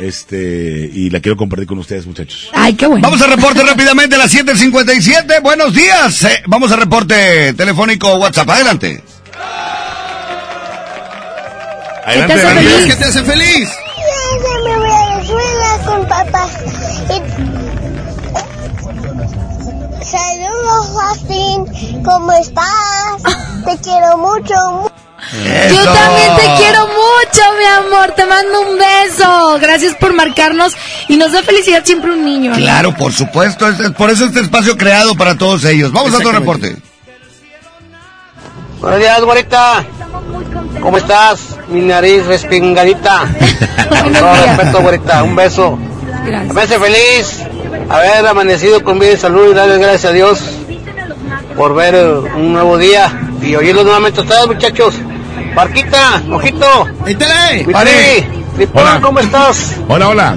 [0.00, 2.50] este, y la quiero compartir con ustedes, muchachos.
[2.54, 3.06] Ay, qué bueno.
[3.06, 5.42] Vamos a reporte rápidamente a las 7.57.
[5.42, 6.24] Buenos días.
[6.24, 8.48] Eh, vamos a reporte telefónico WhatsApp.
[8.48, 9.02] Adelante.
[12.06, 13.68] Adelante, ¿Qué te hace feliz?
[13.68, 16.46] Ya me voy a escuela con papá.
[17.10, 17.22] Y-
[20.04, 22.02] Saludos, Justin.
[22.02, 23.22] ¿Cómo estás?
[23.64, 24.54] Te quiero mucho.
[24.72, 24.88] mu-
[25.74, 28.12] Yo también te quiero mucho, mi amor.
[28.12, 30.74] Te mando un Eso, gracias por marcarnos
[31.08, 32.50] y nos da felicidad siempre un niño.
[32.52, 32.56] ¿no?
[32.56, 35.92] Claro, por supuesto, es- por eso este espacio creado para todos ellos.
[35.92, 36.76] Vamos a otro reporte.
[38.80, 39.84] Buenos días, güerita.
[40.80, 41.58] ¿Cómo estás?
[41.68, 43.26] Mi nariz respingadita.
[44.02, 45.22] Con todo respeto, güerita.
[45.22, 45.78] Un beso.
[46.24, 46.54] Gracias.
[46.54, 47.40] Me hace feliz
[47.88, 50.40] haber amanecido con vida y salud y darle gracias a Dios
[51.56, 51.94] por ver
[52.36, 53.10] un nuevo día
[53.42, 54.94] y oírlos nuevamente a ustedes, muchachos.
[55.54, 56.86] Parquita, ojito.
[58.72, 59.00] Hola.
[59.02, 59.76] ¿cómo estás?
[59.88, 60.28] Hola, hola.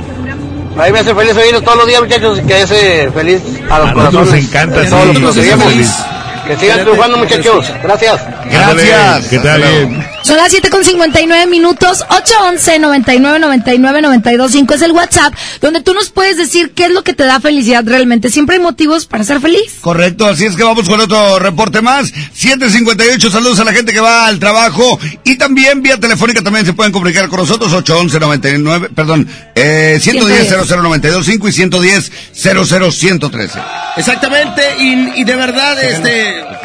[0.78, 3.80] A mí me hace feliz oírlos todos los días, muchachos, y que hace feliz a
[3.80, 4.32] los A corazones.
[4.32, 6.03] nos encanta, sí, todos los que nos.
[6.48, 7.72] Que sigan triunfando, muchachos.
[7.82, 8.22] Gracias.
[8.54, 9.28] Gracias.
[9.28, 9.62] ¿Qué tal?
[9.62, 10.14] Bien.
[10.24, 15.82] Son las 7 con 59 minutos, 811 99 99 92 5 es el WhatsApp, donde
[15.82, 18.30] tú nos puedes decir qué es lo que te da felicidad realmente.
[18.30, 19.80] Siempre hay motivos para ser feliz.
[19.82, 22.14] Correcto, así es que vamos con otro reporte más.
[22.34, 24.98] 758, saludos a la gente que va al trabajo.
[25.26, 30.68] Y también vía telefónica también se pueden comunicar con nosotros, 811 99, perdón, eh, 110
[30.68, 33.60] 0092 5 y 110 00113.
[33.98, 36.62] Exactamente, y, y de verdad, este...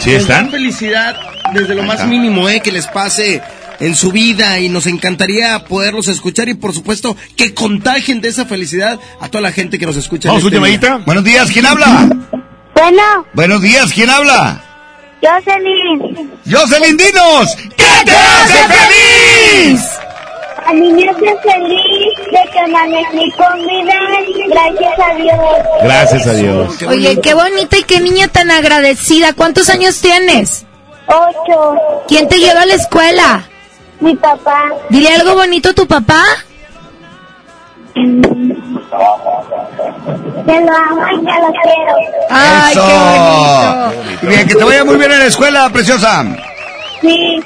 [0.00, 0.50] ¿Sí nos están?
[0.50, 1.16] felicidad
[1.52, 3.42] desde lo más mínimo, eh, que les pase
[3.80, 8.44] en su vida y nos encantaría poderlos escuchar y por supuesto que contagien de esa
[8.44, 10.28] felicidad a toda la gente que nos escucha.
[10.28, 10.98] Vamos, este llamadita.
[11.06, 12.08] Buenos días, ¿quién habla?
[12.74, 14.64] Bueno, Buenos días, ¿quién habla?
[15.22, 17.56] Jocelyn, Jocelyn Dinos.
[17.76, 19.82] ¿Qué te hace feliz?
[20.66, 23.94] A mí me hace feliz de que amanecí con vida,
[24.48, 25.38] gracias a Dios.
[25.82, 26.82] Gracias a Dios.
[26.88, 29.32] Oye, qué bonita y qué niña tan agradecida.
[29.34, 30.64] ¿Cuántos años tienes?
[31.06, 31.74] Ocho,
[32.08, 33.44] ¿Quién te lleva a la escuela?
[34.00, 34.64] mi papá.
[34.88, 36.22] Dile algo bonito a tu papá.
[37.94, 38.00] Te
[40.60, 41.94] lo amo y te lo quiero.
[42.30, 42.86] Ay, Eso.
[42.86, 44.26] qué bonito.
[44.28, 46.24] Bien, que te vaya muy bien en la escuela, preciosa.
[47.00, 47.42] Sí,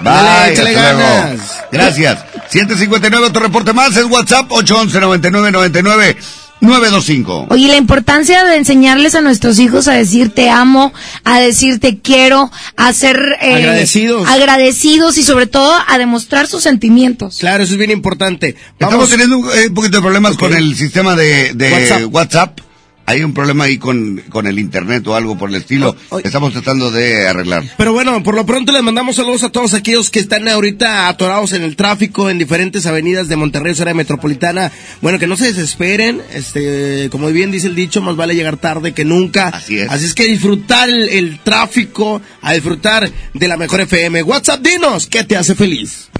[0.00, 1.08] Bye, Dale, échale hasta luego.
[1.14, 1.40] ganas.
[1.72, 2.18] Gracias.
[2.50, 6.16] 759, otro reporte más, es WhatsApp 811 99 99
[6.60, 7.46] 925.
[7.50, 10.92] Oye, la importancia de enseñarles a nuestros hijos a decir te amo,
[11.24, 14.28] a decir te quiero, a ser eh, Agradecidos.
[14.28, 17.36] agradecidos y sobre todo a demostrar sus sentimientos.
[17.38, 18.56] Claro, eso es bien importante.
[18.78, 20.40] Estamos teniendo un, eh, un poquito de problemas Ok.
[20.40, 22.14] con el sistema de, de WhatsApp.
[22.14, 22.60] WhatsApp.
[23.08, 25.96] Hay un problema ahí con, con el internet o algo por el estilo.
[26.10, 26.18] Oh, oh.
[26.18, 27.64] Estamos tratando de arreglar.
[27.78, 31.54] Pero bueno, por lo pronto les mandamos saludos a todos aquellos que están ahorita atorados
[31.54, 34.70] en el tráfico en diferentes avenidas de Monterrey, área metropolitana.
[35.00, 38.92] Bueno, que no se desesperen, este, como bien dice el dicho, más vale llegar tarde
[38.92, 39.48] que nunca.
[39.48, 39.90] Así es.
[39.90, 44.22] Así es que disfrutar el, el tráfico, a disfrutar de la mejor FM.
[44.22, 46.10] WhatsApp, dinos, ¿qué te hace feliz?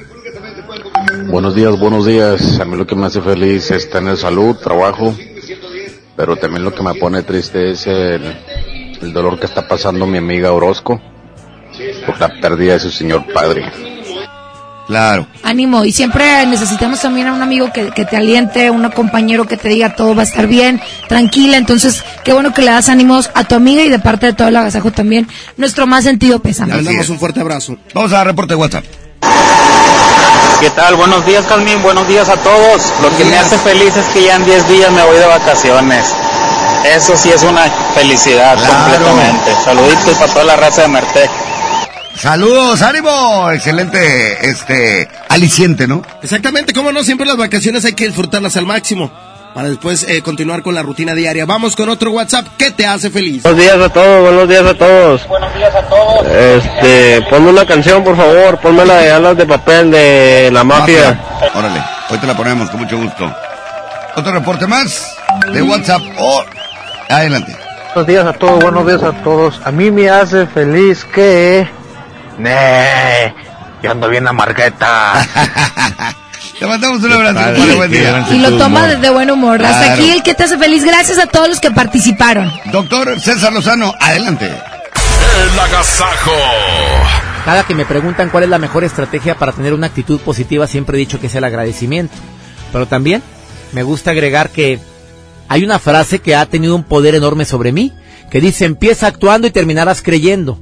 [1.30, 2.58] Buenos días, buenos días.
[2.60, 5.14] A mí lo que me hace feliz es tener salud, trabajo,
[6.18, 8.20] pero también lo que me pone triste es el,
[9.00, 11.00] el dolor que está pasando mi amiga Orozco
[12.04, 13.70] por la pérdida de su señor padre.
[14.88, 15.28] Claro.
[15.44, 19.56] Ánimo, y siempre necesitamos también a un amigo que, que te aliente, un compañero que
[19.56, 21.56] te diga todo va a estar bien, tranquila.
[21.56, 24.48] Entonces, qué bueno que le das ánimos a tu amiga y de parte de todo
[24.48, 26.74] el agasajo también, nuestro más sentido Le pésame.
[26.74, 27.10] mandamos es.
[27.10, 27.76] un fuerte abrazo.
[27.94, 28.84] Vamos a reporte de WhatsApp.
[30.60, 30.96] ¿Qué tal?
[30.96, 31.80] Buenos días, Carmen.
[31.82, 32.82] Buenos días a todos.
[33.02, 36.04] Lo que me hace feliz es que ya en 10 días me voy de vacaciones.
[36.84, 37.62] Eso sí es una
[37.94, 38.74] felicidad Claro.
[38.74, 39.52] completamente.
[39.64, 41.30] Saluditos para toda la raza de Mertec.
[42.20, 43.50] Saludos, ánimo.
[43.52, 46.02] Excelente, este, aliciente, ¿no?
[46.22, 49.10] Exactamente, cómo no, siempre las vacaciones hay que disfrutarlas al máximo
[49.54, 51.46] para después eh, continuar con la rutina diaria.
[51.46, 53.42] Vamos con otro WhatsApp, ¿qué te hace feliz?
[53.42, 55.28] Buenos días a todos, buenos días a todos.
[55.28, 56.26] Buenos días a todos.
[56.26, 61.20] Este, ponme una canción, por favor, ponme la de Alas de Papel de la Mafia.
[61.54, 63.34] Órale, hoy te la ponemos con mucho gusto.
[64.16, 65.16] Otro reporte más
[65.52, 66.02] de WhatsApp.
[66.18, 66.42] Oh,
[67.08, 67.56] adelante.
[67.94, 69.60] Buenos días a todos, buenos días a todos.
[69.64, 71.68] A mí me hace feliz que...
[72.38, 73.34] ¡Nee!
[73.82, 75.26] Yo ando bien amargueta.
[76.58, 77.34] Te mandamos un abrazo.
[77.34, 78.26] padre, buen día.
[78.30, 78.88] Y lo toma humor.
[78.90, 79.64] de, de buen humor.
[79.64, 80.84] Hasta aquí el que te hace feliz.
[80.84, 82.50] Gracias a todos los que participaron.
[82.72, 84.46] Doctor César Lozano, adelante.
[84.46, 86.32] El agasajo.
[87.44, 90.96] Cada que me preguntan cuál es la mejor estrategia para tener una actitud positiva, siempre
[90.96, 92.14] he dicho que es el agradecimiento.
[92.72, 93.22] Pero también
[93.72, 94.78] me gusta agregar que
[95.48, 97.92] hay una frase que ha tenido un poder enorme sobre mí,
[98.30, 100.58] que dice empieza actuando y terminarás creyendo.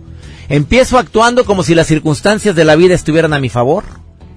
[0.49, 3.83] Empiezo actuando como si las circunstancias de la vida estuvieran a mi favor,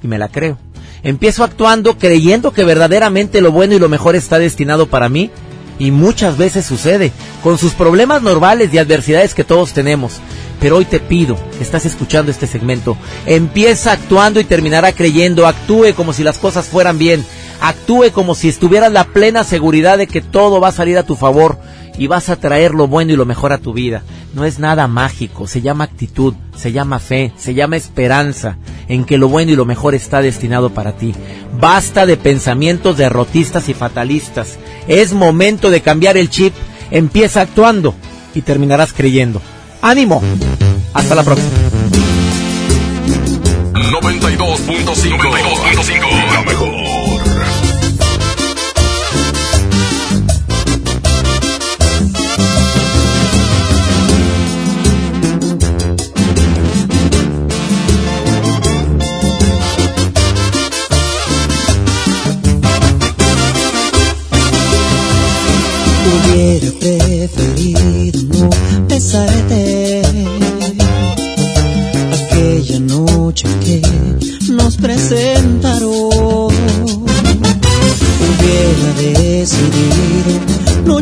[0.02, 0.58] y me la creo.
[1.04, 5.32] Empiezo actuando creyendo que verdaderamente lo bueno y lo mejor está destinado para mí,
[5.80, 7.12] y muchas veces sucede,
[7.42, 10.20] con sus problemas normales y adversidades que todos tenemos.
[10.60, 16.12] Pero hoy te pido, estás escuchando este segmento, empieza actuando y terminará creyendo, actúe como
[16.12, 17.26] si las cosas fueran bien,
[17.62, 21.16] actúe como si estuvieras la plena seguridad de que todo va a salir a tu
[21.16, 21.58] favor
[21.98, 24.04] y vas a traer lo bueno y lo mejor a tu vida.
[24.34, 28.58] No es nada mágico, se llama actitud, se llama fe, se llama esperanza
[28.88, 31.14] en que lo bueno y lo mejor está destinado para ti.
[31.60, 34.58] Basta de pensamientos derrotistas y fatalistas.
[34.88, 36.54] Es momento de cambiar el chip.
[36.92, 37.94] Empieza actuando
[38.34, 39.42] y terminarás creyendo.
[39.82, 40.22] ¡Ánimo!
[40.94, 41.50] Hasta la próxima.
[43.74, 46.99] 92.5 La mejor.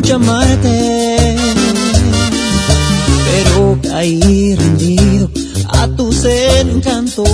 [0.02, 1.36] Llamarte,
[3.24, 5.30] pero caí rendido
[5.68, 7.28] a tus encantos.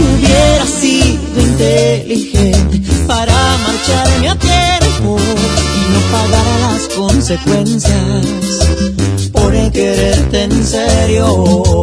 [0.00, 8.26] Hubiera sido inteligente para marcharme a tiempo y no pagar las consecuencias
[9.32, 11.82] por quererte en serio.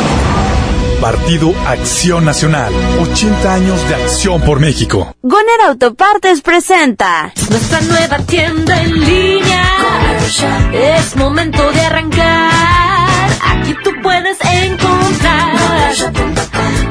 [1.01, 2.71] Partido Acción Nacional.
[3.01, 5.15] 80 años de acción por México.
[5.23, 9.63] Goner Autopartes presenta Nuestra nueva tienda en línea.
[10.71, 12.51] Es momento de arrancar.
[13.41, 15.55] Aquí tú puedes encontrar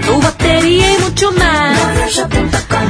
[0.05, 1.79] tu batería y mucho más.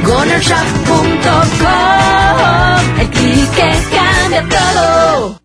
[0.03, 2.99] GonerShop.com.
[2.99, 5.40] El clic que cambia todo.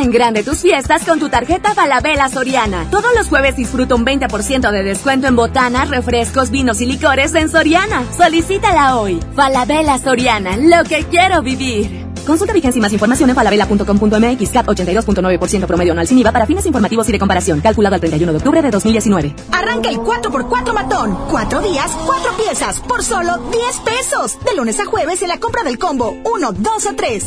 [0.00, 2.88] En grande tus fiestas con tu tarjeta Falabella Soriana.
[2.90, 7.48] Todos los jueves disfruta un 20% de descuento en botanas, refrescos, vinos y licores en
[7.48, 8.04] Soriana.
[8.16, 9.20] Solicítala hoy.
[9.36, 12.04] Falabella Soriana, lo que quiero vivir.
[12.26, 16.66] Consulta vigencia y más información en falabella.com.mx CAT 82.9% promedio anual sin IVA para fines
[16.66, 17.60] informativos y de comparación.
[17.60, 19.36] Calculado al 31 de octubre de 2019.
[19.52, 21.16] Arranca el 4x4 matón.
[21.30, 24.38] Cuatro días, cuatro piezas, por solo 10 pesos.
[24.44, 27.26] De lunes a jueves en la compra del combo 1, 2 o 3.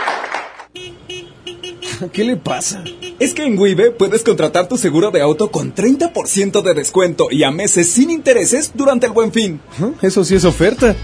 [2.13, 2.83] ¿Qué le pasa?
[3.19, 7.43] Es que en Wibe puedes contratar tu seguro de auto con 30% de descuento y
[7.43, 9.61] a meses sin intereses durante el buen fin.
[10.01, 10.95] Eso sí es oferta.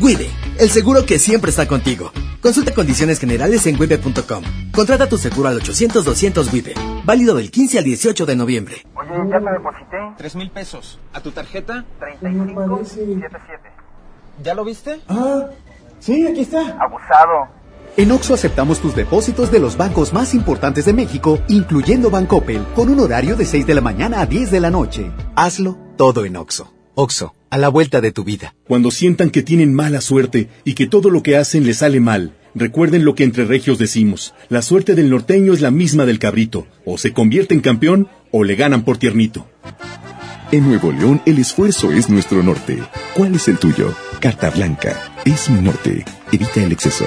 [0.00, 2.12] Wibe, el seguro que siempre está contigo.
[2.42, 4.44] Consulta condiciones generales en wibe.com.
[4.72, 6.74] Contrata tu seguro al 800-200 WIPE.
[7.04, 8.76] Válido del 15 al 18 de noviembre.
[8.94, 9.96] Oye, ya te deposité.
[10.18, 10.98] Tres mil pesos.
[11.14, 11.84] ¿A tu tarjeta?
[11.98, 13.70] 3577.
[14.42, 15.00] ¿Ya lo viste?
[15.08, 15.46] Ah,
[15.98, 16.76] sí, aquí está.
[16.78, 17.55] Abusado.
[17.98, 22.90] En Oxo aceptamos tus depósitos de los bancos más importantes de México, incluyendo Bancoppel, con
[22.90, 25.10] un horario de 6 de la mañana a 10 de la noche.
[25.34, 26.74] Hazlo todo en Oxo.
[26.94, 28.54] Oxo, a la vuelta de tu vida.
[28.68, 32.34] Cuando sientan que tienen mala suerte y que todo lo que hacen les sale mal,
[32.54, 34.34] recuerden lo que entre regios decimos.
[34.50, 36.66] La suerte del norteño es la misma del cabrito.
[36.84, 39.46] O se convierte en campeón o le ganan por tiernito.
[40.52, 42.78] En Nuevo León el esfuerzo es nuestro norte.
[43.14, 43.94] ¿Cuál es el tuyo?
[44.20, 45.14] Carta Blanca.
[45.24, 46.04] Es mi norte.
[46.30, 47.06] Evita el exceso.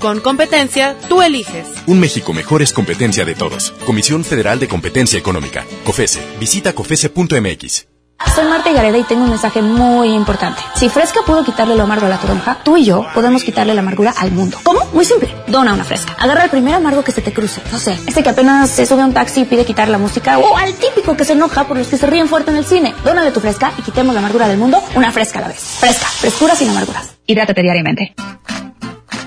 [0.00, 1.66] Con competencia, tú eliges.
[1.86, 3.74] Un México mejor es competencia de todos.
[3.84, 5.66] Comisión Federal de Competencia Económica.
[5.84, 6.20] COFESE.
[6.40, 7.86] Visita COFESE.mx.
[8.34, 10.62] Soy Marta Gareda y tengo un mensaje muy importante.
[10.74, 13.80] Si Fresca pudo quitarle lo amargo a la toronja, tú y yo podemos quitarle la
[13.80, 14.58] amargura al mundo.
[14.62, 14.80] ¿Cómo?
[14.94, 15.34] Muy simple.
[15.48, 16.16] Dona una Fresca.
[16.18, 17.60] Agarra el primer amargo que se te cruce.
[17.70, 20.38] No sé, este que apenas se sube a un taxi y pide quitar la música.
[20.38, 22.94] O al típico que se enoja por los que se ríen fuerte en el cine.
[23.04, 25.60] Dónale tu Fresca y quitemos la amargura del mundo una Fresca a la vez.
[25.60, 26.06] Fresca.
[26.06, 27.16] Frescura sin amarguras.
[27.26, 28.14] Hidrátate diariamente.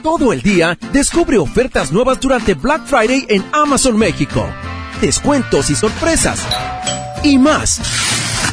[0.04, 4.46] Todo el día, descubre ofertas nuevas durante Black Friday en Amazon México.
[5.00, 6.42] Descuentos y sorpresas.
[7.24, 7.80] Y más.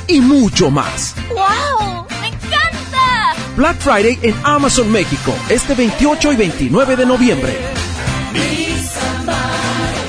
[0.07, 1.17] Y mucho más.
[1.29, 2.07] ¡Wow!
[2.21, 3.35] ¡Me encanta!
[3.57, 7.59] Black Friday en Amazon México, este 28 y 29 de noviembre.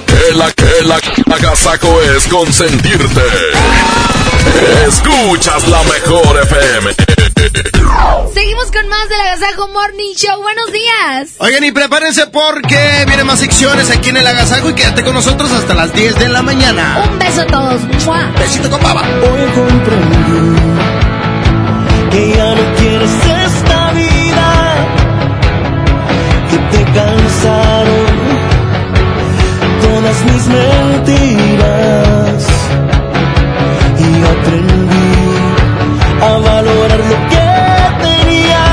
[0.06, 1.00] Que la que la
[1.36, 3.22] agasaco es consentirte.
[4.88, 6.94] Escuchas la mejor FM.
[8.34, 10.42] Seguimos con más del Agasajo Morning Show.
[10.42, 11.30] Buenos días.
[11.40, 15.52] Oigan, y prepárense porque vienen más secciones aquí en el Agasajo y quédate con nosotros
[15.52, 17.04] hasta las 10 de la mañana.
[17.10, 17.82] Un beso a todos.
[18.06, 18.32] ¡Mua!
[18.38, 19.02] Besito con baba.
[19.02, 20.62] Hoy comprendí
[22.12, 23.12] que ya no quieres
[23.46, 24.88] esta vida,
[26.50, 28.06] que te cansaron
[29.82, 32.44] todas mis mentiras
[34.32, 35.12] aprendí
[36.22, 37.48] a valorar lo que
[38.06, 38.64] tenía,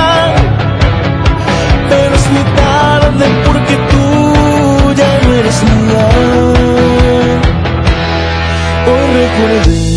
[1.89, 4.05] pero es muy tarde porque tú
[5.01, 6.07] ya no eres mía.
[8.91, 9.97] Hoy recordé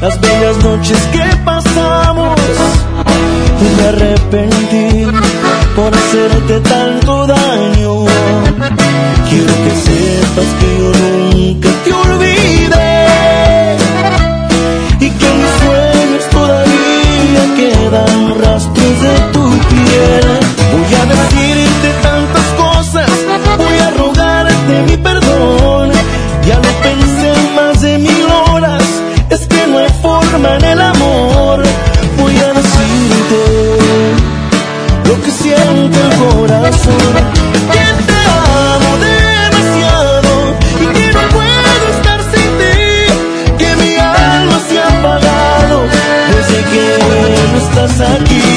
[0.00, 2.38] las bellas noches que pasamos
[3.60, 5.06] y me arrepentí
[5.76, 7.92] por hacerte tanto daño.
[9.28, 11.68] Quiero que sepas que yo nunca
[24.82, 25.90] mi perdón.
[26.46, 28.82] Ya lo pensé más de mil horas,
[29.30, 31.62] es que no hay forma en el amor.
[32.18, 33.42] Voy a decirte
[35.06, 37.12] lo que siente el corazón.
[37.74, 38.20] Que te
[38.72, 40.32] amo demasiado
[40.80, 42.78] y que no puedo estar sin ti.
[43.58, 45.78] Que mi alma se ha apagado
[46.32, 46.86] desde que
[47.52, 48.49] no estás aquí.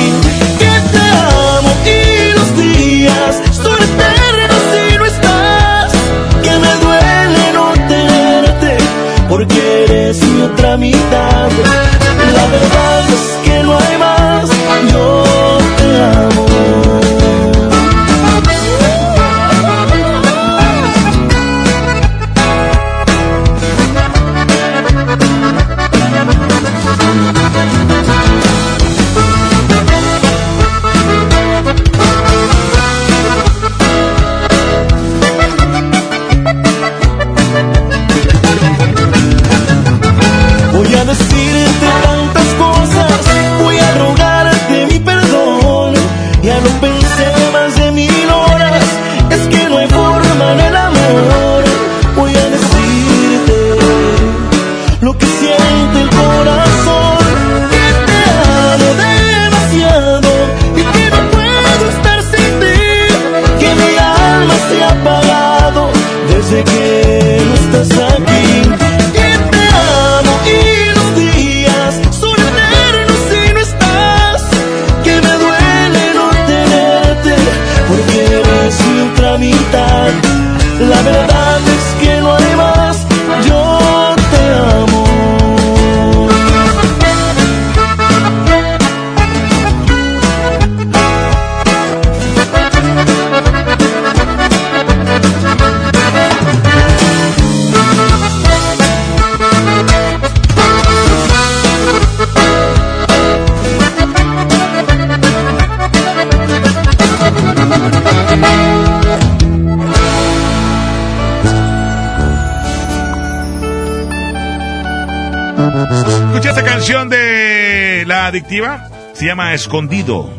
[119.13, 120.29] Se llama Escondido.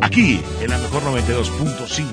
[0.00, 2.04] Aquí, en la mejor 92.5.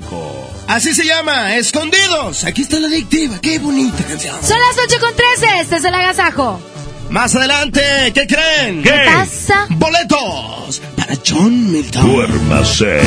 [0.68, 2.44] Así se llama, Escondidos.
[2.45, 4.35] Aquí está la adictiva, qué bonita canción.
[4.41, 6.60] Son las 8 con 13, este es el agasajo.
[7.10, 7.81] Más adelante,
[8.14, 8.81] ¿qué creen?
[8.81, 9.68] ¿Qué pasa?
[9.69, 12.11] Boletos para John Milton.
[12.11, 13.02] Duérmase.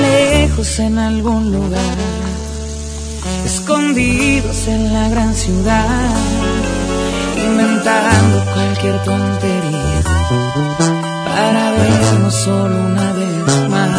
[0.00, 1.96] Lejos en algún lugar,
[3.44, 6.16] escondidos en la gran ciudad,
[7.44, 10.02] inventando cualquier tontería
[11.38, 13.90] para vernos solo una vez más.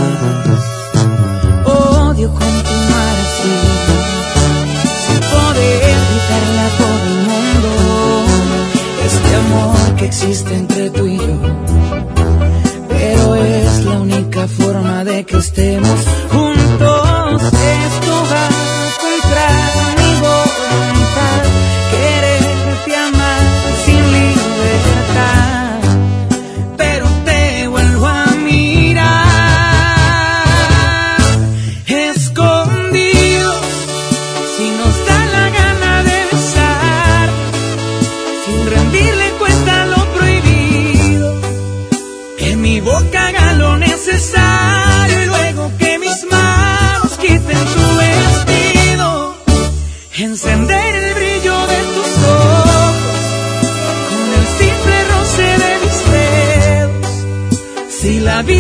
[1.66, 3.56] Odio continuar así,
[5.04, 7.70] sin poder gritarle a todo el mundo
[9.10, 11.38] este amor que existe entre tú y yo.
[12.90, 16.00] Pero es la única forma de que estemos
[16.32, 16.49] juntos.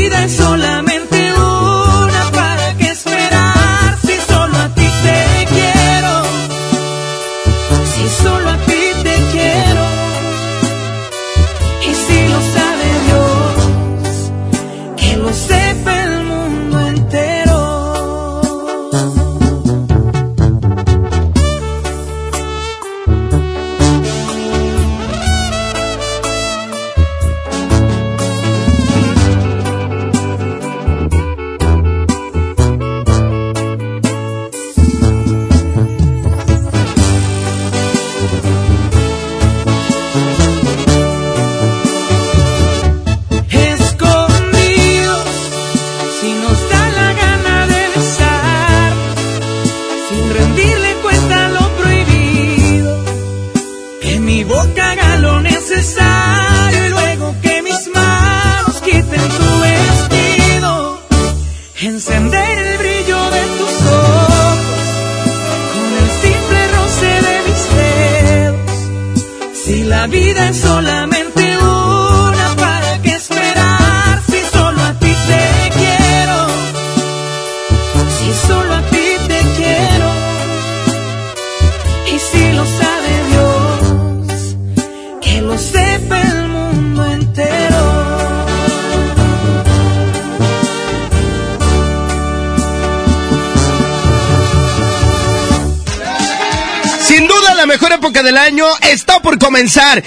[0.09, 0.88] Vida es solamente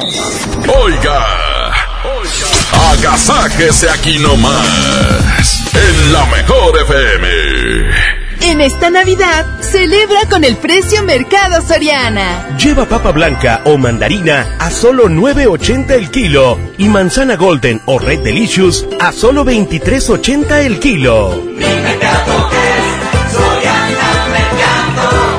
[0.84, 1.26] Oiga,
[2.92, 7.28] agasáquese aquí nomás, en la mejor FM.
[8.42, 12.58] En esta Navidad, celebra con el precio Mercado Soriana.
[12.58, 18.20] Lleva papa blanca o mandarina a solo 9.80 el kilo y manzana golden o red
[18.20, 21.44] delicious a solo 23.80 el kilo.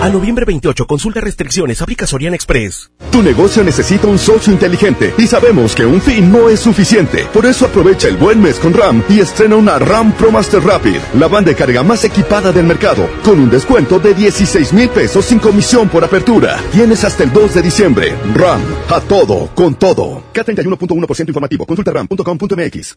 [0.03, 2.91] A noviembre 28, consulta restricciones, aplica Soriana Express.
[3.13, 7.27] Tu negocio necesita un socio inteligente y sabemos que un fin no es suficiente.
[7.35, 10.97] Por eso aprovecha el buen mes con RAM y estrena una RAM Pro Master Rapid,
[11.19, 15.27] la banda de carga más equipada del mercado, con un descuento de 16 mil pesos
[15.27, 16.59] sin comisión por apertura.
[16.73, 18.15] Tienes hasta el 2 de diciembre.
[18.35, 20.23] RAM, a todo, con todo.
[20.33, 21.67] K31.1% informativo.
[21.67, 22.97] Consulta ram.com.mx.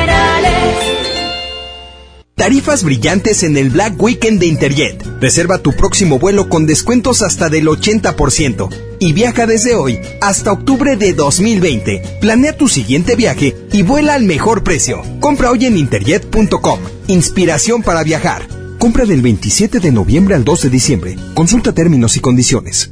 [2.41, 5.05] Tarifas brillantes en el Black Weekend de Interjet.
[5.21, 10.97] Reserva tu próximo vuelo con descuentos hasta del 80% y viaja desde hoy hasta octubre
[10.97, 12.17] de 2020.
[12.19, 15.03] Planea tu siguiente viaje y vuela al mejor precio.
[15.19, 16.79] Compra hoy en interjet.com.
[17.05, 18.47] Inspiración para viajar.
[18.79, 21.17] Compra del 27 de noviembre al 2 de diciembre.
[21.35, 22.91] Consulta términos y condiciones.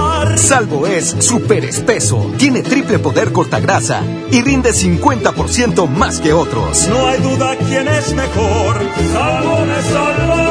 [0.35, 6.87] Salvo es súper espeso, tiene triple poder cortagrasa y rinde 50% más que otros.
[6.87, 8.81] No hay duda quién es mejor,
[9.13, 10.50] salvo me salva.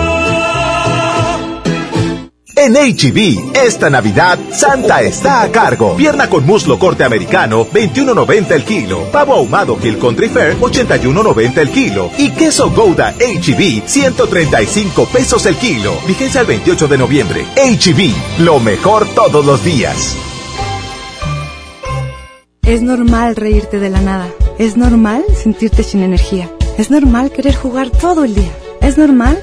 [2.62, 5.97] En HB, esta Navidad, Santa está a cargo.
[5.97, 9.10] Pierna con muslo corte americano, 21.90 el kilo.
[9.10, 12.10] Pavo ahumado Hill Country Fair, 81.90 el kilo.
[12.18, 15.94] Y queso Gouda HB, 135 pesos el kilo.
[16.06, 17.47] Vigencia el 28 de noviembre.
[17.56, 20.14] HB, lo mejor todos los días.
[22.62, 24.28] Es normal reírte de la nada.
[24.58, 26.50] Es normal sentirte sin energía.
[26.76, 28.52] Es normal querer jugar todo el día.
[28.82, 29.42] Es normal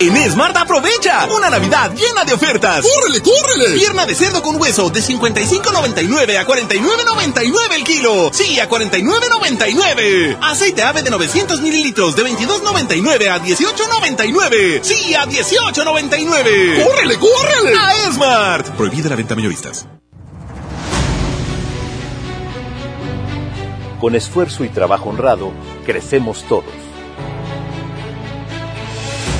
[0.00, 2.86] En Smart aprovecha una Navidad llena de ofertas.
[2.86, 3.74] ¡Córrele, córrele!
[3.80, 8.30] Pierna de cerdo con hueso de 55.99 a 49.99 el kilo.
[8.32, 10.38] Sí, a 49.99.
[10.40, 14.84] Aceite ave de 900 mililitros de 22.99 a 18.99.
[14.84, 16.84] Sí, a 18.99.
[16.84, 17.76] ¡Córrele, córrele!
[17.76, 18.68] A Smart.
[18.76, 19.88] Prohibida la venta mayoristas.
[24.00, 25.52] Con esfuerzo y trabajo honrado,
[25.84, 26.87] crecemos todos.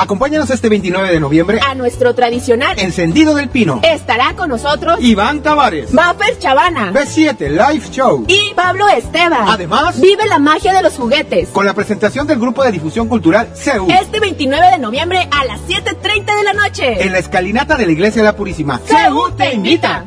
[0.00, 3.80] Acompáñanos este 29 de noviembre a nuestro tradicional Encendido del Pino.
[3.82, 9.46] Estará con nosotros Iván Tavares, Mapper Chavana, B7 Live Show y Pablo Esteban.
[9.46, 13.50] Además, vive la magia de los juguetes con la presentación del grupo de difusión cultural
[13.54, 13.88] CEU.
[13.90, 17.92] Este 29 de noviembre a las 7:30 de la noche en la escalinata de la
[17.92, 18.80] Iglesia de la Purísima.
[18.86, 20.06] CEU te invita.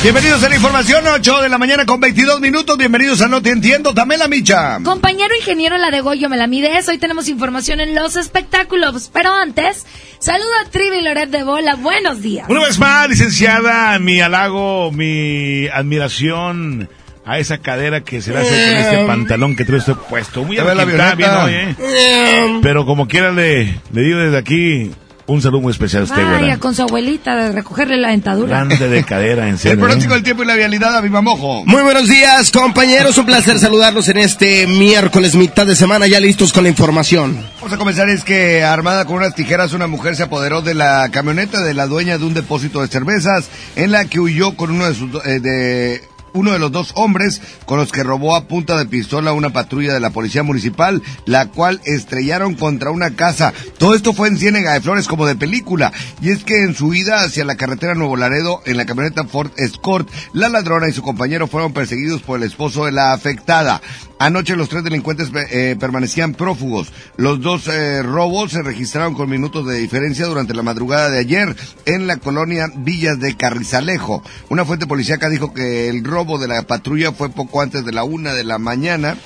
[0.00, 2.78] Bienvenidos a la información, 8 de la mañana con 22 minutos.
[2.78, 4.78] Bienvenidos a No Te Entiendo, Tamela Micha.
[4.84, 6.88] Compañero ingeniero La de Goyo, me la mides.
[6.88, 9.10] Hoy tenemos información en los espectáculos.
[9.12, 9.86] Pero antes,
[10.20, 11.74] saludo a Trivi Loret de Bola.
[11.74, 12.46] Buenos días.
[12.48, 16.88] Una vez más, licenciada, mi halago, mi admiración
[17.26, 20.44] a esa cadera que se le hace con este pantalón que trae usted puesto.
[20.44, 22.60] Muy bien hoy, ¿eh?
[22.62, 24.92] Pero como quiera le, le digo desde aquí,
[25.28, 26.58] un saludo muy especial a usted, Vaya, güera.
[26.58, 28.48] con su abuelita, de recogerle la dentadura.
[28.64, 29.74] Grande de cadera, en serio.
[29.74, 31.64] El pronóstico del tiempo y la vialidad a Viva Mojo.
[31.66, 33.16] Muy buenos días, compañeros.
[33.18, 37.38] Un placer saludarlos en este miércoles, mitad de semana, ya listos con la información.
[37.60, 41.08] Vamos a comenzar, es que armada con unas tijeras, una mujer se apoderó de la
[41.12, 44.88] camioneta de la dueña de un depósito de cervezas, en la que huyó con uno
[44.88, 46.02] de sus, eh, de
[46.38, 49.92] uno de los dos hombres con los que robó a punta de pistola una patrulla
[49.92, 53.52] de la policía municipal, la cual estrellaron contra una casa.
[53.78, 55.92] Todo esto fue en Ciénega de Flores como de película.
[56.22, 59.50] Y es que en su ida hacia la carretera Nuevo Laredo, en la camioneta Ford
[59.56, 63.80] Escort, la ladrona y su compañero fueron perseguidos por el esposo de la afectada.
[64.20, 66.92] Anoche los tres delincuentes eh, permanecían prófugos.
[67.16, 71.54] Los dos eh, robos se registraron con minutos de diferencia durante la madrugada de ayer
[71.86, 74.24] en la colonia Villas de Carrizalejo.
[74.48, 78.04] Una fuente policíaca dijo que el robo de la patrulla fue poco antes de la
[78.04, 79.16] una de la mañana.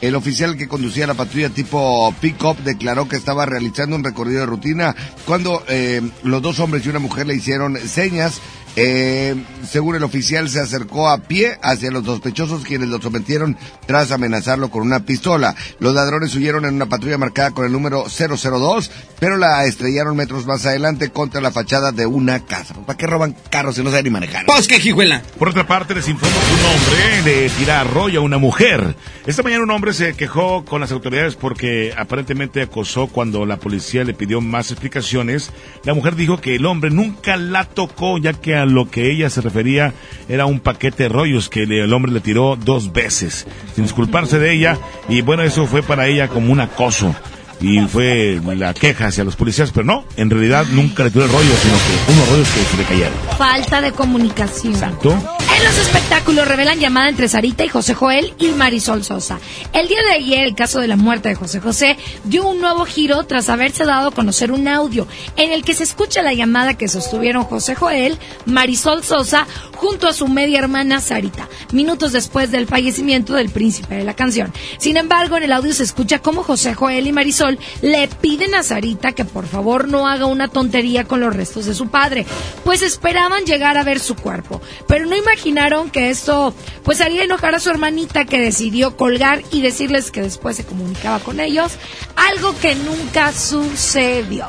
[0.00, 4.46] El oficial que conducía la patrulla tipo pick-up declaró que estaba realizando un recorrido de
[4.46, 8.40] rutina cuando eh, los dos hombres y una mujer le hicieron señas
[8.76, 9.34] eh,
[9.68, 14.70] según el oficial, se acercó a pie hacia los sospechosos quienes lo sometieron tras amenazarlo
[14.70, 15.54] con una pistola.
[15.78, 20.46] Los ladrones huyeron en una patrulla marcada con el número 002, pero la estrellaron metros
[20.46, 22.74] más adelante contra la fachada de una casa.
[22.86, 24.46] ¿Para qué roban carros si no saben ni manejar?
[24.46, 25.22] Pues que jijuela.
[25.38, 28.96] Por otra parte, les informo que un hombre le tira a rollo a una mujer.
[29.26, 34.04] Esta mañana un hombre se quejó con las autoridades porque aparentemente acosó cuando la policía
[34.04, 35.50] le pidió más explicaciones.
[35.84, 39.40] La mujer dijo que el hombre nunca la tocó ya que lo que ella se
[39.40, 39.94] refería
[40.28, 44.52] era un paquete de rollos que el hombre le tiró dos veces, sin disculparse de
[44.52, 47.14] ella, y bueno, eso fue para ella como un acoso
[47.60, 51.30] y fue la queja hacia los policías, pero no, en realidad nunca le tiró el
[51.30, 53.12] rollo, sino que unos rollos que se le cayeron.
[53.38, 54.74] Falta de comunicación.
[54.74, 55.10] Exacto.
[55.10, 59.38] En los espectáculos revelan llamada entre Sarita y José Joel y Marisol Sosa.
[59.72, 62.84] El día de ayer, el caso de la muerte de José José dio un nuevo
[62.84, 65.06] giro tras haberse dado a conocer un audio
[65.36, 70.12] en el que se escucha la llamada que sostuvieron José Joel, Marisol Sosa, junto a
[70.12, 74.52] su media hermana Sarita, minutos después del fallecimiento del príncipe de la canción.
[74.78, 78.62] Sin embargo, en el audio se escucha cómo José Joel y Marisol le piden a
[78.62, 82.26] Sarita que por favor no haga una tontería con los restos de su padre,
[82.64, 87.54] pues esperaban llegar a ver su cuerpo, pero no imaginaron que esto pues haría enojar
[87.54, 91.72] a su hermanita que decidió colgar y decirles que después se comunicaba con ellos,
[92.16, 94.46] algo que nunca sucedió.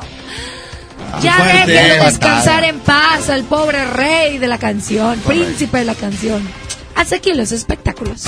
[1.20, 6.42] Ya déjenlo descansar en paz al pobre rey de la canción, príncipe de la canción.
[6.94, 8.24] Hasta aquí los espectáculos.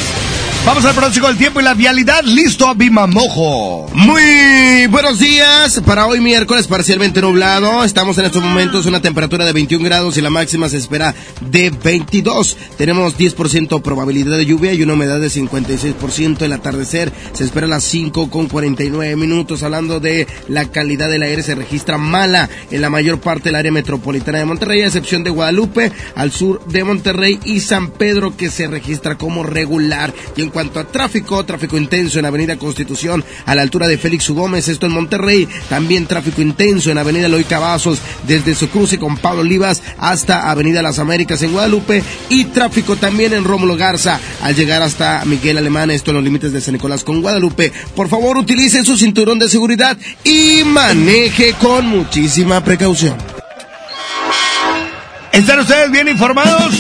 [0.67, 2.25] Vamos al pronóstico del tiempo y la vialidad.
[2.25, 3.89] Listo, Bimamojo.
[3.95, 5.81] Muy buenos días.
[5.87, 7.85] Para hoy miércoles parcialmente nublado.
[7.85, 11.71] Estamos en estos momentos una temperatura de 21 grados y la máxima se espera de
[11.71, 12.57] 22.
[12.77, 16.43] Tenemos 10% probabilidad de lluvia y una humedad de 56%.
[16.43, 19.63] El atardecer se espera a las 5 con 49 minutos.
[19.63, 23.71] Hablando de la calidad del aire se registra mala en la mayor parte del área
[23.71, 28.51] metropolitana de Monterrey, a excepción de Guadalupe, al sur de Monterrey y San Pedro que
[28.57, 30.13] se registra como regular.
[30.37, 34.29] Y en cuanto a tráfico, tráfico intenso en Avenida Constitución a la altura de Félix
[34.31, 34.35] U.
[34.35, 35.47] Gómez, esto en Monterrey.
[35.69, 40.83] También tráfico intenso en Avenida Loy Cavazos desde su cruce con Pablo Olivas hasta Avenida
[40.83, 42.03] Las Américas en Guadalupe.
[42.31, 46.53] Y tráfico también en Rómulo Garza al llegar hasta Miguel Alemán, esto en los límites
[46.53, 47.73] de San Nicolás con Guadalupe.
[47.95, 53.17] Por favor, utilice su cinturón de seguridad y maneje con muchísima precaución.
[55.33, 56.75] ¿Están ustedes bien informados?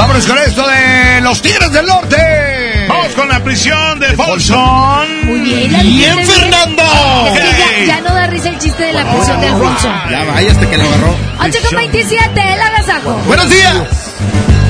[0.00, 2.86] Vámonos con esto de los Tigres del Norte.
[2.88, 5.06] Vamos con la prisión de Folsom.
[5.24, 6.82] Muy bien, la Bien, Fernando.
[7.26, 9.92] Es que ya, ya no da risa el chiste de la prisión de Alfonso.
[10.10, 11.14] Ya vaya hasta que lo agarró.
[11.40, 13.12] 8 con 27, el agasajo.
[13.26, 13.76] Buenos días.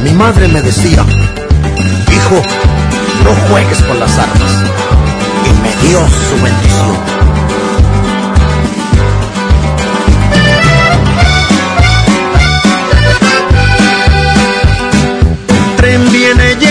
[0.02, 1.04] Mi madre me decía,
[2.12, 2.42] hijo,
[3.22, 4.52] no juegues con las armas.
[5.46, 7.19] Y me dio su bendición.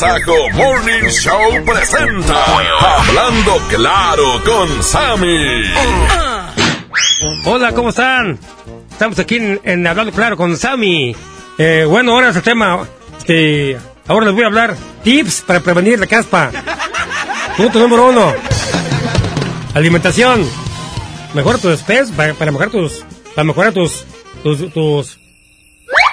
[0.00, 2.44] Agasajo Morning Show presenta
[2.98, 5.64] Hablando Claro con Sammy.
[6.08, 6.54] Ah.
[7.44, 8.38] Hola, ¿cómo están?
[8.92, 11.16] Estamos aquí en, Hablando Claro con Sammy.
[11.58, 12.86] Eh, bueno, ahora es el tema.
[13.18, 16.52] Este, ahora les voy a hablar tips para prevenir la caspa.
[17.56, 18.32] Punto número uno.
[19.74, 20.48] Alimentación.
[21.34, 23.04] Mejora tus espes para, para mejorar tus.
[23.34, 24.04] Para mejorar tus.
[24.44, 24.72] tus.
[24.72, 25.18] tus,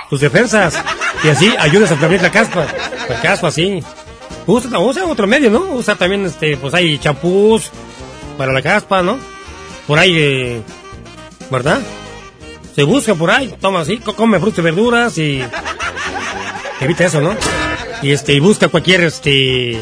[0.09, 0.73] tus defensas.
[1.23, 2.65] Y así ayudas a prevenir la caspa.
[3.09, 3.81] La caspa, sí.
[4.47, 5.59] Usa, usa otro medio, ¿no?
[5.73, 7.69] Usa también, este, pues hay champús
[8.37, 9.17] para la caspa, ¿no?
[9.87, 10.61] Por ahí, eh,
[11.49, 11.79] ¿verdad?
[12.75, 15.43] Se busca por ahí, toma así, co- come frutas y verduras y
[16.81, 17.35] evita eso, ¿no?
[18.01, 19.81] Y este, y busca cualquier este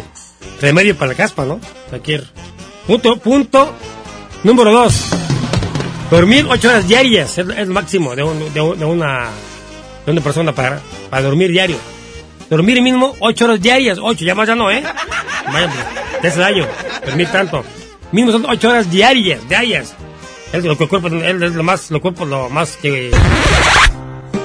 [0.61, 1.59] remedio para la caspa, ¿no?
[1.89, 2.25] Cualquier
[2.87, 3.73] punto, punto
[4.43, 4.93] número dos.
[6.11, 9.29] Dormir ocho horas diarias es, el máximo de, un- de de una
[10.05, 10.79] de una persona para,
[11.09, 11.77] para dormir diario.
[12.49, 14.83] Dormir mínimo ocho horas diarias, ocho, ya más ya no, ¿eh?
[15.51, 16.67] Vaya, pues, te hace daño,
[17.05, 17.63] dormir tanto.
[18.11, 19.95] Mínimo son ocho horas diarias, diarias.
[20.51, 23.09] Es lo que el cuerpo, él es lo más, lo cuerpo lo más que...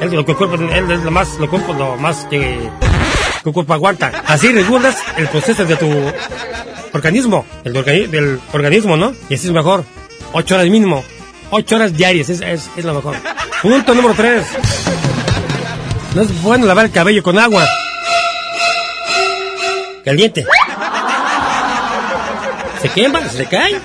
[0.01, 2.59] Es lo que el cuerpo, él es lo más, lo cuerpo lo más que...
[3.45, 4.23] el cuerpo aguanta.
[4.27, 5.87] Así regulas el proceso de tu
[6.95, 9.13] organismo, el de del organismo, ¿no?
[9.29, 9.85] Y así es mejor.
[10.33, 11.05] Ocho horas mínimo.
[11.51, 13.17] Ocho horas diarias, es, es, es lo mejor.
[13.61, 14.47] Punto número tres.
[16.15, 17.67] No es bueno lavar el cabello con agua.
[20.09, 20.47] Caliente.
[22.81, 23.79] Se quema, se cae.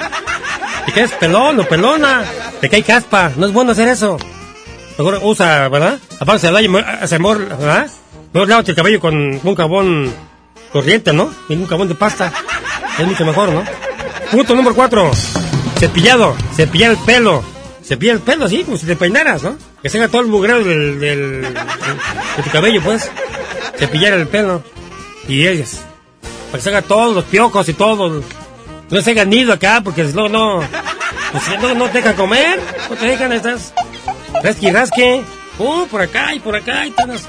[0.86, 2.24] Te quedas pelón o pelona.
[2.62, 3.34] Te cae caspa.
[3.36, 4.18] No es bueno hacer eso.
[4.98, 6.00] Mejor usa, ¿verdad?
[6.22, 7.88] Aparte se mejor, ¿verdad?
[8.32, 10.14] Mejor lávate el cabello con un jabón
[10.72, 11.30] corriente, ¿no?
[11.50, 12.32] Y un jabón de pasta.
[12.98, 13.66] Es mucho mejor, ¿no?
[14.32, 15.12] Punto número cuatro.
[15.78, 16.38] Cepillado.
[16.56, 17.44] Cepillar el pelo.
[17.84, 19.58] Cepillar el pelo, así, como si te peinaras, ¿no?
[19.82, 23.12] Que se haga todo el mugreo del, del, del- de tu cabello, pues.
[23.78, 24.64] Cepillar el pelo.
[25.28, 25.82] Y ellas.
[26.54, 28.22] Para que se todos los piojos y todo.
[28.92, 30.60] No se hagan nido acá, porque luego no.
[31.32, 32.60] Pues no, no te dejan comer.
[32.92, 33.74] No te dejan, estás.
[34.44, 35.24] Rasque y rasque.
[35.58, 36.86] Uh, por acá y por acá.
[36.86, 37.24] Y estás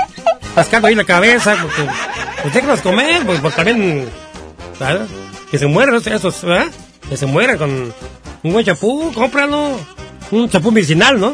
[0.55, 1.57] rascando ahí la cabeza.
[1.63, 1.91] Porque.
[2.43, 4.11] Pues déjanos comer, pues, pues también.
[5.51, 6.67] Que se mueran esos- ¿verdad?
[7.09, 7.95] Que se mueran con
[8.43, 9.81] un buen chapú, cómpralo.
[10.33, 11.33] Un chapú medicinal, ¿no?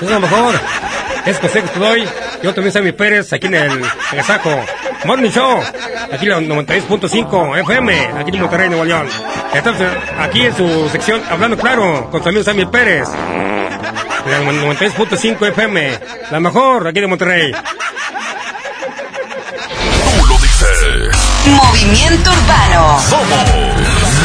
[0.00, 0.54] Es lo mejor.
[1.26, 2.04] Es consejo que te doy.
[2.44, 4.64] Yo también soy mi Pérez, aquí en el Agasajo.
[5.04, 5.60] Morning Show.
[6.12, 9.08] Aquí la 96.5 FM, aquí en Monterrey, Nuevo León.
[9.52, 9.80] Estamos
[10.18, 13.08] aquí en su sección Hablando Claro, con su amigo Sammy Pérez.
[13.08, 15.98] La 96.5 FM,
[16.30, 17.52] la mejor aquí de Monterrey.
[20.18, 21.16] Tú lo dices.
[21.46, 23.00] Movimiento Urbano.
[23.00, 23.48] Somos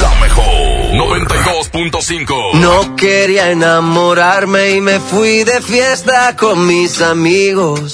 [0.01, 0.45] la mejor.
[0.93, 2.53] 92.5.
[2.53, 7.93] No quería enamorarme y me fui de fiesta con mis amigos.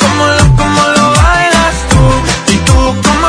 [0.57, 2.03] cómo lo, bailas tú.
[2.53, 3.27] Y tú, cómo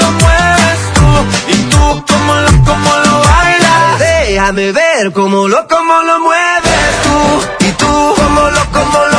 [0.00, 1.08] lo, mueves tú.
[1.52, 3.98] Y tú, cómo lo, cómo lo bailas.
[3.98, 7.66] Déjame ver cómo lo, cómo lo mueves tú.
[7.66, 9.11] Y tú, cómo lo, cómo lo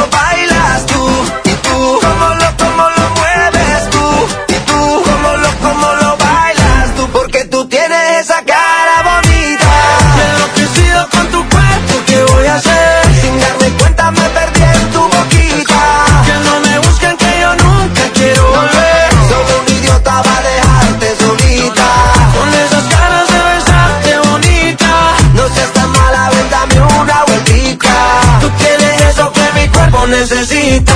[30.24, 30.94] necesita.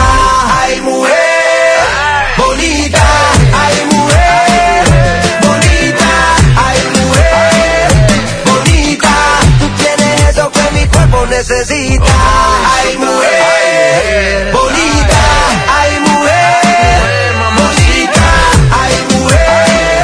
[0.62, 1.14] Ay, mujer
[2.38, 3.04] bonita,
[3.54, 4.86] ay, mujer
[5.42, 6.12] bonita,
[6.56, 7.88] ay, mujer
[8.46, 9.14] bonita.
[9.60, 12.16] Tú tienes eso que mi cuerpo necesita.
[12.78, 15.24] Ay, mujer bonita,
[15.78, 18.28] ay, mujer bonita,
[18.82, 20.04] ay, mujer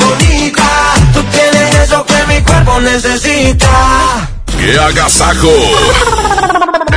[0.00, 0.68] bonita.
[1.14, 4.28] Tú tienes eso que mi cuerpo necesita.
[4.58, 6.65] ¡Qué agasajo!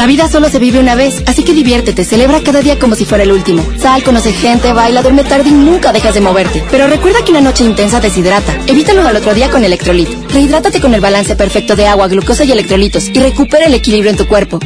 [0.00, 3.04] La vida solo se vive una vez, así que diviértete, celebra cada día como si
[3.04, 3.62] fuera el último.
[3.76, 6.64] Sal, conoce gente, baila, duerme tarde y nunca dejas de moverte.
[6.70, 8.50] Pero recuerda que una noche intensa deshidrata.
[8.66, 10.08] Evítalo al otro día con Electrolit.
[10.32, 14.16] Rehidrátate con el balance perfecto de agua, glucosa y electrolitos y recupera el equilibrio en
[14.16, 14.58] tu cuerpo.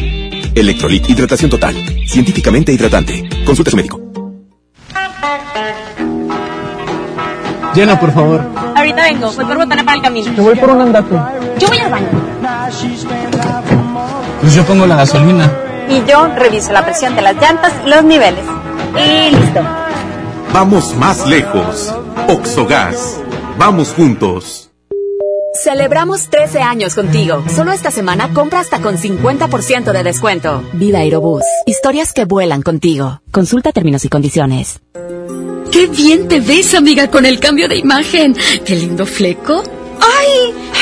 [0.54, 1.74] Electrolit, hidratación total.
[2.06, 3.28] Científicamente hidratante.
[3.44, 4.00] Consulta a su médico.
[7.74, 8.40] Llena, por favor.
[8.76, 10.32] Ahorita vengo, voy por botana para el camino.
[10.32, 11.16] Te voy por un andate.
[11.58, 12.08] Yo voy al baño.
[14.44, 15.50] Pues yo pongo la gasolina.
[15.88, 18.44] Y yo reviso la presión de las llantas y los niveles.
[18.94, 19.60] Y listo.
[20.52, 21.94] Vamos más lejos.
[22.28, 23.22] Oxogas.
[23.56, 24.70] Vamos juntos.
[25.54, 27.42] Celebramos 13 años contigo.
[27.56, 30.62] Solo esta semana compra hasta con 50% de descuento.
[30.74, 31.42] Vida Aerobús.
[31.64, 33.22] Historias que vuelan contigo.
[33.30, 34.82] Consulta términos y condiciones.
[35.72, 38.36] ¡Qué bien te ves, amiga, con el cambio de imagen!
[38.66, 39.62] ¡Qué lindo fleco!
[40.02, 40.63] ¡Ay!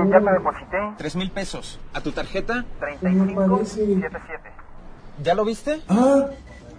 [0.00, 0.76] Oye, ya te deposité.
[0.98, 1.78] Tres mil pesos.
[1.92, 2.64] ¿A tu tarjeta?
[2.80, 4.50] 3577.
[5.22, 5.80] ¿Ya lo viste?
[5.88, 6.26] Ah,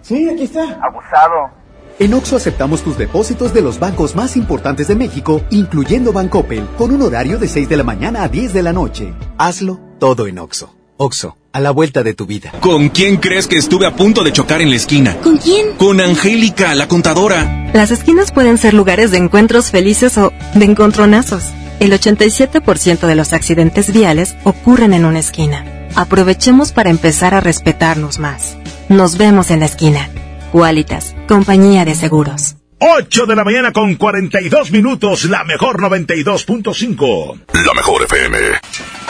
[0.02, 0.78] sí, aquí está.
[0.82, 1.50] Abusado.
[1.98, 6.92] En Oxo aceptamos tus depósitos de los bancos más importantes de México, incluyendo Bancoppel, con
[6.92, 9.14] un horario de 6 de la mañana a 10 de la noche.
[9.38, 10.74] Hazlo todo en Oxo.
[10.98, 12.52] Oxo, a la vuelta de tu vida.
[12.60, 15.16] ¿Con quién crees que estuve a punto de chocar en la esquina?
[15.22, 15.74] ¿Con quién?
[15.76, 17.70] Con Angélica, la contadora.
[17.72, 21.44] Las esquinas pueden ser lugares de encuentros felices o de encontronazos.
[21.78, 25.88] El 87% de los accidentes viales ocurren en una esquina.
[25.94, 28.56] Aprovechemos para empezar a respetarnos más.
[28.88, 30.08] Nos vemos en la esquina.
[30.52, 32.56] Qualitas, compañía de seguros.
[32.78, 37.40] 8 de la mañana con 42 minutos, la mejor 92.5.
[37.64, 38.36] La mejor FM.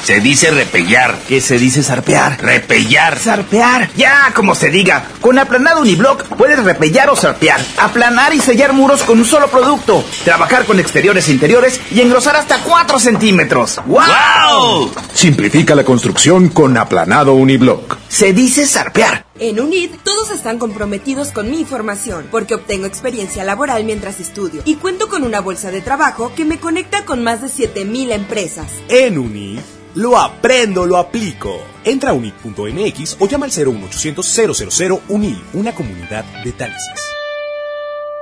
[0.04, 1.18] Se dice repellar.
[1.26, 2.40] ¿Qué se dice zarpear?
[2.40, 3.18] Repellar.
[3.18, 3.90] Zarpear.
[3.96, 5.08] Ya, como se diga.
[5.20, 7.60] Con aplanado uniblock puedes repellar o zarpear.
[7.78, 10.04] Aplanar y sellar muros con un solo producto.
[10.24, 13.80] Trabajar con exteriores e interiores y engrosar hasta 4 centímetros.
[13.84, 14.92] ¡Wow!
[15.12, 17.98] Simplifica la construcción con aplanado uniblock.
[18.08, 19.25] Se dice zarpear.
[19.39, 24.76] En UNID todos están comprometidos con mi formación porque obtengo experiencia laboral mientras estudio y
[24.76, 28.73] cuento con una bolsa de trabajo que me conecta con más de 7000 empresas.
[28.89, 29.60] En UNID
[29.94, 31.58] lo aprendo, lo aplico.
[31.84, 37.06] Entra a unid.mx o llama al 01800 000 UNID, una comunidad de taxis.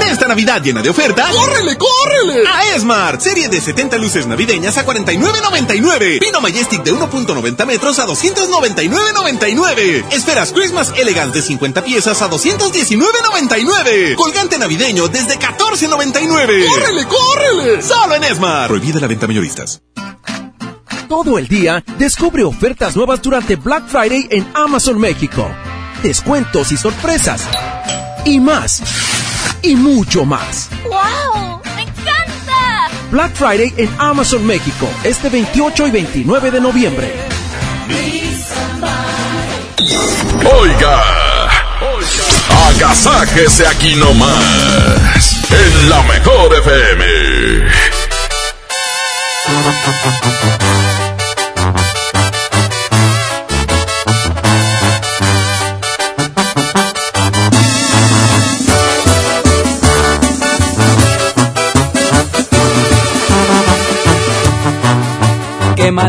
[0.00, 2.46] En esta Navidad llena de ofertas, ¡córrele, córrele!
[2.46, 6.20] A Esmart, serie de 70 luces navideñas a 49.99.
[6.20, 10.04] Pino Majestic de 1.90 metros a 299.99.
[10.12, 14.14] Esferas Christmas Elegance de 50 piezas a 219.99.
[14.14, 16.66] Colgante navideño desde 14.99.
[16.66, 17.82] ¡Córrele, córrele!
[17.82, 18.68] Solo en Esmart.
[18.68, 19.82] Prohibida la venta mayoristas.
[21.08, 25.50] Todo el día, descubre ofertas nuevas durante Black Friday en Amazon México.
[26.02, 27.42] Descuentos y sorpresas.
[28.24, 28.82] Y más
[29.62, 30.68] y mucho más.
[30.84, 31.60] ¡Wow!
[31.76, 32.88] ¡Me encanta!
[33.10, 37.14] Black Friday en Amazon México, este 28 y 29 de noviembre.
[40.60, 41.04] Oiga,
[41.80, 47.68] oiga, agasáquese aquí nomás, en la mejor FM.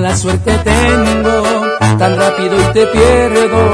[0.10, 1.44] Mala suerte tengo,
[1.98, 3.72] tan rápido y te pierdo.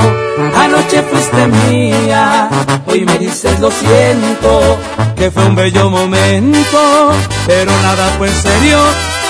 [0.57, 2.49] Anoche fuiste mía,
[2.87, 4.77] hoy me dices lo siento,
[5.15, 7.11] que fue un bello momento,
[7.47, 8.79] pero nada fue en serio,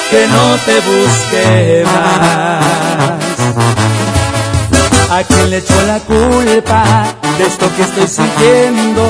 [0.10, 2.64] que no te busque más.
[5.12, 9.04] ¿A quién le echó la culpa de esto que estoy sintiendo?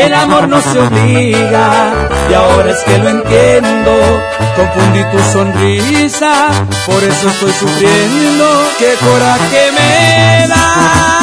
[0.00, 1.92] El amor no se obliga
[2.30, 3.92] y ahora es que lo entiendo.
[4.56, 6.50] Confundí tu sonrisa,
[6.86, 8.44] por eso estoy sufriendo.
[8.78, 11.19] ¡Qué coraje me da!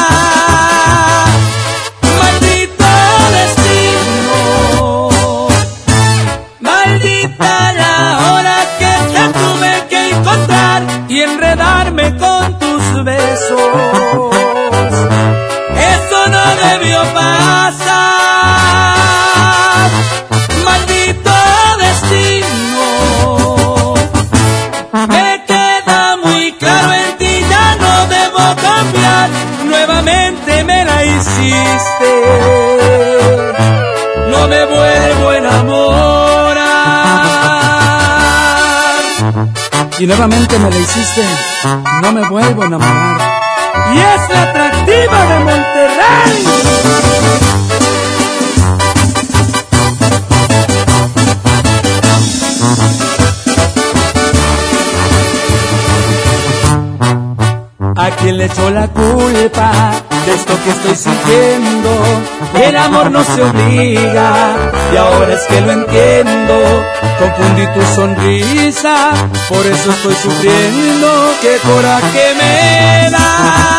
[40.08, 41.22] Nuevamente me la hiciste.
[42.02, 43.20] No me vuelvo a enamorar.
[43.94, 46.44] Y es la atractiva de Monterrey.
[58.28, 59.72] Quién le echó la culpa
[60.26, 61.90] de esto que estoy sintiendo?
[62.62, 64.54] El amor no se obliga
[64.92, 66.54] y ahora es que lo entiendo.
[67.18, 69.12] Confundí tu sonrisa,
[69.48, 71.08] por eso estoy sufriendo.
[71.40, 73.77] ¡Qué coraje me da!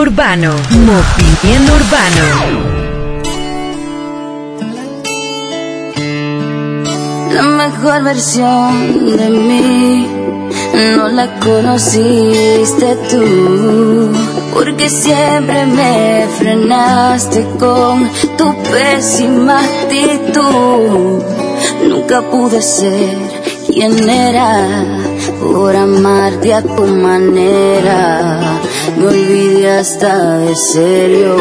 [0.00, 0.54] Urbano.
[0.70, 2.26] Movimiento Urbano.
[7.34, 10.06] La mejor versión de mí
[10.96, 14.10] no la conociste tú,
[14.54, 21.22] porque siempre me frenaste con tu pésima actitud.
[21.86, 23.18] Nunca pude ser
[23.66, 24.66] quien era
[25.42, 28.49] por amarte a tu manera.
[28.96, 31.36] Me olvidé hasta de serio.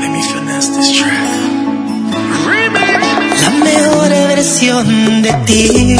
[0.00, 1.30] Let me finesse this track.
[3.42, 5.96] La mejor versión de ti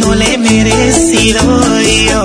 [0.00, 1.40] no le he merecido
[2.08, 2.21] yo.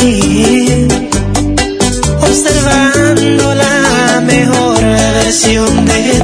[0.00, 0.88] aquí,
[2.20, 6.19] observando la mejor versión de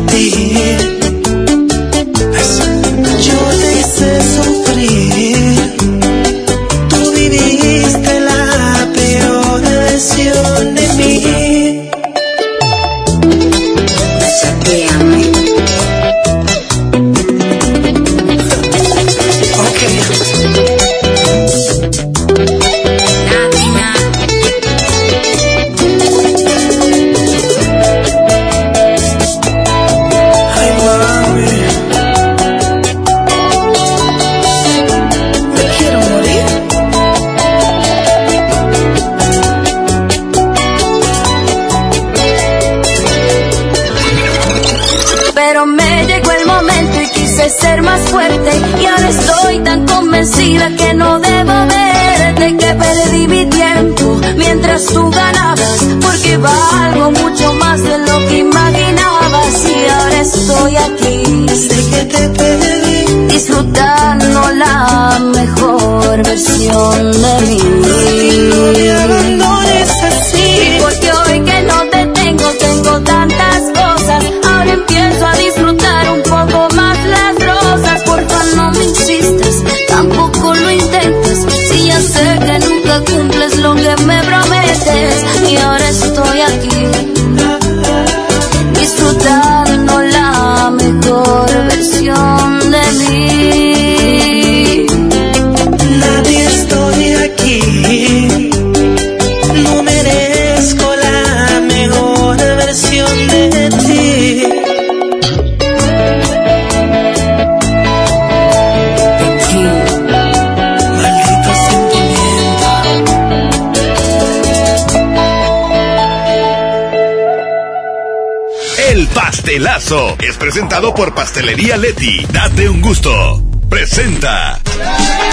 [120.19, 122.27] es presentado por Pastelería Leti.
[122.33, 123.41] Date un gusto.
[123.71, 124.59] Presenta.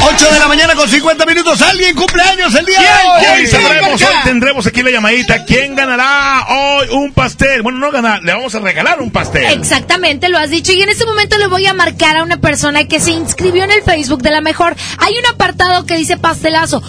[0.03, 1.59] 8 de la mañana con 50 minutos.
[1.63, 3.39] ¿Alguien cumpleaños el día de hoy?
[3.39, 5.43] Hoy sabremos, hoy tendremos aquí la llamadita.
[5.45, 7.63] ¿Quién ganará hoy un pastel?
[7.63, 9.45] Bueno, no ganar, le vamos a regalar un pastel.
[9.59, 10.71] Exactamente, lo has dicho.
[10.71, 13.71] Y en este momento le voy a marcar a una persona que se inscribió en
[13.71, 14.75] el Facebook de la mejor.
[14.99, 16.83] Hay un apartado que dice pastelazo.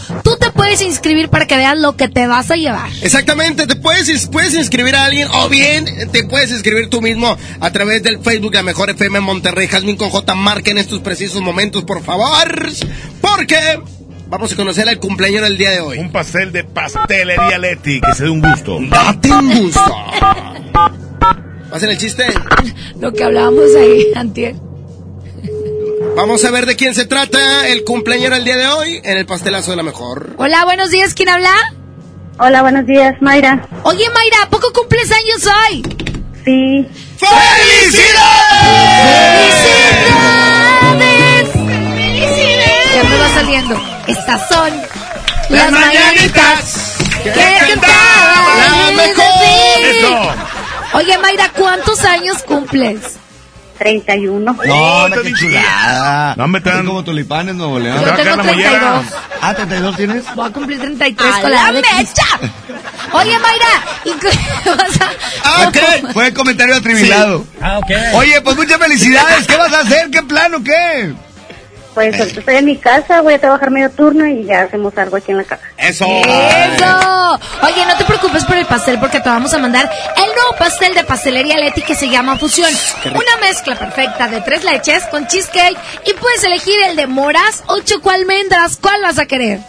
[0.75, 2.91] Puedes inscribir para que veas lo que te vas a llevar.
[3.01, 7.71] Exactamente, te puedes, puedes inscribir a alguien o bien te puedes inscribir tú mismo a
[7.71, 9.69] través del Facebook La Mejor FM Monterrey.
[9.69, 12.69] Jasmine con J, marca en estos precisos momentos, por favor,
[13.21, 13.57] porque
[14.27, 15.99] vamos a conocer al cumpleaños del día de hoy.
[15.99, 18.81] Un pastel de pastelería Leti, que se dé un gusto.
[18.81, 19.97] Date un gusto.
[21.71, 22.25] ¿Hacen el chiste?
[22.99, 24.57] Lo que hablábamos ahí antier.
[26.17, 29.27] Vamos a ver de quién se trata el cumpleaños del día de hoy en el
[29.27, 30.35] pastelazo de la mejor.
[30.37, 31.53] Hola, buenos días, ¿quién habla?
[32.39, 33.69] Hola, buenos días, Mayra.
[33.83, 35.83] Oye, Mayra, ¿a poco cumples años hoy?
[36.45, 36.87] Sí.
[37.19, 38.15] ¡Felicidades!
[40.99, 41.35] ¡Felicidades!
[42.95, 43.81] Ya me va saliendo.
[44.07, 44.73] Estas son
[45.49, 50.35] las, mañanitas que cantaba la mejor.
[50.93, 53.01] Oye, Mayra, ¿cuántos años cumples?
[53.79, 54.57] 31.
[54.65, 56.35] No, no, qué chulada.
[56.37, 57.99] No, me traen como tulipanes, Nuevo León.
[58.05, 59.05] Yo tengo 32.
[59.41, 60.35] Ah, ¿32 tienes?
[60.35, 62.23] Voy a cumplir 33 ¡A con la Cristo.
[63.13, 63.67] Oye, Mayra,
[64.05, 65.11] ¿y qué vas a...?
[65.45, 66.13] Ah, ¿qué?
[66.13, 67.45] Fue comentario atribilado.
[67.61, 67.91] Ah, ok.
[68.15, 69.47] Oye, pues muchas felicidades.
[69.47, 70.11] ¿Qué vas a hacer?
[70.11, 71.15] ¿Qué plan o qué?
[71.95, 75.17] Pues ahorita estoy en mi casa, voy a trabajar medio turno y ya hacemos algo
[75.17, 75.63] aquí en la casa.
[75.77, 76.05] Eso.
[76.05, 77.41] ¡Eso!
[77.63, 80.95] Oye, no te preocupes por el pastel porque te vamos a mandar el nuevo pastel
[80.95, 82.71] de pastelería Leti que se llama Fusión.
[83.07, 87.81] Una mezcla perfecta de tres leches con cheesecake y puedes elegir el de moras o
[87.81, 88.77] choco almendras.
[88.81, 89.61] ¿Cuál vas a querer?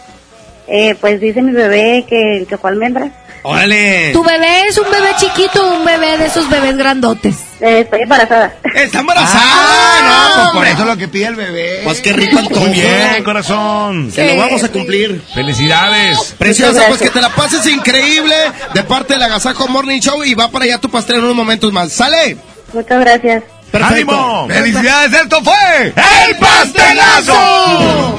[0.68, 3.10] Eh, pues dice mi bebé que el choco almendras.
[3.42, 4.10] ¡Órale!
[4.12, 7.36] ¿Tu bebé es un bebé chiquito o un bebé de esos bebés grandotes?
[7.60, 8.52] Eh, estoy embarazada.
[8.74, 9.40] ¡Está embarazada!
[9.44, 11.82] Ah, no, pues por eso lo que pide el bebé.
[11.84, 12.40] Pues qué rico.
[12.40, 14.10] Muy bien, corazón.
[14.10, 15.22] Se lo vamos a cumplir.
[15.32, 16.34] Felicidades.
[16.36, 18.34] Preciosa, pues que te la pases increíble
[18.74, 21.72] de parte del Agasajo Morning Show y va para allá tu pastel en unos momentos
[21.72, 21.92] más.
[21.92, 22.36] ¡Sale!
[22.72, 23.44] Muchas gracias.
[23.72, 24.48] ¡Ánimo!
[24.48, 25.12] ¡Felicidades!
[25.12, 25.92] ¡Esto fue
[26.26, 28.18] ¡El pastelazo!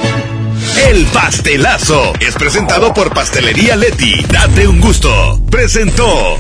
[0.86, 4.24] El pastelazo es presentado por Pastelería Leti.
[4.32, 5.42] Date un gusto.
[5.50, 6.40] Presentó.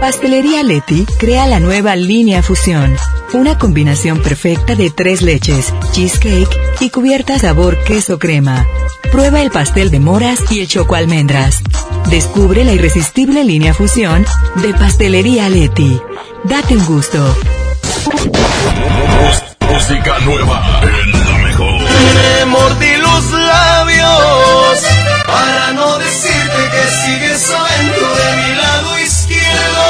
[0.00, 2.96] Pastelería Leti crea la nueva línea Fusión.
[3.34, 6.48] Una combinación perfecta de tres leches, cheesecake
[6.80, 8.66] y cubierta sabor queso crema.
[9.12, 11.62] Prueba el pastel de moras y el choco almendras.
[12.08, 14.24] Descubre la irresistible línea Fusión
[14.56, 16.00] de Pastelería Leti.
[16.44, 17.36] Date un gusto.
[19.68, 21.19] Música nueva en.
[22.46, 24.80] Mordí los labios
[25.26, 29.84] para no decirte que sigues adentro de mi lado izquierdo.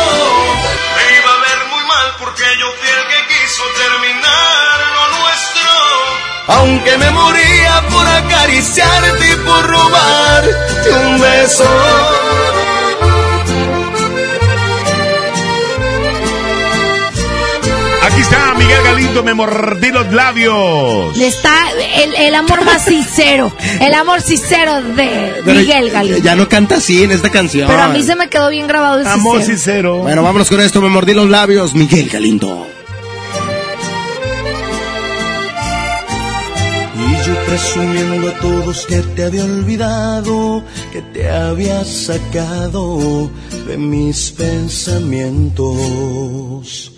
[0.97, 5.71] Me iba a ver muy mal porque yo fui el que quiso terminar lo nuestro.
[6.49, 12.60] Aunque me moría por acariciarte y por robarte un beso.
[18.11, 21.17] Aquí está Miguel Galindo, me mordí los labios.
[21.19, 21.53] Está
[22.03, 23.53] el, el amor más sincero.
[23.81, 26.19] El amor sincero de Pero Miguel Galindo.
[26.19, 27.69] Ya no canta así en esta canción.
[27.69, 29.57] Pero a mí se me quedó bien grabado el Amor sincero.
[29.59, 29.99] sincero.
[29.99, 30.81] Bueno, vámonos con esto.
[30.83, 31.75] Me mordí los labios.
[31.75, 32.67] Miguel Galindo.
[36.97, 43.31] Y yo presumiendo a todos que te había olvidado, que te había sacado
[43.67, 46.93] de mis pensamientos.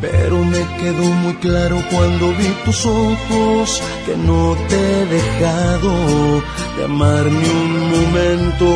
[0.00, 6.42] Pero me quedó muy claro cuando vi tus ojos que no te he dejado
[6.76, 8.66] de amar ni un momento.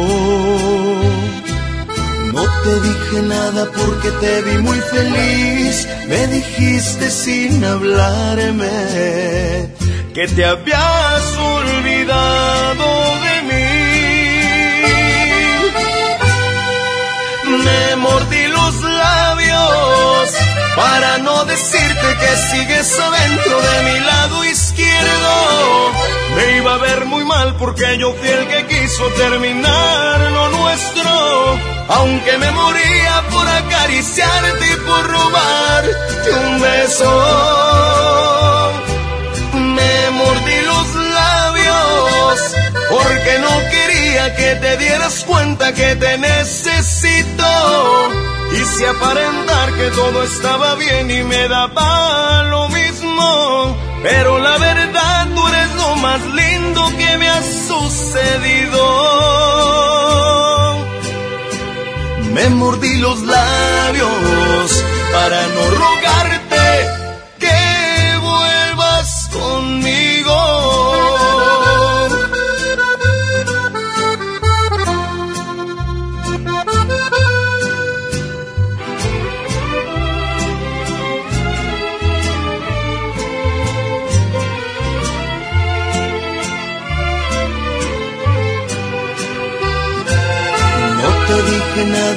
[2.33, 8.71] No te dije nada porque te vi muy feliz, me dijiste sin hablarme
[10.15, 12.85] que te habías olvidado
[13.25, 13.63] de mí.
[17.65, 18.42] Me mordí
[20.77, 25.93] para no decirte que sigues adentro de mi lado izquierdo.
[26.37, 31.11] Me iba a ver muy mal porque yo fui el que quiso terminar lo nuestro.
[31.89, 38.73] Aunque me moría por acariciarte y por robarte un beso.
[39.53, 42.41] Me mordí los labios
[42.89, 48.32] porque no quería que te dieras cuenta que te necesito.
[48.53, 53.77] Quise aparentar que todo estaba bien y me daba lo mismo.
[54.03, 58.83] Pero la verdad, tú eres lo más lindo que me ha sucedido.
[62.35, 66.02] Me mordí los labios para no rogarte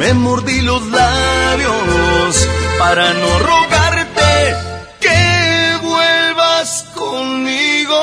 [0.00, 2.48] Me mordí los labios
[2.78, 4.56] para no rogarte
[4.98, 7.98] que vuelvas conmigo.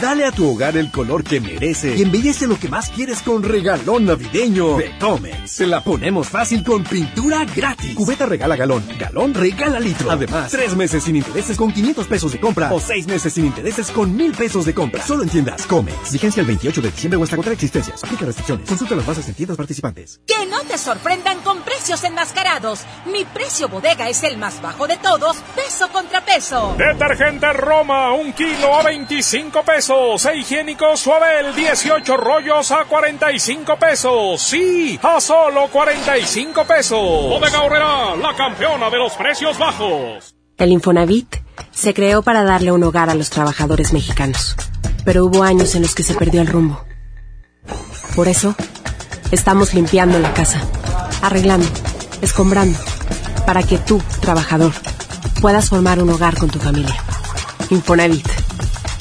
[0.00, 3.42] Dale a tu hogar el color que merece y embellece lo que más quieres con
[3.42, 5.50] regalón navideño de Comex.
[5.50, 7.94] Se la ponemos fácil con pintura gratis.
[7.94, 10.10] Cubeta regala galón, galón regala litro.
[10.10, 13.90] Además, tres meses sin intereses con 500 pesos de compra o seis meses sin intereses
[13.90, 15.04] con mil pesos de compra.
[15.04, 16.12] Solo en tiendas Comex.
[16.12, 18.02] Vigencia el 28 de diciembre o hasta contra existencias.
[18.02, 18.66] Aplica restricciones.
[18.66, 20.20] Consulta las bases en tiendas participantes.
[20.26, 22.86] Que no te sorprendan con precios enmascarados.
[23.04, 26.74] Mi precio bodega es el más bajo de todos, peso contra peso.
[26.78, 29.89] Detergente Roma, un kilo a 25 pesos.
[29.92, 34.40] E higiénico Suabel, 18 rollos a 45 pesos.
[34.40, 37.00] Sí, a solo 45 pesos.
[37.00, 40.36] Bodega Horrera, la campeona de los precios bajos.
[40.58, 41.38] El Infonavit
[41.72, 44.54] se creó para darle un hogar a los trabajadores mexicanos.
[45.04, 46.84] Pero hubo años en los que se perdió el rumbo.
[48.14, 48.54] Por eso,
[49.32, 50.60] estamos limpiando la casa,
[51.20, 51.66] arreglando,
[52.22, 52.78] escombrando,
[53.44, 54.72] para que tú, trabajador,
[55.40, 56.94] puedas formar un hogar con tu familia.
[57.70, 58.28] Infonavit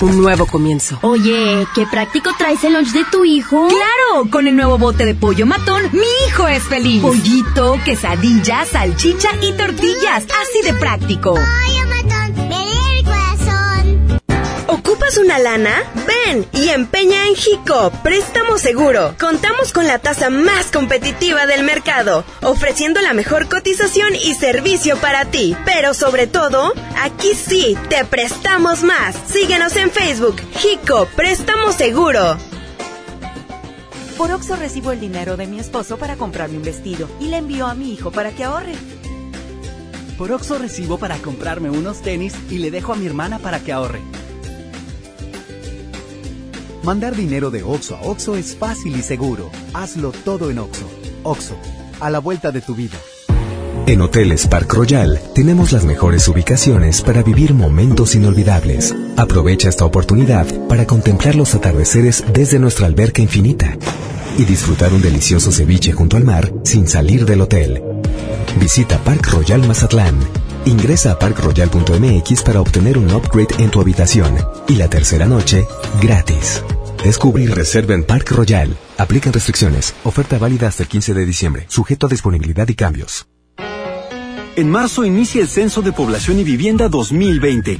[0.01, 0.99] un nuevo comienzo.
[1.01, 3.67] Oye, qué práctico traes el lunch de tu hijo.
[3.67, 7.01] Claro, con el nuevo bote de pollo matón, mi hijo es feliz.
[7.01, 11.33] Pollito, quesadilla, salchicha y tortillas, así de práctico.
[11.33, 14.19] Pollo matón, me el corazón.
[14.67, 15.83] ¿Ocupas una lana?
[16.29, 19.15] Ven y empeña en Jico, préstamo seguro.
[19.19, 25.25] Contamos con la tasa más competitiva del mercado, ofreciendo la mejor cotización y servicio para
[25.25, 25.55] ti.
[25.65, 29.15] Pero sobre todo, aquí sí, te prestamos más.
[29.27, 32.37] Síguenos en Facebook, Jico, préstamo seguro.
[34.17, 37.65] Por Oxo recibo el dinero de mi esposo para comprarme un vestido y le envío
[37.65, 38.75] a mi hijo para que ahorre.
[40.17, 43.71] Por Oxo recibo para comprarme unos tenis y le dejo a mi hermana para que
[43.71, 44.01] ahorre.
[46.83, 49.49] Mandar dinero de Oxo a Oxo es fácil y seguro.
[49.73, 50.85] Hazlo todo en Oxo.
[51.23, 51.55] Oxo,
[51.99, 52.97] a la vuelta de tu vida.
[53.85, 58.95] En Hoteles Park Royal tenemos las mejores ubicaciones para vivir momentos inolvidables.
[59.17, 63.75] Aprovecha esta oportunidad para contemplar los atardeceres desde nuestra alberca infinita
[64.37, 67.83] y disfrutar un delicioso ceviche junto al mar sin salir del hotel.
[68.59, 70.15] Visita Park Royal Mazatlán.
[70.69, 75.67] Ingresa a parkroyal.mx para obtener un upgrade en tu habitación y la tercera noche
[75.99, 76.63] gratis.
[77.03, 78.77] Descubre y reserva en Park Royal.
[78.99, 79.95] Aplican restricciones.
[80.03, 81.65] Oferta válida hasta el 15 de diciembre.
[81.69, 83.25] Sujeto a disponibilidad y cambios.
[84.55, 87.79] En marzo inicia el Censo de Población y Vivienda 2020.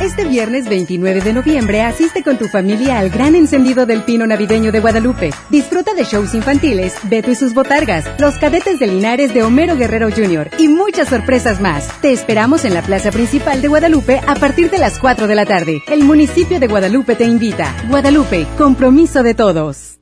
[0.00, 4.72] Este viernes 29 de noviembre asiste con tu familia al gran encendido del pino navideño
[4.72, 5.30] de Guadalupe.
[5.48, 10.10] Disfruta de shows infantiles, Beto y sus botargas, los cadetes de Linares de Homero Guerrero
[10.10, 10.50] Jr.
[10.58, 11.88] y muchas sorpresas más.
[12.00, 15.46] Te esperamos en la plaza principal de Guadalupe a partir de las 4 de la
[15.46, 15.82] tarde.
[15.88, 17.74] El municipio de Guadalupe te invita.
[17.88, 19.98] Guadalupe, compromiso de todos.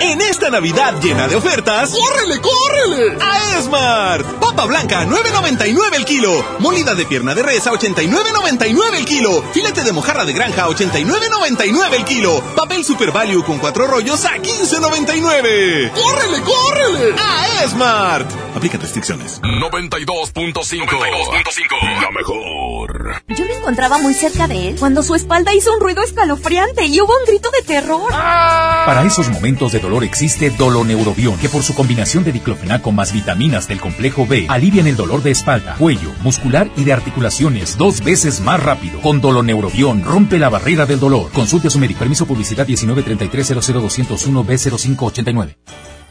[0.00, 3.18] En esta Navidad llena de ofertas, ¡córrele, córrele!
[3.20, 4.26] A Esmart.
[4.40, 6.44] Papa blanca, 9.99 el kilo.
[6.60, 9.29] Molida de pierna de res a 89.99 el kilo.
[9.52, 12.40] Filete de mojarra de granja a 89.99 el kilo.
[12.56, 15.92] Papel Super Value con cuatro rollos a 15.99.
[15.92, 17.14] ¡Córrele, córrele!
[17.18, 18.30] A Esmart.
[18.54, 19.40] Aplica restricciones.
[19.42, 22.02] 92.5.
[22.02, 23.22] La mejor.
[23.28, 27.00] Yo lo encontraba muy cerca de él cuando su espalda hizo un ruido escalofriante y
[27.00, 28.10] hubo un grito de terror.
[28.10, 33.68] Para esos momentos de dolor existe Doloneurobión, que por su combinación de diclofenaco más vitaminas
[33.68, 38.40] del complejo B alivian el dolor de espalda, cuello, muscular y de articulaciones dos veces
[38.40, 39.00] más rápido.
[39.00, 41.30] Con Doloneurobión rompe la barrera del dolor.
[41.32, 42.00] Consulte a su médico.
[42.00, 45.56] Permiso publicidad 1933 00201 B0589.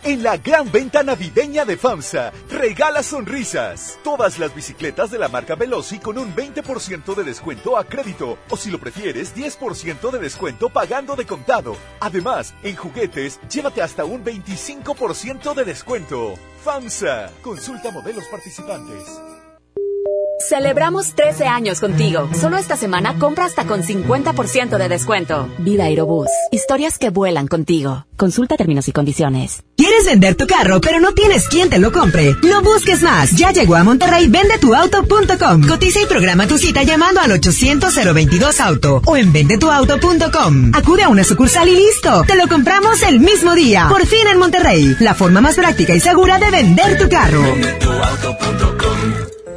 [0.02, 4.00] En la gran venta navideña de FAMSA, regala sonrisas.
[4.02, 8.38] Todas las bicicletas de la marca Veloci con un 20% de descuento a crédito.
[8.50, 11.76] O si lo prefieres, 10% de descuento pagando de contado.
[12.00, 16.36] Además, en juguetes, llévate hasta un 25% de descuento.
[16.64, 17.32] FAMSA.
[17.42, 19.04] Consulta modelos participantes.
[20.40, 22.30] Celebramos 13 años contigo.
[22.34, 25.48] Solo esta semana compra hasta con 50% de descuento.
[25.60, 26.30] Vida Aerobús.
[26.52, 28.06] Historias que vuelan contigo.
[28.16, 29.64] Consulta términos y condiciones.
[29.78, 32.36] ¿Quieres vender tu carro pero no tienes quien te lo compre?
[32.42, 33.32] No busques más.
[33.32, 35.68] Ya llegó a Monterrey vendetuauto.com.
[35.68, 37.94] Cotiza y programa tu cita llamando al 800
[38.62, 40.72] auto o en vendetuauto.com.
[40.74, 42.24] Acude a una sucursal y listo.
[42.26, 43.88] Te lo compramos el mismo día.
[43.90, 44.96] Por fin en Monterrey.
[45.00, 47.44] La forma más práctica y segura de vender tu carro.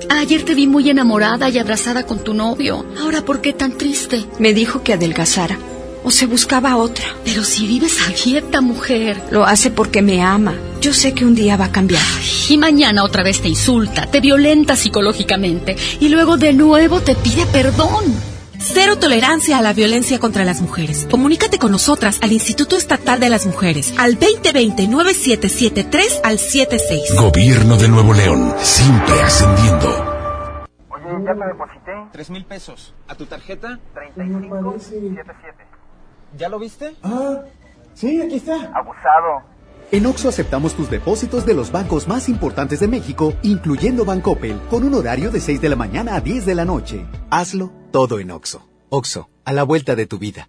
[0.09, 2.85] Ayer te vi muy enamorada y abrazada con tu novio.
[3.01, 4.25] Ahora, ¿por qué tan triste?
[4.39, 5.59] Me dijo que adelgazara.
[6.05, 7.05] O se buscaba otra.
[7.25, 9.23] Pero si vives a dieta, mujer.
[9.31, 10.55] Lo hace porque me ama.
[10.81, 12.03] Yo sé que un día va a cambiar.
[12.49, 17.47] Y mañana otra vez te insulta, te violenta psicológicamente y luego de nuevo te pide
[17.47, 18.32] perdón.
[18.65, 21.09] Cero tolerancia a la violencia contra las mujeres.
[21.11, 27.17] Comunícate con nosotras al Instituto Estatal de las Mujeres al 2020-9773 al 76.
[27.17, 29.89] Gobierno de Nuevo León, siempre ascendiendo.
[30.91, 31.91] Oye, ya te deposité.
[32.13, 32.95] Tres mil pesos.
[33.09, 33.81] ¿A tu tarjeta?
[33.95, 35.67] 3577.
[36.39, 36.95] ¿Ya lo viste?
[37.03, 37.41] Ah,
[37.95, 38.55] sí, aquí está.
[38.75, 39.43] Abusado.
[39.93, 44.85] En Oxo aceptamos tus depósitos de los bancos más importantes de México, incluyendo Bancoppel, con
[44.85, 47.05] un horario de 6 de la mañana a 10 de la noche.
[47.29, 48.67] Hazlo todo en Oxo.
[48.89, 50.49] Oxo, a la vuelta de tu vida.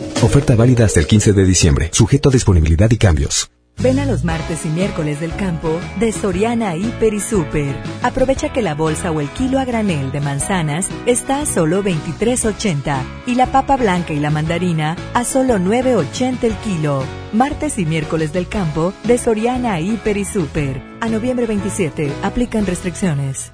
[0.23, 3.49] Oferta válida hasta el 15 de diciembre, sujeto a disponibilidad y cambios.
[3.79, 7.75] Ven a los martes y miércoles del campo de Soriana Hiper y Super.
[8.03, 13.01] Aprovecha que la bolsa o el kilo a granel de manzanas está a solo 23.80
[13.25, 17.03] y la papa blanca y la mandarina a solo 9.80 el kilo.
[17.33, 20.83] Martes y miércoles del campo de Soriana Hiper y Super.
[21.01, 23.51] A noviembre 27 aplican restricciones.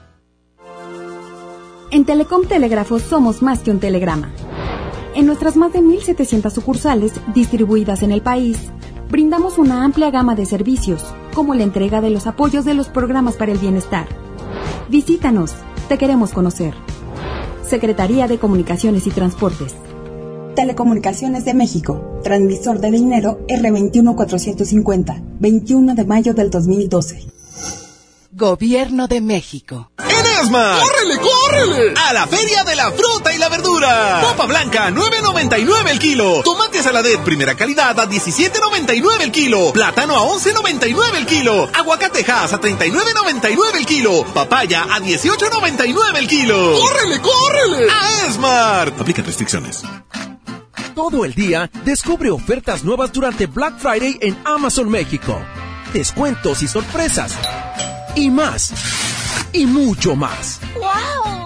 [1.92, 4.34] En Telecom Telégrafo somos más que un telegrama.
[5.18, 8.60] En nuestras más de 1.700 sucursales distribuidas en el país,
[9.10, 13.36] brindamos una amplia gama de servicios, como la entrega de los apoyos de los programas
[13.36, 14.08] para el bienestar.
[14.90, 15.54] Visítanos,
[15.90, 16.76] te queremos conocer.
[17.68, 19.74] Secretaría de Comunicaciones y Transportes.
[20.56, 27.26] Telecomunicaciones de México, transmisor de dinero R21450, 21 de mayo del 2012.
[28.34, 29.90] Gobierno de México.
[29.98, 30.80] En Esmar.
[30.80, 31.37] ¡Córrele, córrele!
[31.50, 34.22] A la Feria de la Fruta y la Verdura.
[34.22, 36.42] Papa blanca, 9.99 el kilo.
[36.44, 39.72] Tomate saladet primera calidad a 17.99 el kilo.
[39.72, 41.70] Plátano a 11.99 el kilo.
[41.74, 44.26] Aguacatejas a 39.99 el kilo.
[44.34, 46.74] Papaya a 18.99 el kilo.
[46.74, 47.88] ¡Córrele, córrele!
[47.92, 49.00] A Esmart.
[49.00, 49.84] Aplica restricciones.
[50.96, 55.40] Todo el día descubre ofertas nuevas durante Black Friday en Amazon México.
[55.94, 57.34] Descuentos y sorpresas.
[58.16, 58.74] Y más.
[59.54, 60.60] Y mucho más.
[60.76, 61.37] ¡Wow!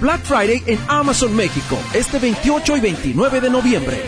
[0.00, 4.02] Black Friday en Amazon México, este 28 y 29 de noviembre.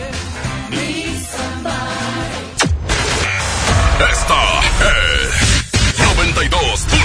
[4.11, 5.49] Esta es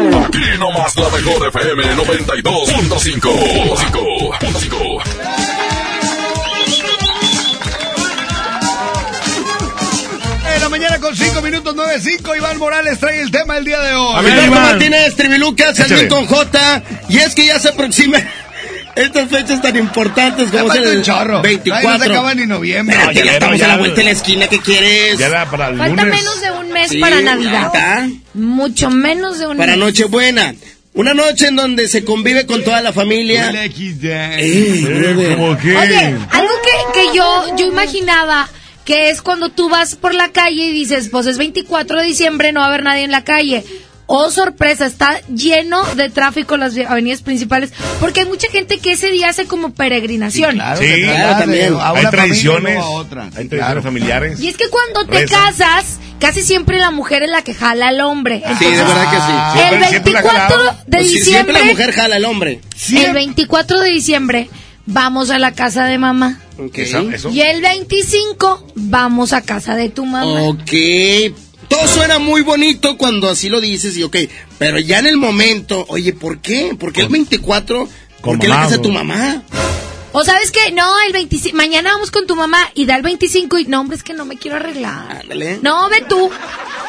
[0.00, 4.30] Aquí nomás la mejor FM 92.5.
[10.54, 13.94] En la mañana con 5 minutos 9.5, Iván Morales trae el tema del día de
[13.94, 14.16] hoy.
[14.16, 16.82] Alberto Martínez, Tribilucas, Salmín con J.
[17.10, 18.18] Y es que ya se aproxima
[19.00, 21.42] estas fechas tan importantes como es el chorro.
[21.42, 21.88] 24.
[21.90, 22.96] Ay, no se acaba ni noviembre.
[22.98, 25.18] Pero ya Ya, estamos ya, a la vuelta de la esquina, ¿qué quieres?
[25.18, 26.20] Ya era para el Falta lunes.
[26.20, 27.66] menos de un mes Sí, para Navidad.
[27.66, 28.08] ¿está?
[28.34, 29.78] Mucho menos de un Para mes.
[29.78, 30.54] Nochebuena.
[30.92, 33.50] Una noche en donde se convive con toda la familia.
[33.64, 35.38] Eh, brother.
[35.38, 38.48] Oye, algo que, que yo, yo imaginaba
[38.84, 42.50] que es cuando tú vas por la calle y dices, pues es 24 de diciembre,
[42.52, 43.64] no va a haber nadie en la calle.
[44.12, 48.92] Oh, sorpresa, está lleno de tráfico en las avenidas principales, porque hay mucha gente que
[48.92, 50.52] ese día hace como peregrinación.
[50.52, 51.74] Sí, traslada de también.
[51.78, 52.76] a Hay tradiciones.
[52.78, 53.30] a otra.
[53.36, 54.40] Hay tradiciones familiares.
[54.40, 58.00] Y es que cuando te casas, casi siempre la mujer es la que jala al
[58.00, 58.42] hombre.
[58.58, 59.32] Sí, de verdad que sí.
[59.62, 60.82] el Siempre- siempre la 24 jalaba.
[60.86, 61.30] de Pues sí, diciembre.
[61.54, 62.60] Siempre la mujer jala al hombre.
[62.92, 64.50] El 24 de diciembre
[64.86, 66.40] vamos a la casa de mamá.
[67.32, 70.42] Y el 25 vamos a casa de tu mamá.
[70.42, 70.72] Ok.
[71.70, 74.16] Todo suena muy bonito cuando así lo dices y ok.
[74.58, 76.76] Pero ya en el momento, oye, ¿por qué?
[76.78, 77.88] ¿Por qué el 24?
[78.20, 79.44] ¿Por qué la casa de tu mamá?
[80.12, 83.60] O sabes que no, el 25, mañana vamos con tu mamá y da el 25
[83.60, 85.18] y no, hombre, es que no me quiero arreglar.
[85.20, 85.60] Ándale.
[85.62, 86.28] No, ve tú.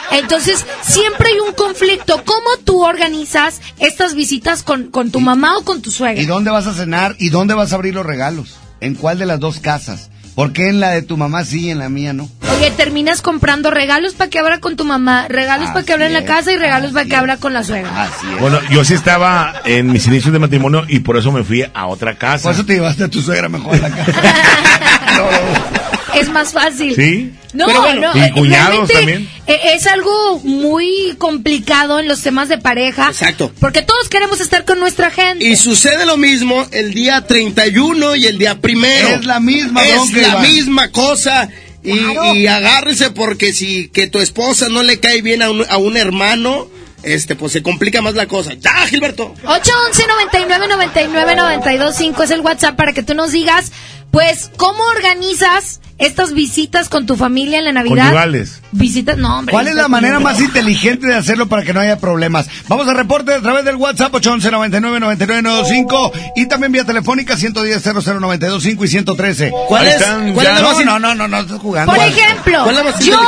[0.10, 2.24] Entonces, siempre hay un conflicto.
[2.26, 6.20] ¿Cómo tú organizas estas visitas con, con tu mamá o con tu suegra?
[6.20, 7.16] ¿Y dónde vas a cenar?
[7.20, 8.56] ¿Y dónde vas a abrir los regalos?
[8.80, 10.10] ¿En cuál de las dos casas?
[10.36, 12.30] ¿Por qué en la de tu mamá sí y en la mía no?
[12.56, 16.14] Oye, terminas comprando regalos para que abra con tu mamá, regalos para que abra en
[16.14, 18.10] la es, casa y regalos para que abra con la suegra.
[18.40, 21.88] Bueno, yo sí estaba en mis inicios de matrimonio y por eso me fui a
[21.88, 22.44] otra casa.
[22.44, 24.12] Por eso te llevaste a tu suegra mejor a la casa.
[26.16, 26.96] Es más fácil.
[26.96, 27.32] Sí.
[27.54, 29.30] No, Pero bueno, no, y cuñados realmente, también.
[29.48, 33.08] eh, Es algo muy complicado en los temas de pareja.
[33.10, 33.52] Exacto.
[33.60, 35.46] Porque todos queremos estar con nuestra gente.
[35.46, 39.08] Y sucede lo mismo el día 31 y el día primero.
[39.10, 41.50] Es la misma Es la misma cosa.
[41.84, 41.98] Y,
[42.38, 45.98] y agárrese porque si que tu esposa no le cae bien a un, a un
[45.98, 46.68] hermano,
[47.04, 48.54] este, pues se complica más la cosa.
[48.54, 49.34] Ya, Gilberto.
[49.46, 53.72] 811 99 99 92 5 es el WhatsApp para que tú nos digas,
[54.12, 58.06] pues, ¿cómo organizas estas visitas con tu familia en la Navidad?
[58.06, 58.62] Conyugales.
[58.72, 59.54] Visitas, no, hombre.
[59.54, 62.48] ¿Cuál es la manera más inteligente de hacerlo para que no haya problemas?
[62.68, 67.38] Vamos a reporte a través del WhatsApp 811 99 99 95 y también vía telefónica
[67.38, 69.52] 110 0092 5 y 113.
[69.68, 69.96] ¿Cuál es-
[70.34, 71.94] cuál es la no, más no, no, no, no, jugando.
[71.94, 73.20] Por ejemplo, ¿Cuál es la más yo,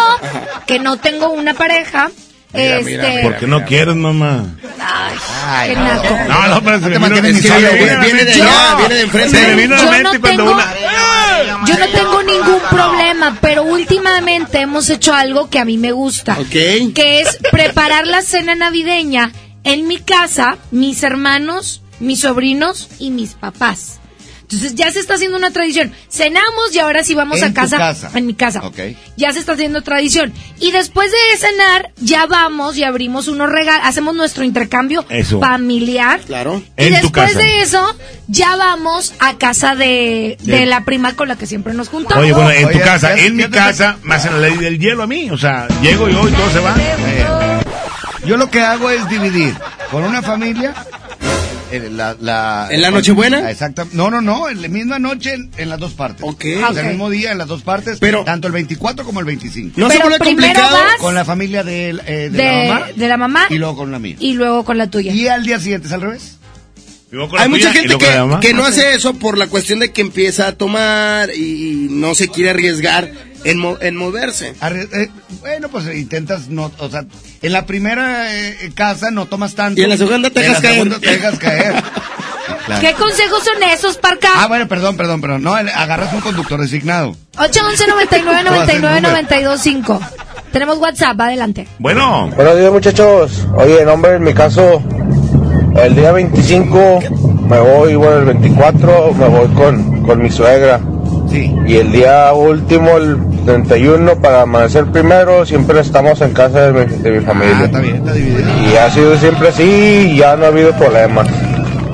[0.66, 2.10] que no tengo una pareja,
[2.54, 3.20] este...
[3.24, 4.46] ¿Por qué no quieres, mamá?
[5.46, 6.18] Ay, qué naco.
[6.28, 7.32] No, no, pero se me vino Viene
[8.26, 9.38] de allá, viene de enfrente.
[9.38, 10.74] Se me vino la mente no cuando tengo- una...
[11.66, 16.38] Yo no tengo ningún problema pero últimamente hemos hecho algo que a mí me gusta.
[16.40, 16.94] Ok.
[16.94, 19.32] Que es preparar la cena navideña
[19.64, 24.00] en mi casa, mis hermanos, mis sobrinos y mis papás.
[24.54, 25.92] Entonces ya se está haciendo una tradición.
[26.10, 28.12] Cenamos y ahora sí vamos En a tu casa, casa.
[28.14, 28.62] En mi casa.
[28.64, 28.78] Ok.
[29.18, 30.32] Ya se está haciendo tradición.
[30.60, 35.40] Y después de cenar, ya vamos y abrimos unos regalos, hacemos nuestro intercambio Eso.
[35.40, 36.20] familiar.
[36.22, 36.62] Claro.
[36.78, 37.40] Y En tu después casa.
[37.40, 41.90] de eso, ya vamos a casa de, de la prima con la que siempre nos
[41.90, 42.24] juntamos.
[42.24, 44.80] Oye, bueno, en tu Oye, casa, en mi te- casa, me hacen la ley del
[44.80, 45.30] hielo a mí.
[45.32, 46.76] O sea, llego yo y todo se va.
[48.26, 49.54] Yo lo que hago es dividir
[49.92, 50.74] con una familia
[51.78, 53.50] eh, la, la, ¿En la Nochebuena?
[53.52, 53.88] Exacto.
[53.94, 56.24] No, no, no, en la misma noche en, en las dos partes.
[56.28, 56.46] Ok.
[56.70, 59.26] O sea, el mismo día en las dos partes, Pero- tanto el 24 como el
[59.26, 59.80] 25.
[59.80, 60.78] ¿No se Pero vuelve primero complicado?
[60.78, 63.76] vas- Con la familia de, eh, de, de, la mamá de la mamá y luego
[63.78, 64.16] con la mía.
[64.20, 65.12] y luego con la tuya.
[65.14, 66.38] Y al día siguiente es al revés.
[67.38, 70.52] Hay mucha gente que, que no hace eso por la cuestión de que empieza a
[70.54, 73.12] tomar y no se quiere arriesgar
[73.44, 74.54] en, mo- en moverse.
[74.62, 75.10] Arre- eh,
[75.42, 77.06] bueno, pues intentas no, o sea,
[77.42, 79.80] en la primera eh, casa no tomas tanto.
[79.80, 80.74] Y en la segunda te En dejas la caer.
[80.76, 81.74] segunda te dejas caer.
[82.66, 82.82] Claro.
[82.82, 84.30] ¿Qué consejos son esos, Parca?
[84.36, 85.44] Ah, bueno, perdón, perdón, perdón.
[85.44, 87.14] No, el- agarras un conductor designado.
[87.38, 90.00] 811 99 99 925
[90.54, 91.68] Tenemos WhatsApp, adelante.
[91.80, 93.46] Bueno, Buenos días muchachos.
[93.58, 94.82] Oye, nombre en mi caso,
[95.76, 97.00] el día 25
[97.50, 100.80] me voy, bueno, el 24 me voy con, con mi suegra.
[101.34, 101.52] Sí.
[101.68, 106.96] Y el día último, el 31, para amanecer primero, siempre estamos en casa de mi,
[107.02, 107.66] de mi Ah, familia.
[107.66, 108.50] está bien, está dividido.
[108.72, 111.28] Y ha sido siempre así y ya no ha habido problemas.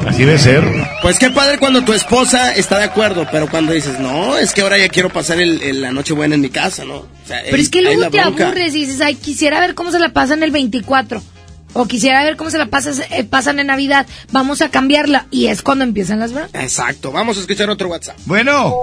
[0.07, 0.63] así debe ser.
[1.01, 4.61] Pues qué padre cuando tu esposa está de acuerdo, pero cuando dices, no, es que
[4.61, 6.95] ahora ya quiero pasar el, el- la noche buena en mi casa, ¿no?
[6.97, 9.99] O sea, Pero es que luego te aburres y dices, ay, quisiera ver cómo se
[9.99, 11.21] la pasan el 24.
[11.73, 14.07] O quisiera ver cómo se la pasas, eh, pasan en Navidad.
[14.31, 15.27] Vamos a cambiarla.
[15.31, 16.63] Y es cuando empiezan las broncas.
[16.63, 18.17] Exacto, vamos a escuchar otro WhatsApp.
[18.25, 18.75] Bueno,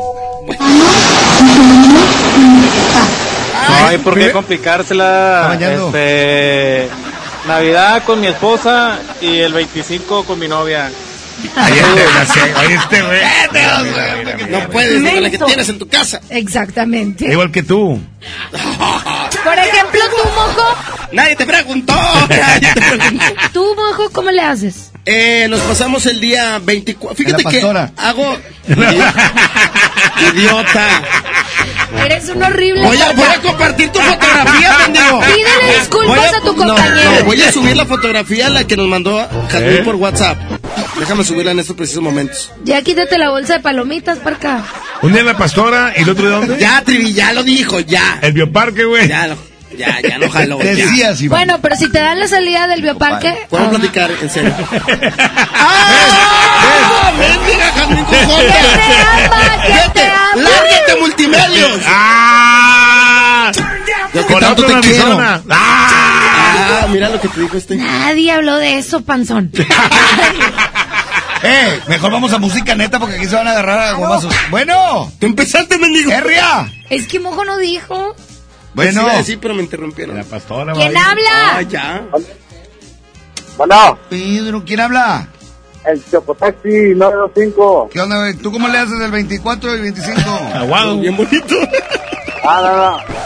[3.69, 5.57] No hay por qué complicársela.
[5.61, 6.89] Este,
[7.47, 10.91] Navidad con mi esposa y el 25 con mi novia.
[11.55, 14.51] Ahí este, ahí este, güey.
[14.51, 16.21] No puedes con la que tienes en tu casa.
[16.31, 17.31] Exactamente.
[17.31, 18.01] Igual que tú.
[18.51, 20.77] Por ejemplo, tú, mojo.
[21.13, 21.95] Nadie te preguntó.
[22.29, 23.25] Nadie te preguntó.
[23.53, 24.93] Tú, mojo, ¿cómo le haces?
[25.07, 27.17] Eh, nos pasamos el día 24.
[27.17, 27.63] Fíjate que
[27.97, 28.39] hago.
[30.35, 31.03] Idiota.
[32.05, 32.83] Eres un horrible.
[32.83, 35.21] Voy a, voy a compartir tu fotografía, mendigo.
[35.21, 37.11] Pídele disculpas a tu no, compañero.
[37.21, 39.17] no, voy a subir la fotografía, la que nos mandó
[39.49, 39.83] Jazmín ¿Eh?
[39.85, 40.39] por WhatsApp.
[40.99, 42.51] Déjame subirla en estos precisos momentos.
[42.65, 44.65] Ya quítate la bolsa de palomitas, Parca.
[45.03, 46.59] Un día en la pastora y el otro de dónde?
[46.59, 48.19] Ya, Trivi, ya lo dijo, ya.
[48.23, 49.07] El bioparque, güey.
[49.09, 49.37] Ya, lo-
[49.77, 50.59] ya, ya no jaló.
[50.59, 51.39] decías, Iván.
[51.39, 53.47] Bueno, pero si te dan la salida del bioparque.
[53.49, 54.55] Puedo ah, platicar, en serio.
[55.55, 57.13] ¡Ah!
[57.19, 58.29] ¡Mendiga, Jazmín ¡Que te
[59.01, 59.63] ama!
[59.63, 60.37] ¡Que te ama!
[60.37, 61.81] ¡Lárgate, multimedios!
[61.87, 63.53] ¡Ah!
[64.13, 65.19] Lo que tanto te quiero.
[65.51, 66.83] ¡Ah!
[66.87, 67.77] Ah, mira lo que te dijo este.
[67.77, 69.53] Nadie habló de eso, panzón.
[71.43, 74.35] Eh, mejor vamos a música neta porque aquí se van a agarrar a gomazos.
[74.51, 76.11] Bueno, Tú empezaste, mendigo.
[76.11, 76.73] Herria.
[76.91, 78.17] Es que mojo no dijo.
[78.77, 79.09] Bueno.
[79.25, 80.17] Sí, pero me interrumpieron.
[80.17, 81.11] La pastora, ¿Quién vaya.
[81.11, 81.57] habla?
[81.57, 82.05] Ah, ya.
[83.57, 85.29] Bueno, Pedro, ¿quién habla?
[85.87, 87.91] el Chocotaxi 925.
[87.93, 88.35] ¿Qué onda, güey?
[88.35, 90.21] ¿Tú cómo le haces el 24 y 25?
[90.55, 90.99] Aguado.
[90.99, 91.55] Bien bonito.
[92.45, 93.17] Ah, no, no.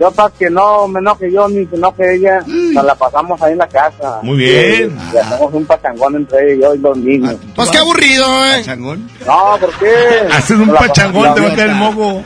[0.00, 3.52] Yo para que no me enoje yo ni se enoje ella, nos la pasamos ahí
[3.52, 4.18] en la casa.
[4.22, 4.98] Muy bien.
[5.12, 7.36] Y, y hacemos un pachangón entre ella y yo y los niños.
[7.54, 8.62] Pues qué aburrido, eh.
[8.64, 9.08] ¿Changón?
[9.26, 9.94] No, ¿por qué?
[10.32, 12.22] Haces un pachangón, te va a caer el moco.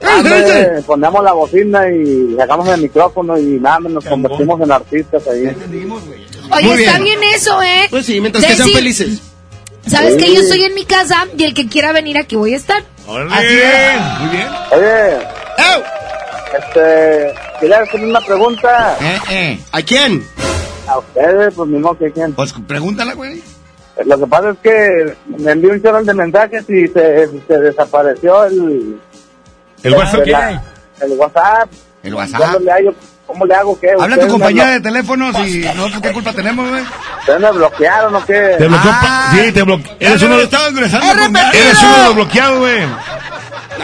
[0.00, 5.46] Hombre, ponemos la bocina y sacamos el micrófono y nada, nos convertimos en artistas ahí.
[5.46, 7.04] Oye, Muy está bien.
[7.04, 7.86] bien eso, ¿eh?
[7.90, 9.20] Pues sí, mientras que sean Decir, felices.
[9.86, 10.20] ¿Sabes Sí.
[10.20, 12.82] que Yo estoy en mi casa y el que quiera venir aquí voy a estar.
[13.06, 13.32] Órale.
[13.34, 14.20] Así es.
[14.20, 14.48] Muy bien.
[14.72, 15.14] Oye,
[15.58, 15.82] ¡Ew!
[16.58, 19.58] este, quería hacerle una pregunta Eh, eh.
[19.72, 20.24] ¿A quién?
[20.86, 22.32] a ustedes, pues mismo que quién.
[22.32, 23.42] Pues pregúntala, güey.
[24.06, 28.44] Lo que pasa es que me envió un chorro de mensajes y se, se desapareció
[28.44, 28.98] el,
[29.82, 30.20] ¿El WhatsApp?
[30.20, 30.62] de la-
[31.00, 31.68] el WhatsApp.
[32.02, 32.60] El ¿Cómo WhatsApp.
[32.60, 32.94] le, hago,
[33.26, 33.78] ¿Cómo le hago?
[33.80, 33.90] ¿Qué?
[33.90, 36.82] Habla tu ¿Ustedes compañía de teléfonos y nosotros qué culpa tenemos, güey.
[37.20, 38.54] ¿Ustedes me bloquearon o qué?
[38.58, 38.90] Te bloqueó.
[38.92, 39.32] Ah.
[39.34, 39.92] sí, te bloqueó.
[40.00, 42.80] Eres uno de estaba ingresando con Eres uno de los bloqueados, güey.
[42.80, 42.86] Me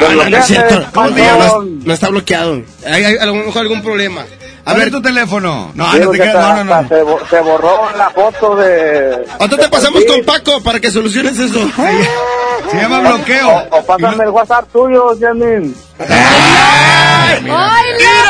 [0.06, 0.74] Ah, no, no es cierto.
[0.74, 1.84] No, no, panzón.
[1.84, 2.62] no está bloqueado.
[2.84, 4.24] Hay, hay a lo mejor algún problema.
[4.66, 5.70] A ver tu teléfono.
[5.74, 6.34] No, Sí, no te creas.
[6.34, 6.88] No, no, no.
[6.88, 9.24] Se, bo- se borró la foto de...
[9.36, 11.60] ¿cuánto te pasamos con Paco para que soluciones eso?
[12.70, 13.48] Se llama bloqueo.
[13.48, 15.74] O, o pásame el WhatsApp tuyo, Jasmine.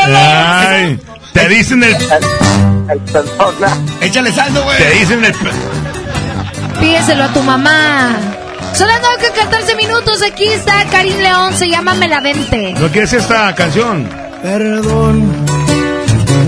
[0.07, 0.99] Ay,
[1.33, 1.95] te dicen el.
[2.91, 3.69] El persona.
[4.01, 4.77] Échale saldo, güey.
[4.79, 5.35] Te dicen el.
[6.81, 8.17] Pídeselo a tu mamá.
[8.75, 10.23] Son las 9 con 14 minutos.
[10.23, 11.55] Aquí está Karim León.
[11.55, 12.75] Se llama Melavente.
[12.79, 14.09] ¿No quieres esta canción?
[14.43, 15.33] Perdón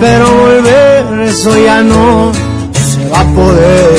[0.00, 2.32] pero volver eso ya no
[2.72, 3.98] se va a poder.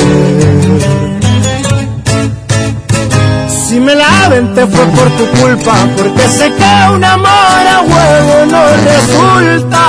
[3.48, 7.28] Si me la te fue por tu culpa, porque sé que un amor
[7.76, 9.84] a huevo no resulta.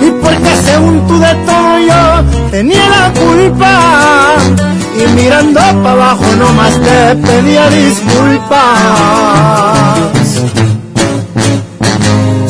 [0.00, 4.36] Y porque según tú de todo yo tenía la culpa.
[4.96, 8.60] Y mirando para abajo nomás te pedía disculpas.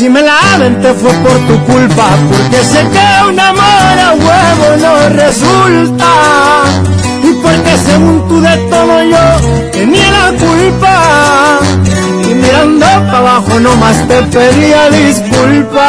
[0.00, 0.40] Si me la
[0.80, 6.06] te fue por tu culpa, porque sé que un amor a huevo no resulta.
[7.22, 11.58] Y porque según tú de todo yo tenía la culpa.
[12.24, 15.84] Y mirando para abajo nomás te pedía disculpas.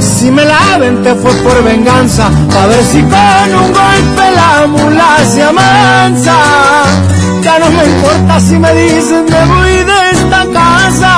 [0.00, 2.28] Si me la te fue por venganza,
[2.58, 7.11] a ver si con un golpe la mula se amansa.
[7.42, 11.12] Ya no me importa si me dicen me voy de esta casa.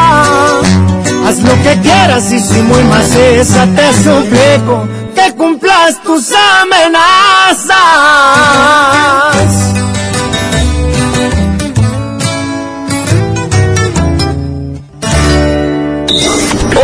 [1.27, 7.75] Haz lo que quieras y si muy maciza te suplico que cumplas tus amenazas.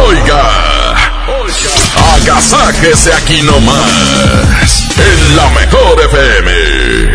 [0.07, 0.43] Oiga,
[2.15, 7.10] agasáquese aquí nomás, en la mejor FM.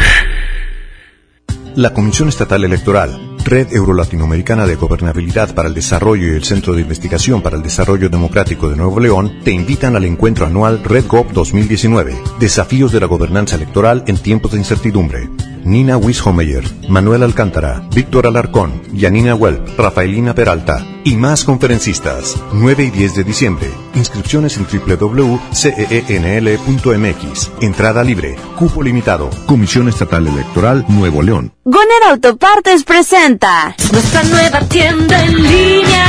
[1.76, 6.82] La Comisión Estatal Electoral, Red Euro-Latinoamericana de Gobernabilidad para el Desarrollo y el Centro de
[6.82, 12.16] Investigación para el Desarrollo Democrático de Nuevo León te invitan al encuentro anual RedGov 2019,
[12.40, 15.28] Desafíos de la Gobernanza Electoral en tiempos de incertidumbre.
[15.66, 22.36] Nina Wishomeyer, Manuel Alcántara, Víctor Alarcón, Yanina Welp, Rafaelina Peralta y más conferencistas.
[22.54, 23.72] 9 y 10 de diciembre.
[23.96, 27.52] Inscripciones en www.ceenl.mx.
[27.62, 28.36] Entrada libre.
[28.58, 29.32] Cupo limitado.
[29.48, 31.54] Comisión Estatal Electoral Nuevo León.
[31.64, 36.06] Goner Autopartes presenta nuestra nueva tienda en línea.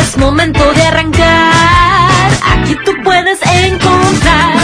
[0.00, 1.93] Es momento de arrancar.
[2.42, 4.54] Aquí tú puedes encontrar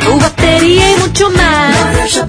[0.00, 2.24] tu batería y mucho más.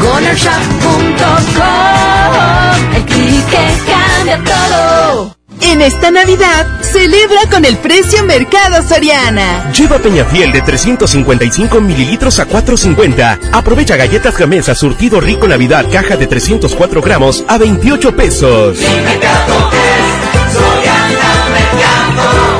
[0.00, 5.38] GonerShop.com El clic que cambia todo.
[5.60, 9.72] En esta Navidad, celebra con el precio Mercado Soriana.
[9.72, 13.38] Lleva Peñafiel de 355 mililitros a 4.50.
[13.52, 18.78] Aprovecha galletas Gamesa surtido rico Navidad caja de 304 gramos a 28 pesos.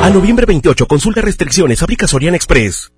[0.01, 2.89] A noviembre 28, consulta restricciones, aplica Soriana Express.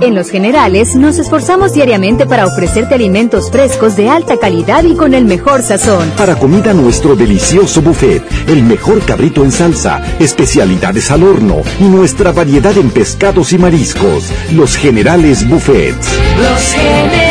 [0.00, 5.14] En Los Generales nos esforzamos diariamente para ofrecerte alimentos frescos de alta calidad y con
[5.14, 6.10] el mejor sazón.
[6.16, 12.32] Para comida nuestro delicioso buffet, el mejor cabrito en salsa, especialidades al horno y nuestra
[12.32, 14.30] variedad en pescados y mariscos.
[14.52, 16.08] Los Generales Buffets.
[16.38, 17.25] Los Generales.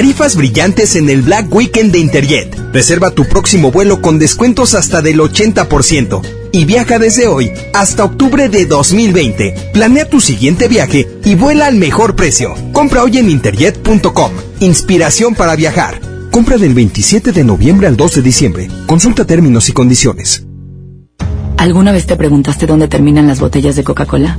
[0.00, 2.58] Tarifas brillantes en el Black Weekend de Interjet.
[2.72, 6.22] Reserva tu próximo vuelo con descuentos hasta del 80%
[6.52, 9.72] y viaja desde hoy hasta octubre de 2020.
[9.74, 12.54] Planea tu siguiente viaje y vuela al mejor precio.
[12.72, 14.32] Compra hoy en interjet.com.
[14.60, 16.00] Inspiración para viajar.
[16.30, 18.68] Compra del 27 de noviembre al 2 de diciembre.
[18.86, 20.46] Consulta términos y condiciones.
[21.58, 24.38] ¿Alguna vez te preguntaste dónde terminan las botellas de Coca-Cola?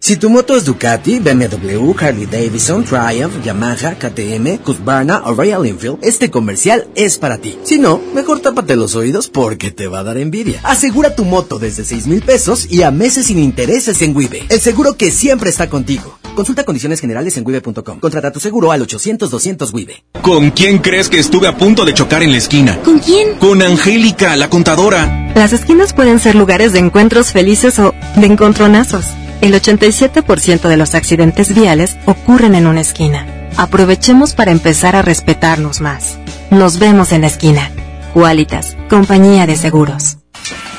[0.00, 5.98] Si tu moto es Ducati, BMW, Harley Davidson, Triumph, Yamaha, KTM, Husqvarna o Royal Enfield,
[6.02, 7.58] este comercial es para ti.
[7.64, 10.60] Si no, mejor tápate los oídos porque te va a dar envidia.
[10.62, 14.46] Asegura tu moto desde 6 mil pesos y a meses sin intereses en Wibe.
[14.48, 16.16] El seguro que siempre está contigo.
[16.36, 17.98] Consulta condiciones generales en wibe.com.
[17.98, 20.04] Contrata tu seguro al 800-200 Wibe.
[20.22, 22.80] ¿Con quién crees que estuve a punto de chocar en la esquina?
[22.82, 23.34] ¿Con quién?
[23.38, 25.32] Con Angélica, la contadora.
[25.34, 29.04] Las esquinas pueden ser lugares de encuentros felices o de encontronazos.
[29.40, 33.26] El 87% de los accidentes viales ocurren en una esquina.
[33.56, 36.18] Aprovechemos para empezar a respetarnos más.
[36.50, 37.70] Nos vemos en la esquina.
[38.14, 40.17] Qualitas, compañía de seguros.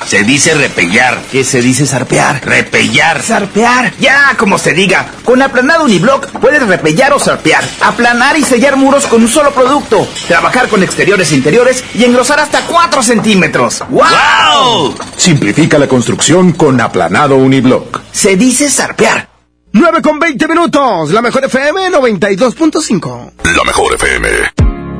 [0.06, 1.20] Se dice repellar.
[1.30, 2.44] ¿Qué se dice zarpear?
[2.44, 3.22] Repellar.
[3.22, 3.94] Zarpear.
[3.98, 5.06] Ya, como se diga.
[5.24, 7.62] Con aplanado uniblock puedes repellar o zarpear.
[7.80, 10.08] Aplanar y sellar muros con un solo producto.
[10.26, 13.84] Trabajar con exteriores e interiores y engrosar hasta 4 centímetros.
[13.88, 14.96] ¡Wow!
[15.16, 18.00] Simplifica la construcción con aplanado uniblock.
[18.12, 19.28] Se dice zarpear.
[19.72, 21.12] 9 con 20 minutos.
[21.12, 23.32] La mejor FM 92.5.
[23.56, 24.28] La mejor FM.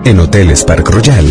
[0.05, 1.31] En Hoteles Park Royal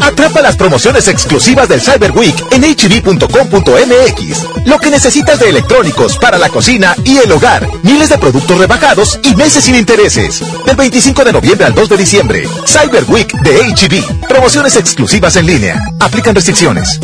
[0.00, 4.66] Atrapa las promociones exclusivas del Cyber Week en hb.com.mx.
[4.66, 7.68] Lo que necesitas de electrónicos para la cocina y el hogar.
[7.82, 10.42] Miles de productos rebajados y meses sin intereses.
[10.64, 12.48] Del 25 de noviembre al 2 de diciembre.
[12.66, 14.28] Cyber Week de HB.
[14.28, 15.80] Promociones exclusivas en línea.
[16.00, 17.00] Aplican restricciones.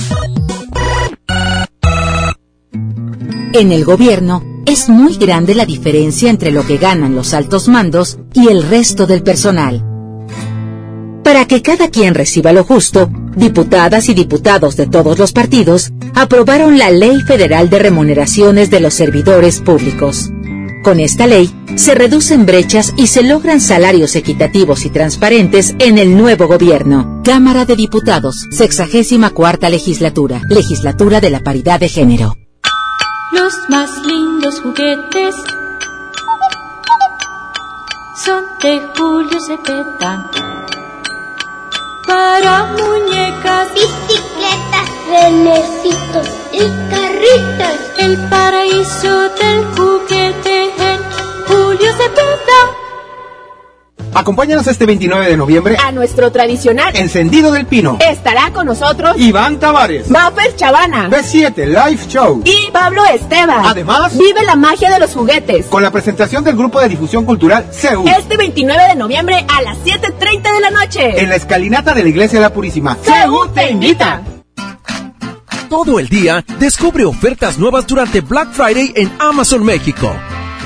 [3.52, 8.18] En el gobierno es muy grande la diferencia entre lo que ganan los altos mandos
[8.34, 9.95] y el resto del personal.
[11.26, 16.78] Para que cada quien reciba lo justo, diputadas y diputados de todos los partidos aprobaron
[16.78, 20.30] la Ley Federal de Remuneraciones de los Servidores Públicos.
[20.84, 26.16] Con esta ley, se reducen brechas y se logran salarios equitativos y transparentes en el
[26.16, 27.22] nuevo gobierno.
[27.24, 32.36] Cámara de Diputados, 64 legislatura, legislatura de la paridad de género.
[33.32, 35.34] Los más lindos juguetes
[38.24, 40.45] son de Julio Cepeda.
[42.06, 46.60] Para muñecas, bicicletas, renecitos y
[46.90, 47.76] carritos.
[47.98, 51.00] El paraíso del juguete en
[51.46, 52.75] Julio Cepeda.
[54.16, 57.98] Acompáñanos este 29 de noviembre a nuestro tradicional Encendido del Pino.
[58.00, 63.66] Estará con nosotros Iván Tavares, Mapper Chavana, B7 Live Show y Pablo Esteban.
[63.66, 67.66] Además, vive la magia de los juguetes con la presentación del grupo de difusión cultural
[67.70, 68.08] CEU.
[68.08, 72.08] Este 29 de noviembre a las 7:30 de la noche en la escalinata de la
[72.08, 72.96] Iglesia de la Purísima.
[73.02, 74.22] CEU te invita.
[75.68, 80.10] Todo el día descubre ofertas nuevas durante Black Friday en Amazon México.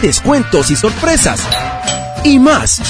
[0.01, 1.43] Descuentos y sorpresas.
[2.23, 2.81] Y más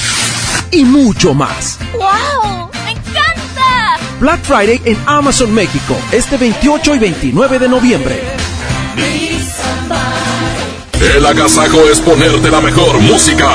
[0.71, 1.79] y mucho más.
[1.93, 2.71] ¡Wow!
[2.85, 3.99] ¡Me encanta!
[4.21, 8.21] Black Friday en Amazon México, este 28 y 29 de noviembre.
[11.17, 13.49] El agasajo es ponerte la mejor música.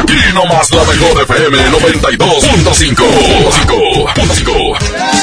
[0.00, 2.72] Aquí nomás la mejor FM 92.5.
[2.72, 3.04] 5.
[4.34, 5.19] 5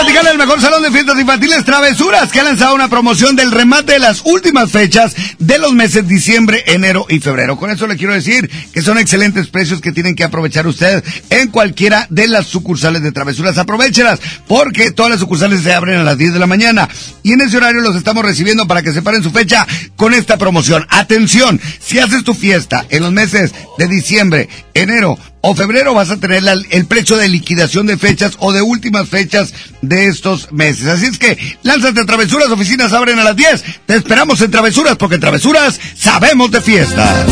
[0.00, 3.92] platicar del mejor salón de fiestas infantiles Travesuras, que ha lanzado una promoción del remate
[3.92, 7.58] de las últimas fechas de los meses diciembre, enero y febrero.
[7.58, 11.48] Con eso le quiero decir que son excelentes precios que tienen que aprovechar ustedes en
[11.48, 13.58] cualquiera de las sucursales de Travesuras.
[13.58, 16.88] Aprovechelas, porque todas las sucursales se abren a las 10 de la mañana.
[17.22, 20.86] Y en ese horario los estamos recibiendo para que separen su fecha con esta promoción.
[20.88, 26.16] Atención, si haces tu fiesta en los meses de diciembre, enero, o febrero vas a
[26.18, 29.52] tener la- el precio de liquidación de fechas o de últimas fechas
[29.82, 30.86] de estos meses.
[30.86, 33.64] Así es que lánzate a Travesuras, oficinas abren a las 10.
[33.86, 37.26] Te esperamos en Travesuras porque en Travesuras sabemos de fiestas.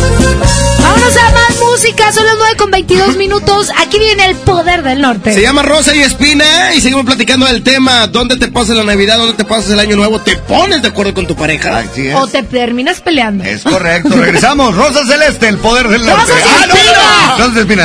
[0.81, 3.71] Vámonos a más música, son las 9 con 22 minutos.
[3.79, 5.35] Aquí viene el poder del norte.
[5.35, 8.07] Se llama Rosa y Espina y seguimos platicando del tema.
[8.07, 9.19] ¿Dónde te pasas la Navidad?
[9.19, 10.21] ¿Dónde te pasas el Año Nuevo?
[10.21, 11.79] ¿Te pones de acuerdo con tu pareja?
[11.79, 12.15] Así es.
[12.15, 13.45] O te terminas peleando.
[13.45, 14.75] Es correcto, regresamos.
[14.75, 16.23] Rosa Celeste, el poder del norte.
[16.33, 16.93] ¡Rosa Ah, no, Espina!
[16.97, 17.47] no, no.
[17.49, 17.85] Rosa Espina.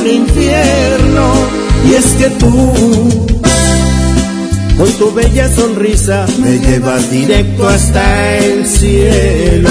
[0.00, 1.32] un infierno.
[1.88, 2.72] Y es que tú,
[4.76, 9.70] con tu bella sonrisa, me llevas directo hasta el cielo.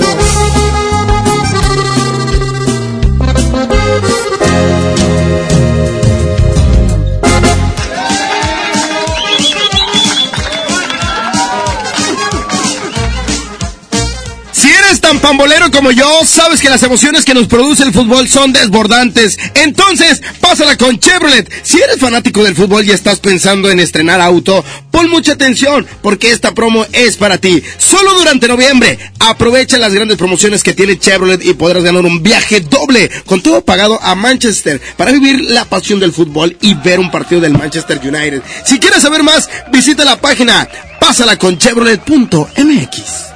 [15.21, 19.37] Pambolero como yo, sabes que las emociones que nos produce el fútbol son desbordantes.
[19.55, 21.49] Entonces, pásala con Chevrolet.
[21.63, 26.31] Si eres fanático del fútbol y estás pensando en estrenar auto, pon mucha atención porque
[26.31, 27.63] esta promo es para ti.
[27.77, 32.61] Solo durante noviembre, aprovecha las grandes promociones que tiene Chevrolet y podrás ganar un viaje
[32.61, 37.11] doble con todo pagado a Manchester para vivir la pasión del fútbol y ver un
[37.11, 38.41] partido del Manchester United.
[38.65, 40.67] Si quieres saber más, visita la página
[40.99, 43.30] pásala con chevrolet.mx.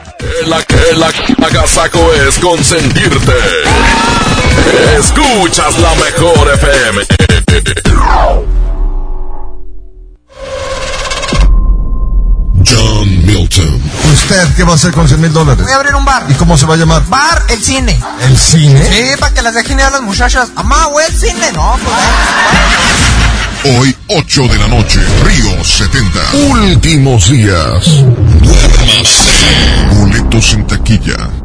[0.47, 1.07] La que la
[1.47, 3.33] agasaco es consentirte.
[4.97, 7.05] Escuchas la mejor FM.
[12.65, 13.81] John Milton.
[14.13, 15.63] ¿Usted qué va a hacer con 100 mil dólares?
[15.63, 16.25] Voy a abrir un bar.
[16.29, 17.03] ¿Y cómo se va a llamar?
[17.07, 17.99] Bar El Cine.
[18.21, 18.83] ¿El cine?
[18.85, 20.49] Sí, para que las dejen ir a las muchachas.
[20.55, 21.51] Amá, güey, el cine.
[21.53, 23.24] No, pues.
[23.63, 26.19] Hoy, 8 de la noche, Río 70.
[26.51, 28.03] Últimos días.
[29.91, 31.44] Boletos en taquilla.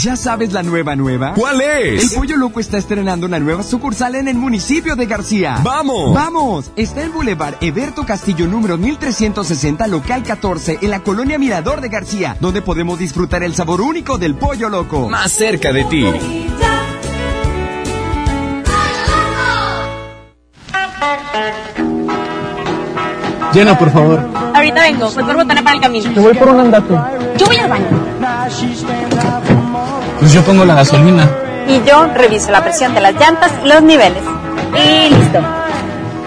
[0.00, 1.34] ¿Ya sabes la nueva nueva?
[1.34, 2.12] ¿Cuál es?
[2.12, 5.58] El Pollo Loco está estrenando una nueva sucursal en el municipio de García.
[5.64, 6.14] ¡Vamos!
[6.14, 6.70] ¡Vamos!
[6.76, 12.36] Está en Boulevard Eberto Castillo número 1360, local 14, en la colonia Mirador de García,
[12.38, 15.08] donde podemos disfrutar el sabor único del Pollo Loco.
[15.08, 16.04] Más cerca de ti.
[23.52, 24.20] Llena, por favor.
[24.54, 26.14] Ahorita vengo, voy por botana para el camino.
[26.14, 26.94] Te voy por un andate.
[27.36, 29.57] Yo voy al baño.
[30.18, 31.30] Pues yo pongo la gasolina.
[31.68, 34.22] Y yo reviso la presión de las llantas y los niveles.
[34.74, 35.38] Y listo.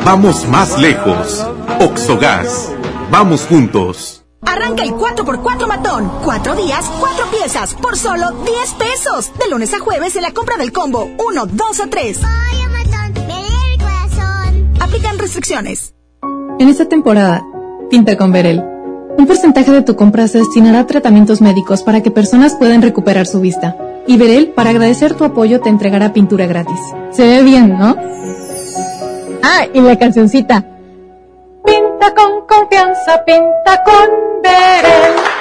[0.05, 1.45] Vamos más lejos.
[1.79, 2.71] Oxogas.
[3.11, 4.23] Vamos juntos.
[4.45, 6.11] Arranca el 4x4 matón.
[6.23, 9.31] Cuatro días, cuatro piezas, por solo 10 pesos.
[9.37, 12.19] De lunes a jueves en la compra del combo 1, 2 o 3.
[14.79, 15.93] Aplican restricciones.
[16.59, 17.43] En esta temporada,
[17.89, 18.63] pinta con Verel.
[19.17, 23.27] Un porcentaje de tu compra se destinará a tratamientos médicos para que personas puedan recuperar
[23.27, 23.75] su vista.
[24.07, 26.79] Y Verel, para agradecer tu apoyo, te entregará pintura gratis.
[27.11, 27.95] Se ve bien, ¿no?
[29.43, 30.65] Ah, y la cancioncita.
[31.65, 35.31] Pinta con confianza, pinta con Verel.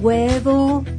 [0.00, 0.84] Huevo,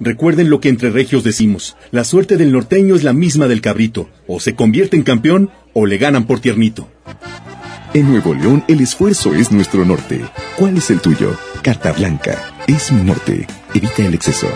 [0.00, 1.76] recuerden lo que entre regios decimos.
[1.90, 4.08] La suerte del norteño es la misma del cabrito.
[4.26, 6.88] O se convierte en campeón o le ganan por tiernito.
[7.92, 10.20] En Nuevo León el esfuerzo es nuestro norte.
[10.56, 11.36] ¿Cuál es el tuyo?
[11.62, 12.54] Carta Blanca.
[12.66, 13.46] Es mi norte.
[13.74, 14.48] Evita el exceso.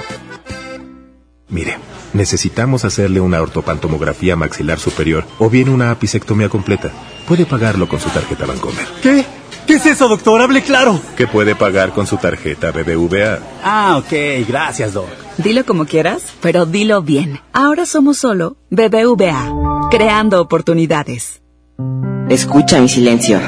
[1.48, 1.76] Mire,
[2.12, 6.90] necesitamos hacerle una ortopantomografía maxilar superior o bien una apicectomía completa.
[7.28, 8.86] Puede pagarlo con su tarjeta Bancomer.
[9.02, 9.24] ¿Qué?
[9.66, 10.42] ¿Qué es eso, doctor?
[10.42, 11.00] Hable claro.
[11.16, 13.38] Que puede pagar con su tarjeta BBVA.
[13.62, 14.46] Ah, ok.
[14.46, 15.08] Gracias, doc.
[15.38, 17.40] Dilo como quieras, pero dilo bien.
[17.52, 21.40] Ahora somos solo BBVA, creando oportunidades.
[22.28, 23.40] Escucha mi silencio.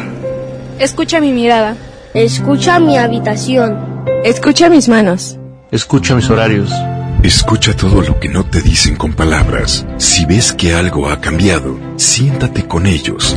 [0.79, 1.77] Escucha mi mirada.
[2.15, 4.05] Escucha mi habitación.
[4.25, 5.39] Escucha mis manos.
[5.71, 6.71] Escucha mis horarios.
[7.23, 9.87] Escucha todo lo que no te dicen con palabras.
[9.99, 13.37] Si ves que algo ha cambiado, siéntate con ellos.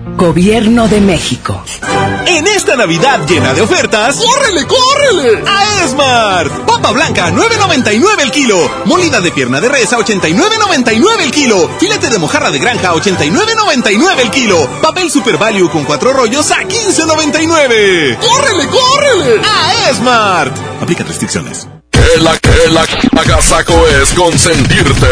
[0.15, 1.63] Gobierno de México.
[2.25, 5.43] En esta Navidad llena de ofertas, ¡córrele, córrele!
[5.47, 6.51] A Esmart.
[6.65, 8.57] Papa blanca, 9.99 el kilo.
[8.85, 11.69] Molida de pierna de res a 89.99 el kilo.
[11.79, 14.69] Filete de mojarra de granja a 89.99 el kilo.
[14.81, 18.17] Papel Super Value con cuatro rollos a 15.99.
[18.19, 19.41] ¡Córrele, córrele!
[19.43, 20.55] A Esmart.
[20.81, 21.67] Aplica restricciones.
[22.13, 22.83] Que la que la
[24.01, 25.07] es consentirte.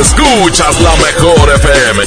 [0.00, 2.02] Escuchas la mejor FM.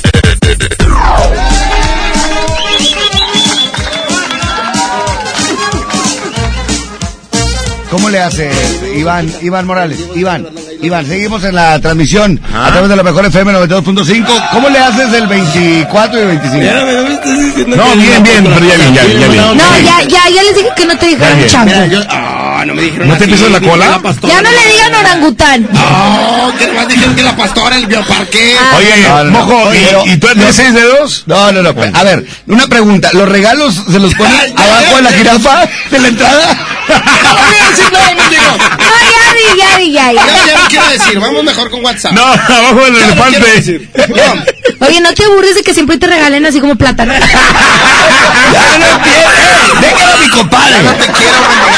[7.89, 8.51] ¿Cómo le hace
[8.97, 9.97] Iván, Iván Morales?
[10.13, 10.47] Iván,
[10.81, 14.49] Iván, seguimos en la transmisión a través de la mejor FM 92.5.
[14.51, 17.75] ¿Cómo le haces el 24 y el 25?
[17.77, 19.57] No, bien, bien, pero ya bien, ya bien, ya bien.
[19.57, 21.49] No, ya, ya, ya les dije que no te dijeron bien.
[21.49, 22.30] chango.
[22.61, 23.33] Ah, no me dijeron ¿No te así.
[23.33, 23.99] pisas la cola?
[24.27, 25.67] Ya no le digan orangután.
[25.71, 28.55] No, que nomás dijeron que la pastora, el bioparque.
[28.77, 29.31] Oye, No, no, no.
[29.31, 31.23] mojo, Oye, ¿y, y tú tienes seis dedos?
[31.25, 31.69] No, no, no.
[31.93, 33.09] A ver, una pregunta.
[33.13, 36.57] ¿Los regalos se los ponen abajo de la jirafa de la entrada?
[36.91, 36.97] No,
[37.77, 38.41] ya di, ya
[39.33, 40.13] di, ya, ya.
[40.13, 42.13] Ya, ya no quiero decir, vamos mejor con WhatsApp.
[42.13, 43.39] No, abajo del Ya no elefante.
[43.51, 43.89] decir.
[43.95, 47.13] No, Oye, no te aburres de que siempre te regalen así como plátano.
[47.13, 47.19] Ya
[48.79, 49.81] no entiendo.
[49.81, 50.83] Déjalo a mi compadre.
[50.83, 51.71] no te quiero, hombre.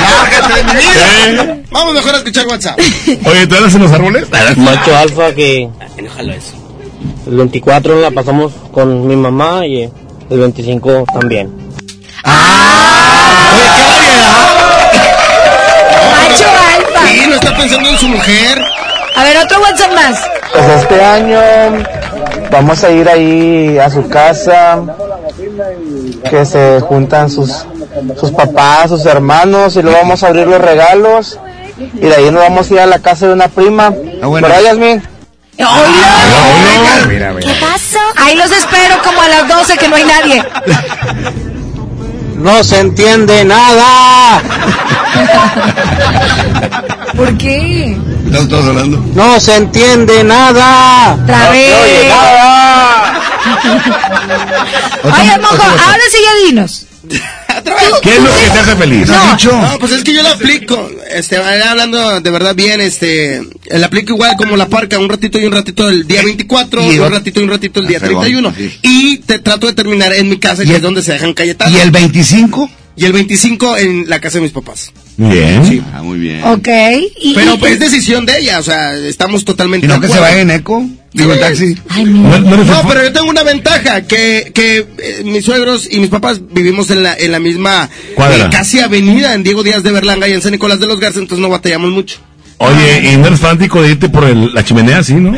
[0.00, 1.56] Lárgate de mi vida.
[1.70, 2.78] Vamos mejor a escuchar WhatsApp.
[3.24, 4.26] Oye, ¿tú andas en los árboles?
[4.56, 5.68] Macho alfa que
[7.26, 9.82] el 24 la pasamos con mi mamá y
[10.30, 11.50] el 25 también.
[12.24, 13.79] Macho
[17.40, 18.62] está pensando en su mujer.
[19.16, 20.30] A ver, otro WhatsApp más.
[20.52, 21.40] Pues este año
[22.50, 24.82] vamos a ir ahí a su casa,
[26.28, 27.64] que se juntan sus,
[28.18, 31.38] sus papás, sus hermanos, y luego vamos a abrir los regalos,
[31.78, 33.90] y de ahí nos vamos a ir a la casa de una prima.
[33.90, 35.02] ¿Verdad, Yasmin?
[35.56, 35.64] ¿Qué
[37.60, 37.98] pasó?
[38.16, 40.44] Ahí los espero como a las 12 que no hay nadie.
[42.40, 44.40] No se entiende nada.
[47.14, 47.98] ¿Por qué?
[48.24, 48.96] ¿Estamos todos hablando?
[49.14, 51.14] No se entiende nada.
[51.22, 53.20] Otra No oye nada.
[55.04, 56.86] Oye, mojo, ahora sí ya dinos.
[58.02, 59.08] ¿Qué es lo que te hace feliz?
[59.08, 59.52] No, ¿Has dicho?
[59.60, 64.12] no, pues es que yo lo aplico, este, hablando de verdad bien, este, la aplico
[64.14, 67.40] igual como la parca, un ratito y un ratito el día 24, Y un ratito
[67.40, 68.54] y un ratito el día Ah, fregón, 31.
[68.82, 71.74] Y te trato de terminar en mi casa, que es donde se dejan cayetazos.
[71.76, 72.70] ¿Y el 25?
[72.96, 74.92] Y el 25 en la casa de mis papás.
[75.16, 75.64] Bien.
[75.66, 75.82] Sí.
[75.94, 76.42] Ah, muy bien.
[76.44, 76.68] Ok.
[77.20, 80.06] Y, Pero y- pues, es decisión de ella, o sea, estamos totalmente ¿Y no de
[80.06, 80.86] que se vaya en eco?
[81.12, 81.76] Digo, en taxi.
[81.88, 82.38] Ay, no.
[82.38, 86.88] No, pero yo tengo una ventaja, que, que eh, mis suegros y mis papás vivimos
[86.90, 88.46] en la, en la misma Cuadra.
[88.46, 91.18] eh, casi avenida en Diego Díaz de Berlanga y en San Nicolás de los Garza,
[91.18, 92.18] entonces no batallamos mucho.
[92.58, 95.34] Oye, ¿y no eres fanático de irte por el- la chimenea, sí, no?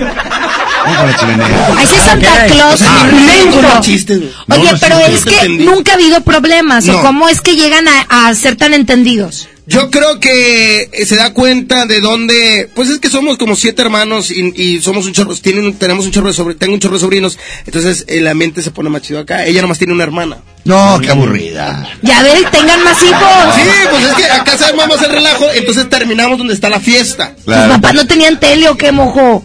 [1.83, 4.19] Ese es Santa Claus Ah, chistes.
[4.51, 6.89] Oye, pero sí, es que nunca ha habido problemas.
[6.89, 9.49] ¿O cómo es que llegan a, a ser tan entendidos?
[9.65, 13.81] Yo creo que eh, se da cuenta de dónde, pues es que somos como siete
[13.81, 16.95] hermanos y, y somos un chorro, tienen, tenemos un chorro de sobrinos, tengo un chorro
[16.95, 19.47] de sobrinos, entonces el ambiente se pone más chido acá.
[19.47, 20.39] Ella nomás tiene una hermana.
[20.65, 21.89] No, qué aburrida.
[22.03, 23.55] Ya ven, tengan más hijos.
[23.55, 27.35] Sí, pues es que acá sabemos más el relajo, entonces terminamos donde está la fiesta.
[27.45, 29.45] Tus papás no tenían tele o qué mojo.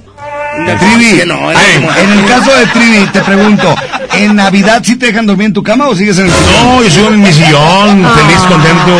[0.65, 3.75] Trivi, Que no, era ay, como- en el caso de Trivi, te pregunto,
[4.13, 6.89] ¿en Navidad sí te dejan dormir en tu cama o sigues en el No, yo
[6.89, 8.15] sigo en mi sillón, Ah.
[8.17, 8.97] feliz, contento,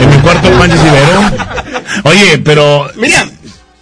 [0.00, 1.22] en mi cuarto Panches Ibero.
[2.04, 2.90] Oye, pero...
[2.96, 3.30] Miriam.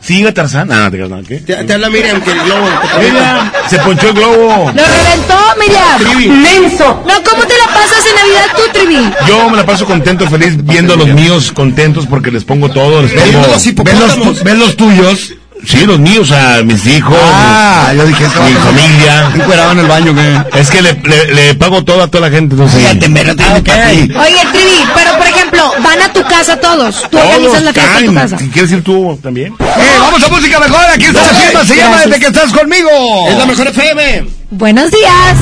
[0.01, 0.70] ¿Sigue Tarzán?
[0.70, 1.39] Ah, no ¿qué?
[1.39, 2.69] Te, te habla Miriam que el globo.
[3.03, 4.70] Miriam, se ponchó el globo.
[4.73, 5.99] ¡Lo reventó, Miriam!
[5.99, 6.28] Trivi.
[6.28, 7.03] ¡Menso!
[7.09, 9.11] No, ¿cómo te la pasas en Navidad tú, Trivi?
[9.27, 13.03] Yo me la paso contento, feliz, viendo a los míos contentos porque les pongo todo,
[13.03, 13.83] les pongo...
[13.83, 15.35] ¿Ves los, tu- ves los tuyos?
[15.65, 19.31] Sí, los míos, a mis hijos, Ah, mi, yo dije, mi familia.
[19.35, 20.60] Encuerado en el baño, ¿qué?
[20.60, 22.81] Es que le, le, le pago todo a toda la gente, entonces...
[22.81, 23.99] Fíjate, mira, te digo para ti.
[24.02, 27.02] Oye, Trivi, pero por ejemplo, van a tu casa todos.
[27.10, 28.36] Tú organizas la fiesta en tu casa.
[28.52, 29.55] ¿Quieres ir tú también?
[29.59, 31.97] Eh, vamos a música mejor, aquí está la fiesta, se llama.
[32.05, 32.89] Desde que estás conmigo.
[33.28, 34.25] Es la mejor FM.
[34.51, 35.36] Buenos días.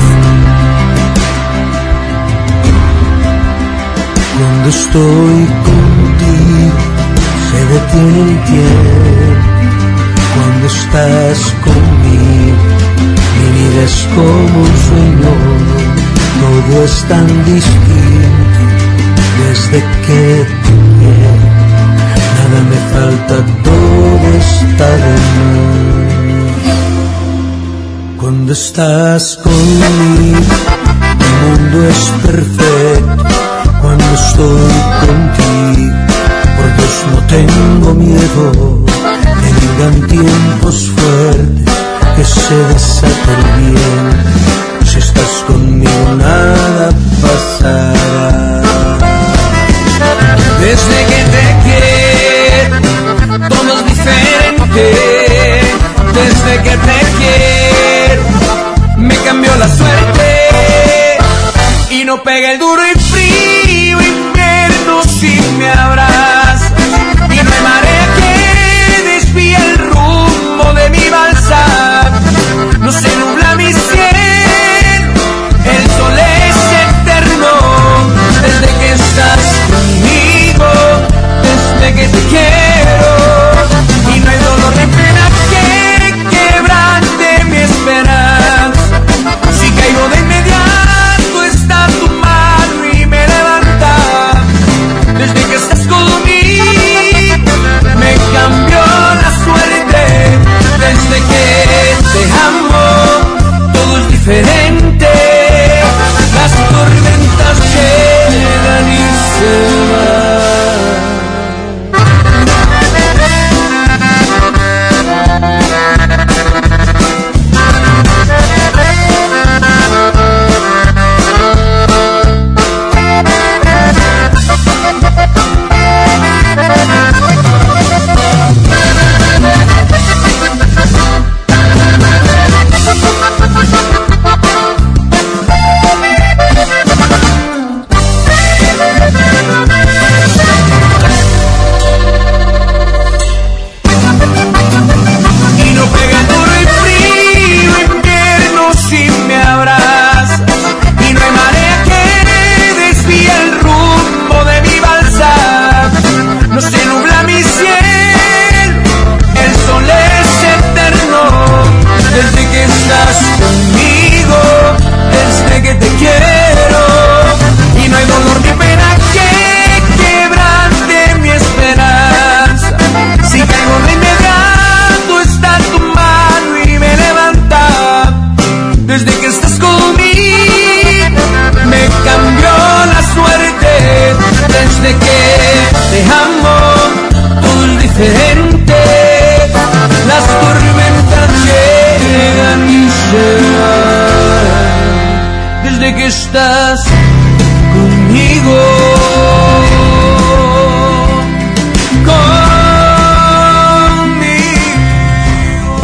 [4.37, 6.77] Cuando estoy contigo
[7.51, 9.44] se detiene el tiempo.
[10.65, 12.57] Cuando estás conmigo
[13.37, 15.33] mi vida es como un sueño.
[16.41, 18.61] Todo es tan distinto
[19.41, 20.23] desde que
[20.65, 21.33] quiero.
[22.35, 25.69] Nada me falta, todo está de más.
[28.17, 30.53] Cuando estás conmigo
[31.19, 33.23] el mundo es perfecto
[33.81, 35.97] cuando estoy contigo.
[36.57, 38.85] Por Dios no tengo miedo
[39.77, 41.75] vengan tiempos fuertes,
[42.15, 44.85] que se desate bien.
[44.85, 46.89] Si estás conmigo nada
[47.21, 48.61] pasará.
[50.59, 52.75] Desde que te quiero,
[53.49, 54.83] todo es diferente.
[56.13, 58.23] Desde que te quiero,
[58.97, 60.27] me cambió la suerte.
[61.91, 66.14] Y no pega el duro y frío invierno si me abrazas.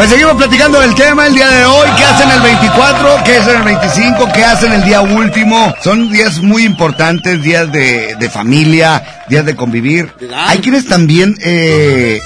[0.02, 1.88] Pues seguimos platicando del tema el día de hoy.
[1.96, 3.24] ¿Qué hacen el 24?
[3.24, 4.30] ¿Qué hacen el 25?
[4.34, 5.76] ¿Qué hacen el día último?
[5.84, 10.12] Son días muy importantes, días de, de familia, días de convivir.
[10.36, 12.20] Hay quienes también eh,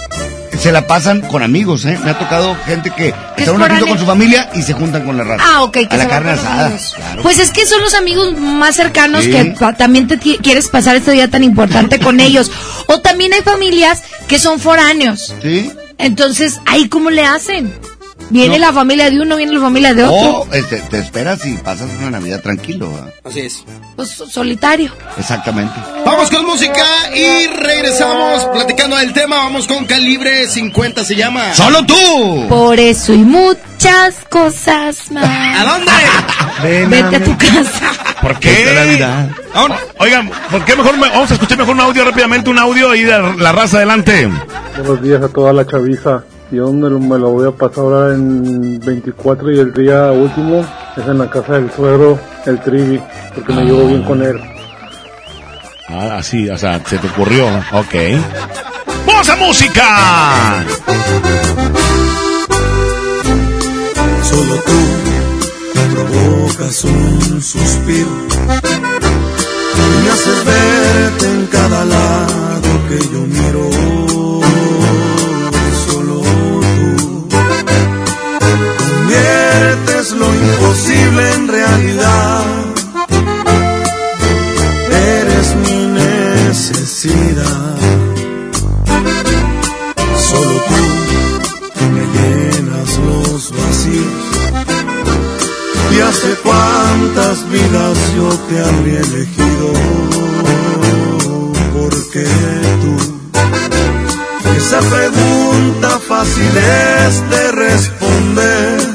[0.57, 1.99] se la pasan con amigos, ¿eh?
[2.01, 5.03] Me ha tocado gente que es está un ratito con su familia y se juntan
[5.05, 5.43] con la raza.
[5.45, 5.73] Ah, ok.
[5.73, 6.71] que A la carne asada.
[6.95, 7.23] claro.
[7.23, 9.31] Pues es que son los amigos más cercanos Sí.
[9.31, 12.49] que también te quieres pasar este día tan importante con ellos.
[12.87, 15.35] O también hay familias que son foráneos.
[15.41, 15.73] ¿Sí?
[16.05, 17.73] Entonces, ¿ahí cómo le hacen?
[18.29, 18.67] Viene No.
[18.67, 20.41] la familia de uno, viene la familia de otro.
[20.41, 22.89] O este, te esperas y pasas una Navidad tranquilo.
[23.23, 23.63] Así es.
[23.95, 24.91] Pues solitario.
[25.17, 25.73] Exactamente.
[26.25, 26.83] Vamos con música
[27.15, 29.35] y regresamos platicando del tema.
[29.43, 31.53] Vamos con Calibre 50, se llama.
[31.53, 32.47] ¡Solo tú!
[32.49, 35.23] Por eso y muchas cosas más.
[35.23, 36.87] ¿A dónde?
[36.87, 37.91] Vete a tu casa.
[38.23, 38.65] ¿Por qué?
[39.99, 43.03] Oigan, ¿por qué mejor me- vamos a escuchar mejor un audio rápidamente, un audio ahí
[43.03, 44.27] de la raza adelante?
[44.77, 46.23] Buenos días a toda la chaviza.
[46.49, 50.65] Yo me lo, me lo voy a pasar ahora en 24 y el día último
[50.97, 52.99] es en la casa del suegro, el Trivi,
[53.35, 54.39] porque me llevo bien con él.
[55.97, 57.47] Ah, así, o sea, se te ocurrió.
[57.71, 57.95] Ok.
[59.07, 60.65] ¡Vamos a música!
[64.21, 64.95] Solo tú
[65.93, 68.09] provocas un suspiro
[69.75, 73.69] y me haces verte en cada lado que yo miro.
[75.87, 76.21] Solo
[76.75, 77.29] tú
[78.79, 82.54] conviertes lo imposible en realidad.
[86.97, 87.11] Solo
[90.69, 90.83] tú
[91.91, 94.23] me llenas los vacíos.
[95.91, 99.73] Y hace cuántas vidas yo te habría elegido.
[101.73, 102.25] Porque
[102.81, 102.95] tú,
[104.55, 108.94] esa pregunta fácil es de responder.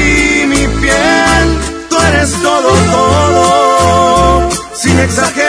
[5.09, 5.40] sin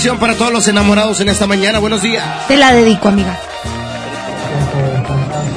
[0.00, 1.78] canción para todos los enamorados en esta mañana.
[1.78, 2.24] Buenos días.
[2.48, 3.38] Te la dedico, amiga.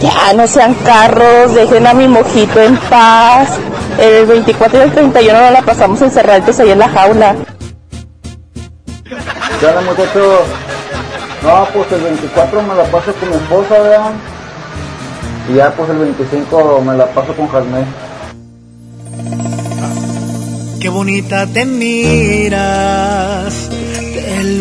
[0.01, 3.51] Ya no sean carros, dejen a mi mojito en paz.
[3.97, 7.37] El 24 y el 31 nos la pasamos encerraditos ahí en la jaula.
[9.05, 10.39] ¿Qué onda, muchachos?
[11.41, 14.13] No, pues el 24 me la paso con mi esposa, vean.
[15.49, 17.87] Y ya, pues el 25 me la paso con Jasmine.
[20.83, 22.59] Qué bonita te miras,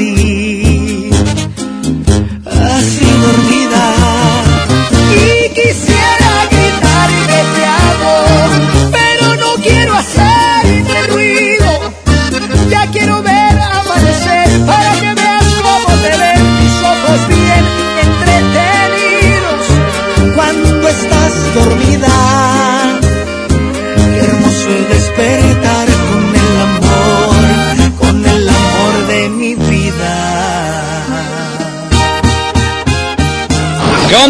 [0.00, 0.29] see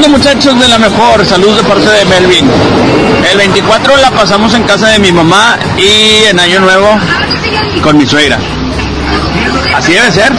[0.01, 2.51] Ando muchachos de la mejor, salud de parte de Melvin.
[3.31, 6.99] El 24 la pasamos en casa de mi mamá y en Año Nuevo
[7.83, 8.39] con mi suegra.
[9.77, 10.33] Así debe ser.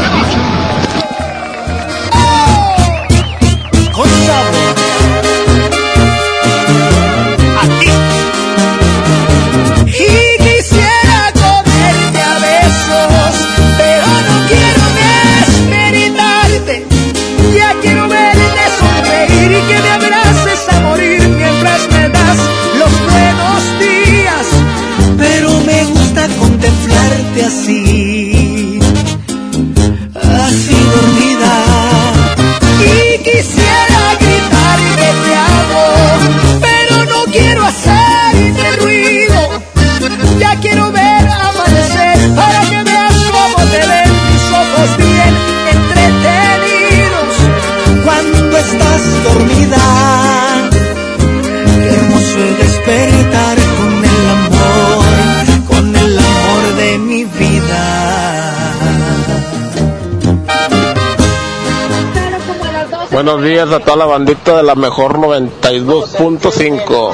[63.24, 67.12] Buenos días a toda la bandita de la mejor 92.5.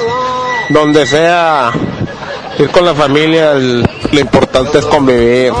[0.70, 1.70] Donde sea,
[2.58, 5.52] ir con la familia, lo importante es convivir.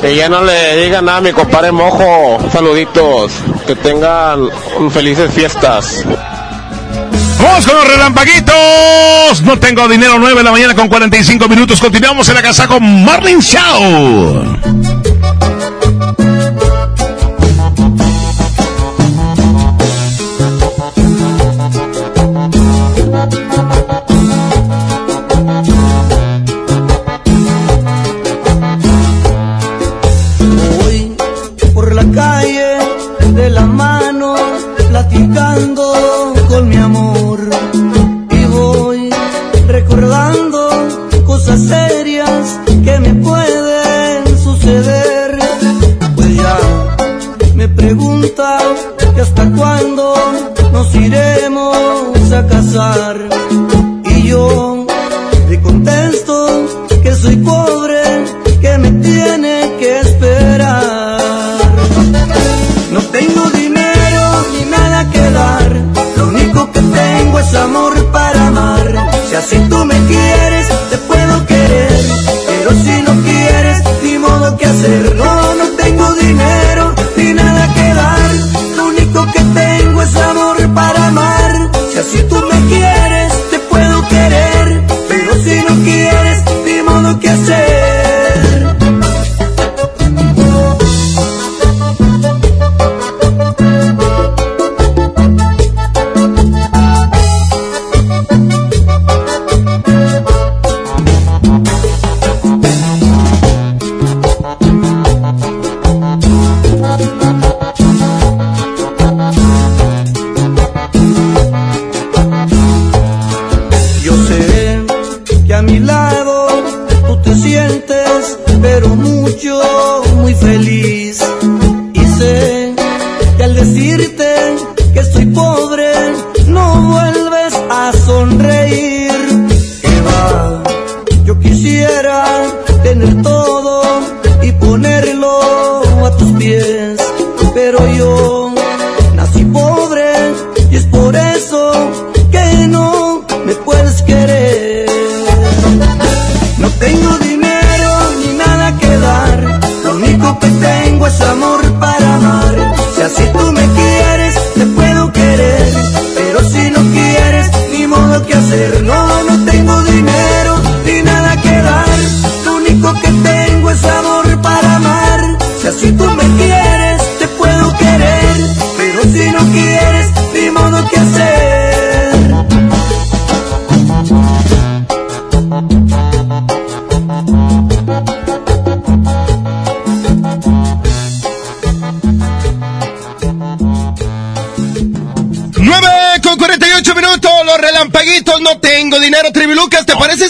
[0.00, 2.38] Que ya no le digan nada a mi compadre Mojo.
[2.52, 3.32] Saluditos.
[3.66, 4.48] Que tengan
[4.92, 6.04] felices fiestas.
[7.42, 9.42] Vamos con los relampaguitos.
[9.42, 11.80] No tengo dinero, 9 de la mañana con 45 minutos.
[11.80, 14.56] Continuamos en la casa con Marlin Chao.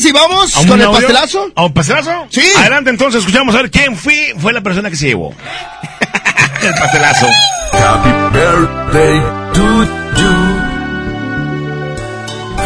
[0.05, 0.99] Si vamos ¿A un con el audio?
[0.99, 1.51] pastelazo?
[1.55, 2.27] ¿A un pastelazo?
[2.29, 2.43] Sí.
[2.59, 5.33] Adelante, entonces, escuchamos a ver quién fue, fue la persona que se llevó.
[6.63, 7.27] el pastelazo.
[7.73, 9.21] Happy birthday
[9.55, 9.85] to
[10.21, 10.35] you.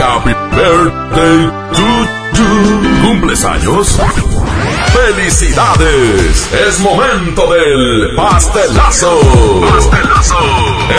[0.03, 1.87] Happy birthday to
[2.35, 3.07] you.
[3.07, 3.97] ¿Cumples años?
[4.93, 6.53] ¡Felicidades!
[6.67, 9.21] Es momento del pastelazo.
[9.61, 10.39] Pastelazo.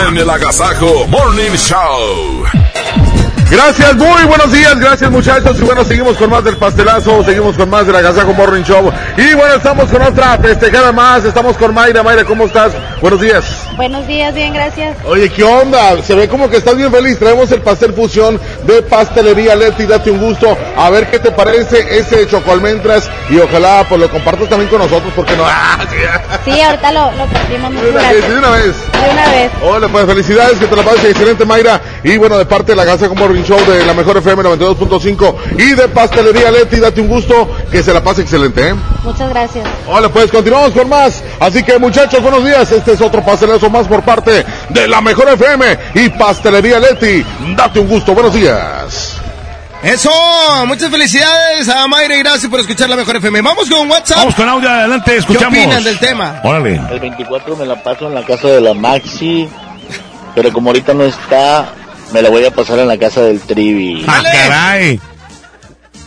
[0.08, 2.44] En el Agasajo Morning Show.
[3.50, 5.58] Gracias, muy buenos días, gracias muchachos.
[5.58, 8.92] Y bueno, seguimos con más del pastelazo, seguimos con más del Agasajo Morning Show.
[9.16, 12.04] Y bueno, estamos con otra festejada más, estamos con Mayra.
[12.04, 12.72] Mayra, ¿cómo estás?
[13.00, 13.44] Buenos días.
[13.76, 14.96] Buenos días, bien, gracias.
[15.04, 16.00] Oye, ¿qué onda?
[16.00, 17.18] Se ve como que estás bien feliz.
[17.18, 19.84] Traemos el pastel fusión de pastelería Leti.
[19.84, 20.56] Date un gusto.
[20.76, 23.10] A ver qué te parece ese chocolmentras.
[23.30, 25.42] Y ojalá pues lo compartas también con nosotros, porque no.
[25.46, 26.52] ¡Ah, sí!
[26.52, 27.74] Sí, ahorita lo, lo partimos.
[27.74, 28.76] De una vez, de una vez.
[28.92, 29.50] De una vez.
[29.60, 31.79] Hola, pues felicidades, que te la pases excelente, Mayra.
[32.02, 35.74] Y bueno, de parte de la Casa Morning Show de la Mejor FM 92.5 y
[35.74, 38.74] de Pastelería Leti, date un gusto, que se la pase excelente, ¿eh?
[39.04, 39.68] Muchas gracias.
[39.86, 41.22] Hola, pues continuamos con más.
[41.38, 42.72] Así que muchachos, buenos días.
[42.72, 47.24] Este es otro pastelazo más por parte de la Mejor FM y Pastelería Leti.
[47.56, 49.20] Date un gusto, buenos días.
[49.82, 50.10] Eso,
[50.66, 53.40] muchas felicidades a Mayra y gracias por escuchar la mejor FM.
[53.40, 54.18] Vamos con WhatsApp.
[54.18, 55.54] Vamos con audio, adelante, escuchamos.
[55.54, 56.40] ¿Qué opinan del tema?
[56.44, 56.80] Órale.
[56.90, 59.48] El 24 me la paso en la casa de la Maxi,
[60.34, 61.72] pero como ahorita no está,
[62.12, 64.04] me la voy a pasar en la casa del Trivi.
[64.06, 65.00] ¡Ah, caray!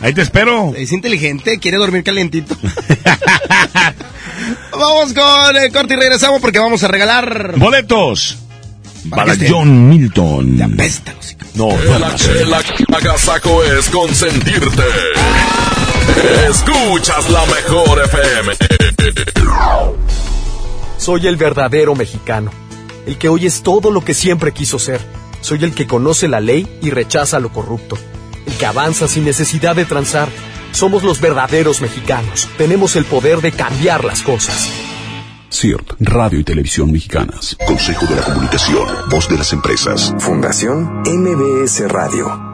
[0.00, 0.72] Ahí te espero.
[0.76, 2.56] Es inteligente, quiere dormir calientito.
[4.72, 8.38] vamos con el corte y regresamos porque vamos a regalar Boletos.
[9.10, 9.34] Para.
[9.48, 10.58] John Milton.
[10.58, 11.14] La pesta,
[11.54, 12.02] No, El,
[12.42, 12.54] el
[12.94, 14.82] agasajo es consentirte.
[16.48, 18.52] Escuchas la mejor FM.
[20.98, 22.50] Soy el verdadero mexicano,
[23.06, 25.00] el que hoy es todo lo que siempre quiso ser.
[25.44, 27.98] Soy el que conoce la ley y rechaza lo corrupto,
[28.46, 30.30] el que avanza sin necesidad de transar.
[30.72, 32.48] Somos los verdaderos mexicanos.
[32.56, 34.70] Tenemos el poder de cambiar las cosas.
[35.52, 37.58] CIRT, Radio y Televisión Mexicanas.
[37.66, 40.14] Consejo de la Comunicación, Voz de las Empresas.
[40.18, 42.53] Fundación MBS Radio.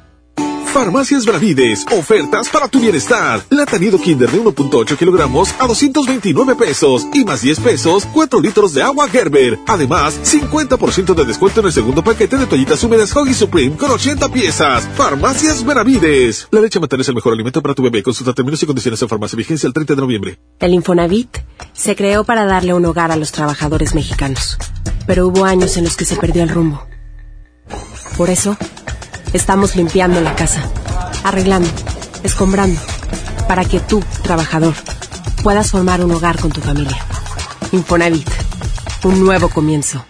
[0.73, 3.41] Farmacias Bravides, ofertas para tu bienestar.
[3.49, 8.73] Lata nido Kinder de 1.8 kilogramos a 229 pesos y más 10 pesos, 4 litros
[8.73, 9.59] de agua Gerber.
[9.67, 14.29] Además, 50% de descuento en el segundo paquete de toallitas húmedas Hoggy Supreme con 80
[14.29, 14.87] piezas.
[14.95, 16.47] Farmacias Bravides.
[16.51, 18.01] La leche materna es el mejor alimento para tu bebé.
[18.01, 19.35] Consulta términos y condiciones en farmacia.
[19.35, 20.39] Vigencia el 30 de noviembre.
[20.59, 21.37] El Infonavit
[21.73, 24.57] se creó para darle un hogar a los trabajadores mexicanos,
[25.05, 26.81] pero hubo años en los que se perdió el rumbo.
[28.17, 28.57] Por eso,
[29.33, 30.61] estamos limpiando la casa,
[31.23, 31.69] arreglando,
[32.23, 32.79] escombrando,
[33.47, 34.73] para que tú, trabajador,
[35.43, 36.97] puedas formar un hogar con tu familia.
[37.71, 38.29] Infonavit,
[39.03, 40.05] un nuevo comienzo.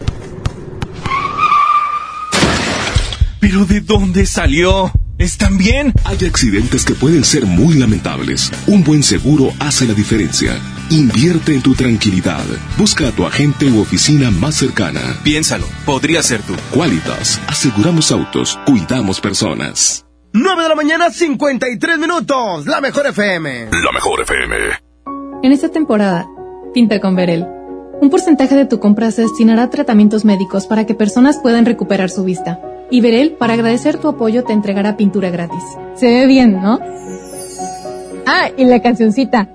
[3.40, 4.92] ¿Pero de dónde salió?
[5.18, 5.94] ¿Están bien?
[6.04, 8.52] Hay accidentes que pueden ser muy lamentables.
[8.68, 10.60] Un buen seguro hace la diferencia.
[10.92, 12.44] Invierte en tu tranquilidad.
[12.78, 15.00] Busca a tu agente u oficina más cercana.
[15.24, 16.54] Piénsalo, podría ser tú.
[16.76, 17.40] Qualitas.
[17.48, 18.60] Aseguramos autos.
[18.66, 20.06] Cuidamos personas.
[20.34, 22.66] 9 de la mañana, 53 minutos.
[22.68, 23.70] La mejor FM.
[23.72, 24.56] La mejor FM.
[25.44, 26.28] En esta temporada,
[26.74, 27.48] pinta con Verel.
[28.02, 32.10] Un porcentaje de tu compra se destinará a tratamientos médicos para que personas puedan recuperar
[32.10, 32.60] su vista.
[32.90, 35.64] Y Verel, para agradecer tu apoyo, te entregará pintura gratis.
[35.96, 36.82] Se ve bien, ¿no?
[38.26, 39.48] Ah, y la cancioncita.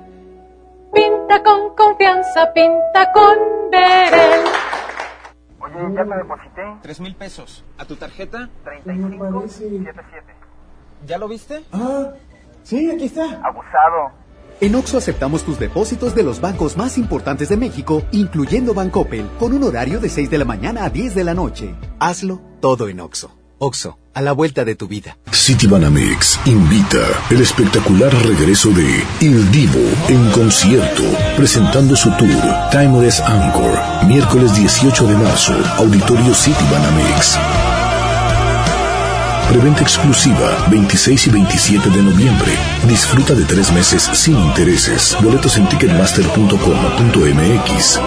[0.93, 3.37] Pinta con confianza, pinta con
[3.71, 4.45] Verel.
[5.61, 6.63] Oye, ya te deposité.
[6.83, 7.65] Tres mil pesos.
[7.79, 8.49] ¿A tu tarjeta?
[8.65, 10.35] 3577.
[11.07, 11.63] ¿Ya lo viste?
[11.73, 12.13] Ah,
[12.63, 13.25] sí, aquí está.
[13.43, 14.13] Abusado.
[14.61, 19.53] En Oxo aceptamos tus depósitos de los bancos más importantes de México, incluyendo Bancoppel, con
[19.53, 21.75] un horario de 6 de la mañana a 10 de la noche.
[21.99, 23.37] Hazlo todo en Oxo.
[23.59, 25.17] Oxo, a la vuelta de tu vida.
[25.33, 26.99] Citibanamex invita
[27.31, 31.03] el espectacular regreso de Il Divo en concierto,
[31.37, 37.39] presentando su tour Timeless Anchor, miércoles 18 de marzo, Auditorio Citibanamex.
[39.49, 42.51] Preventa exclusiva 26 y 27 de noviembre.
[42.89, 45.17] Disfruta de tres meses sin intereses.
[45.23, 48.01] Boletos en ticketmaster.com.mx.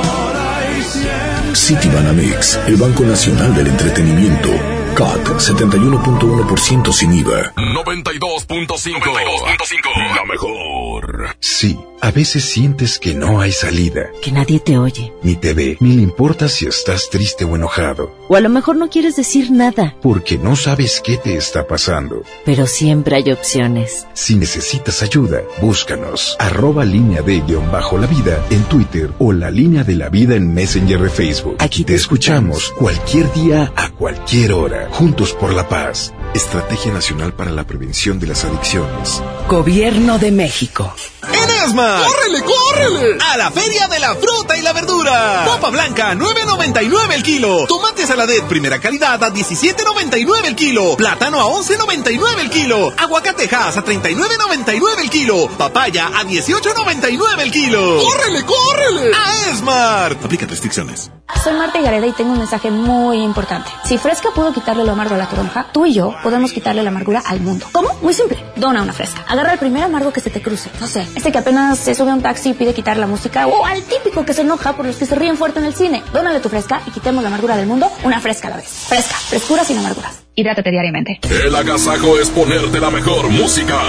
[1.56, 4.50] Citibanamex, el Banco Nacional del Entretenimiento.
[4.96, 7.54] CAT 71.1% sin IVA.
[7.56, 10.16] 92.5.
[10.16, 11.36] La mejor.
[11.40, 15.14] Sí, a veces sientes que no hay salida, Que nadie te oye.
[15.24, 18.76] ni te ve, ni le importa si estás triste o enojado, O a lo mejor
[18.78, 22.24] no quieres decir nada, porque no sabes qué te está pasando.
[22.46, 24.08] pero siempre hay opciones.
[24.14, 26.36] Si necesitas ayuda, búscanos.
[26.40, 30.36] Arroba línea de guion bajo la vida en Twitter o la línea de la vida
[30.36, 31.56] en Messenger de Facebook.
[31.60, 34.79] Aquí te escuchamos cualquier día a cualquier hora.
[34.92, 36.14] Juntos por la paz.
[36.34, 39.22] Estrategia Nacional para la Prevención de las Adicciones.
[39.48, 40.94] Gobierno de México.
[41.34, 42.04] En Esmar.
[42.06, 43.18] ¡Córrele, córrele!
[43.32, 45.46] A la Feria de la Fruta y la Verdura.
[45.46, 47.66] Papa blanca, 9.99 el kilo.
[47.68, 50.96] Tomate saladet primera calidad a 17.99 el kilo.
[50.98, 52.94] Plátano a 11.99 el kilo.
[52.98, 55.48] Aguacatejas a 39.99 el kilo.
[55.58, 58.02] Papaya a 18.99 el kilo.
[58.02, 59.12] ¡Córrele, córrele!
[59.16, 60.12] A Esmar.
[60.24, 61.12] Aplica restricciones.
[61.44, 63.70] Soy Marta Gareda y tengo un mensaje muy importante.
[63.86, 66.90] Si Fresca pudo quitarle lo amargo a la toronja, tú y yo podemos quitarle la
[66.90, 67.68] amargura al mundo.
[67.72, 67.94] ¿Cómo?
[68.02, 68.44] Muy simple.
[68.58, 69.24] Dona una Fresca.
[69.28, 70.70] Agarra el primer amargo que se te cruce.
[70.82, 73.46] No sé, este que apenas se sube a un taxi y pide quitar la música
[73.46, 76.02] o al típico que se enoja por los que se ríen fuerte en el cine.
[76.14, 78.86] Dónale tu Fresca y quitemos la amargura del mundo una Fresca a la vez.
[78.88, 79.16] Fresca.
[79.16, 80.22] Frescura sin amarguras.
[80.34, 81.20] Hidrátate diariamente.
[81.30, 83.82] El agasajo es ponerte la mejor música.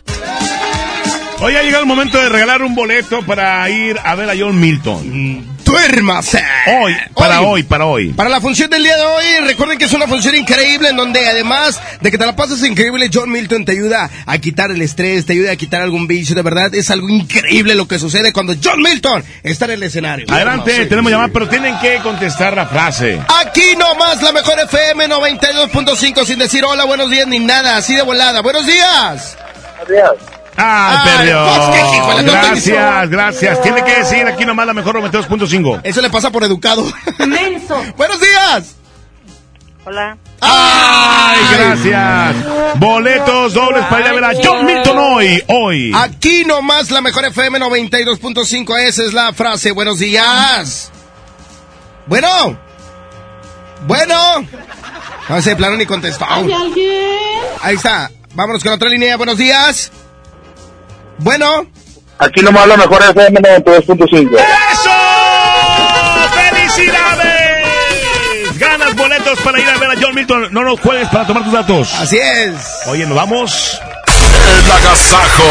[1.42, 4.58] Hoy ha llegado el momento de regalar un boleto para ir a ver a John
[4.58, 5.57] Milton.
[5.68, 6.42] Duérmase.
[6.82, 8.14] Hoy, para hoy, para hoy.
[8.14, 11.28] Para la función del día de hoy, recuerden que es una función increíble en donde
[11.28, 15.26] además de que te la pases increíble, John Milton te ayuda a quitar el estrés,
[15.26, 18.54] te ayuda a quitar algún vicio, de verdad es algo increíble lo que sucede cuando
[18.64, 20.26] John Milton está en el escenario.
[20.30, 23.22] Adelante, tenemos llamada, pero tienen que contestar la frase.
[23.42, 28.04] Aquí nomás la mejor FM 92.5 sin decir hola, buenos días ni nada, así de
[28.04, 28.42] volada.
[28.42, 29.38] Buenos días.
[29.76, 30.37] Buenos días.
[30.58, 31.46] Ah, Ay, perdió.
[31.68, 33.62] pues, hijo Gracias, gracias.
[33.62, 35.82] Tiene que decir aquí nomás la mejor 92.5.
[35.84, 36.84] Eso le pasa por educado.
[37.28, 37.82] Menso.
[37.98, 38.76] buenos días.
[39.86, 40.18] Hola.
[40.42, 42.36] Ay, gracias.
[42.76, 45.94] Boletos dobles para ir a ver a John Milton hoy, hoy.
[45.96, 49.72] Aquí nomás la mejor FM 92.5, esa es la frase.
[49.72, 50.92] Buenos días.
[52.06, 52.58] Bueno.
[53.86, 54.46] Bueno.
[55.30, 56.26] No sé, de plano ni contestó.
[57.62, 58.12] Ahí está.
[58.34, 59.16] Vámonos con otra línea.
[59.18, 59.92] Buenos días.
[61.20, 61.66] Bueno.
[62.20, 64.38] Aquí nomás la mejor FM 92.5.
[66.34, 68.60] ¡Felicidades!
[68.60, 70.48] Ganas boletos para ir a ver a John Milton.
[70.52, 71.94] No nos juegues para tomar tus datos.
[71.94, 72.56] Así es.
[72.88, 73.80] Oye, nos vamos.
[74.48, 75.44] El agasajo.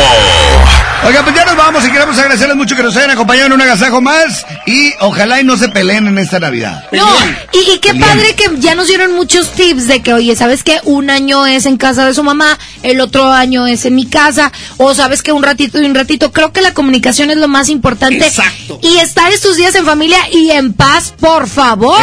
[1.06, 3.60] Oiga, pues ya nos vamos y queremos agradecerles mucho que nos hayan acompañado en un
[3.60, 6.84] agasajo más y ojalá y no se peleen en esta Navidad.
[6.90, 7.06] No,
[7.52, 10.80] y, y qué padre que ya nos dieron muchos tips de que, oye, ¿sabes qué?
[10.84, 14.50] Un año es en casa de su mamá, el otro año es en mi casa,
[14.78, 16.32] o sabes que un ratito y un ratito.
[16.32, 18.26] Creo que la comunicación es lo más importante.
[18.26, 18.80] Exacto.
[18.82, 21.94] Y estar estos días en familia y en paz, por favor.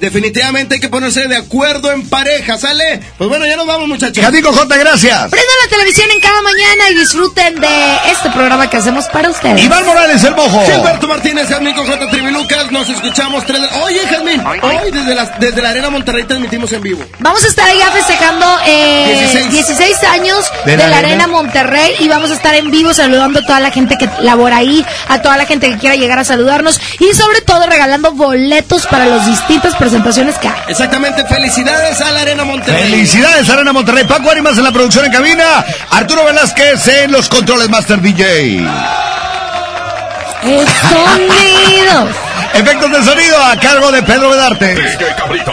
[0.00, 3.00] Definitivamente hay que ponerse de acuerdo en pareja, ¿sale?
[3.18, 4.24] Pues bueno, ya nos vamos, muchachos.
[4.24, 5.30] Jadico J, gracias.
[5.30, 9.60] Prendan la televisión en cada mañana y disfruten de este programa que hacemos para ustedes.
[9.64, 10.64] Iván Morales, el mojo.
[10.64, 12.08] Gilberto Martínez, Jazmín con J.
[12.08, 13.44] Trivilucas, nos escuchamos.
[13.44, 17.04] tres de- Oye, Jazmín, hoy desde la, desde la Arena Monterrey transmitimos en vivo.
[17.18, 19.50] Vamos a estar allá festejando eh, 16.
[19.50, 20.04] 16.
[20.04, 21.24] años De de, la la, Arena.
[21.24, 24.58] Arena Monterrey y vamos a estar en vivo saludando a toda la gente que labora
[24.58, 28.86] ahí, a toda la gente que quiera llegar a saludarnos y sobre todo regalando boletos
[28.86, 30.54] para las distintas presentaciones que hay.
[30.68, 32.82] Exactamente, felicidades a la Arena Monterrey.
[32.84, 34.04] Felicidades, Arena Monterrey.
[34.04, 35.64] Paco Arimas en la producción en cabina.
[35.90, 38.58] Arturo Velázquez en los controles Master DJ.
[40.42, 42.31] El sonido.
[42.54, 44.30] Efectos de sonido a cargo de Pedro.
[45.16, 45.52] Cabrito.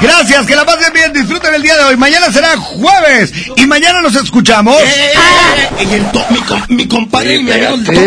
[0.00, 1.96] Gracias, que la pasen bien, disfruten el día de hoy.
[1.96, 4.74] Mañana será jueves y mañana nos escuchamos.
[4.82, 5.12] Eh,
[5.90, 7.98] y el to- mi, com- mi compadre y mi amigo el Topo.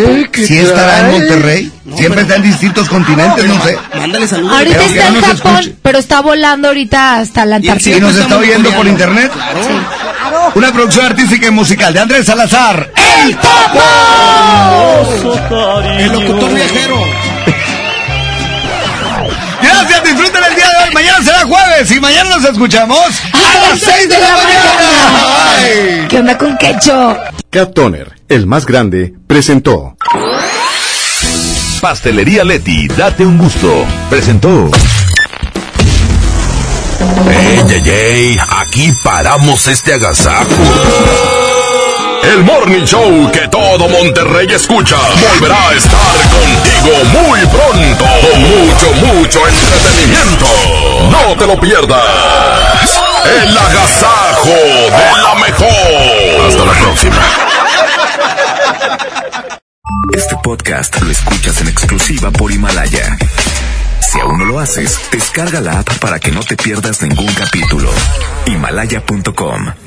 [0.46, 3.78] Si estará en Monterrey, siempre está en distintos continentes, no sé.
[3.96, 4.58] Mándale saludos.
[4.58, 8.00] Ahorita Pero está en Japón, pero está volando ahorita hasta la Y Antártida.
[8.00, 9.32] nos está oyendo por internet.
[10.56, 12.90] Una producción artística y musical de Andrés Salazar.
[13.24, 13.38] ¡El
[16.00, 17.04] El locutor viajero.
[19.64, 20.94] Gracias, disfruten el día de hoy.
[20.94, 23.00] Mañana será jueves y mañana nos escuchamos
[23.34, 24.72] a las 6 de la mañana.
[25.58, 26.08] Bye.
[26.10, 27.18] ¿Qué onda con Quecho?
[27.50, 29.96] Cat Toner, el más grande, presentó.
[31.82, 33.86] Pastelería Leti, date un gusto.
[34.10, 34.70] Presentó.
[37.30, 41.43] Ey, ey, ey, aquí paramos este agasajo.
[42.32, 48.06] El Morning Show que todo Monterrey escucha volverá a estar contigo muy pronto.
[48.06, 50.46] Con mucho, mucho entretenimiento.
[51.12, 53.02] No te lo pierdas.
[53.26, 56.48] El agasajo de la mejor.
[56.48, 57.22] Hasta la próxima.
[60.14, 63.18] Este podcast lo escuchas en exclusiva por Himalaya.
[64.00, 67.90] Si aún no lo haces, descarga la app para que no te pierdas ningún capítulo.
[68.46, 69.83] Himalaya.com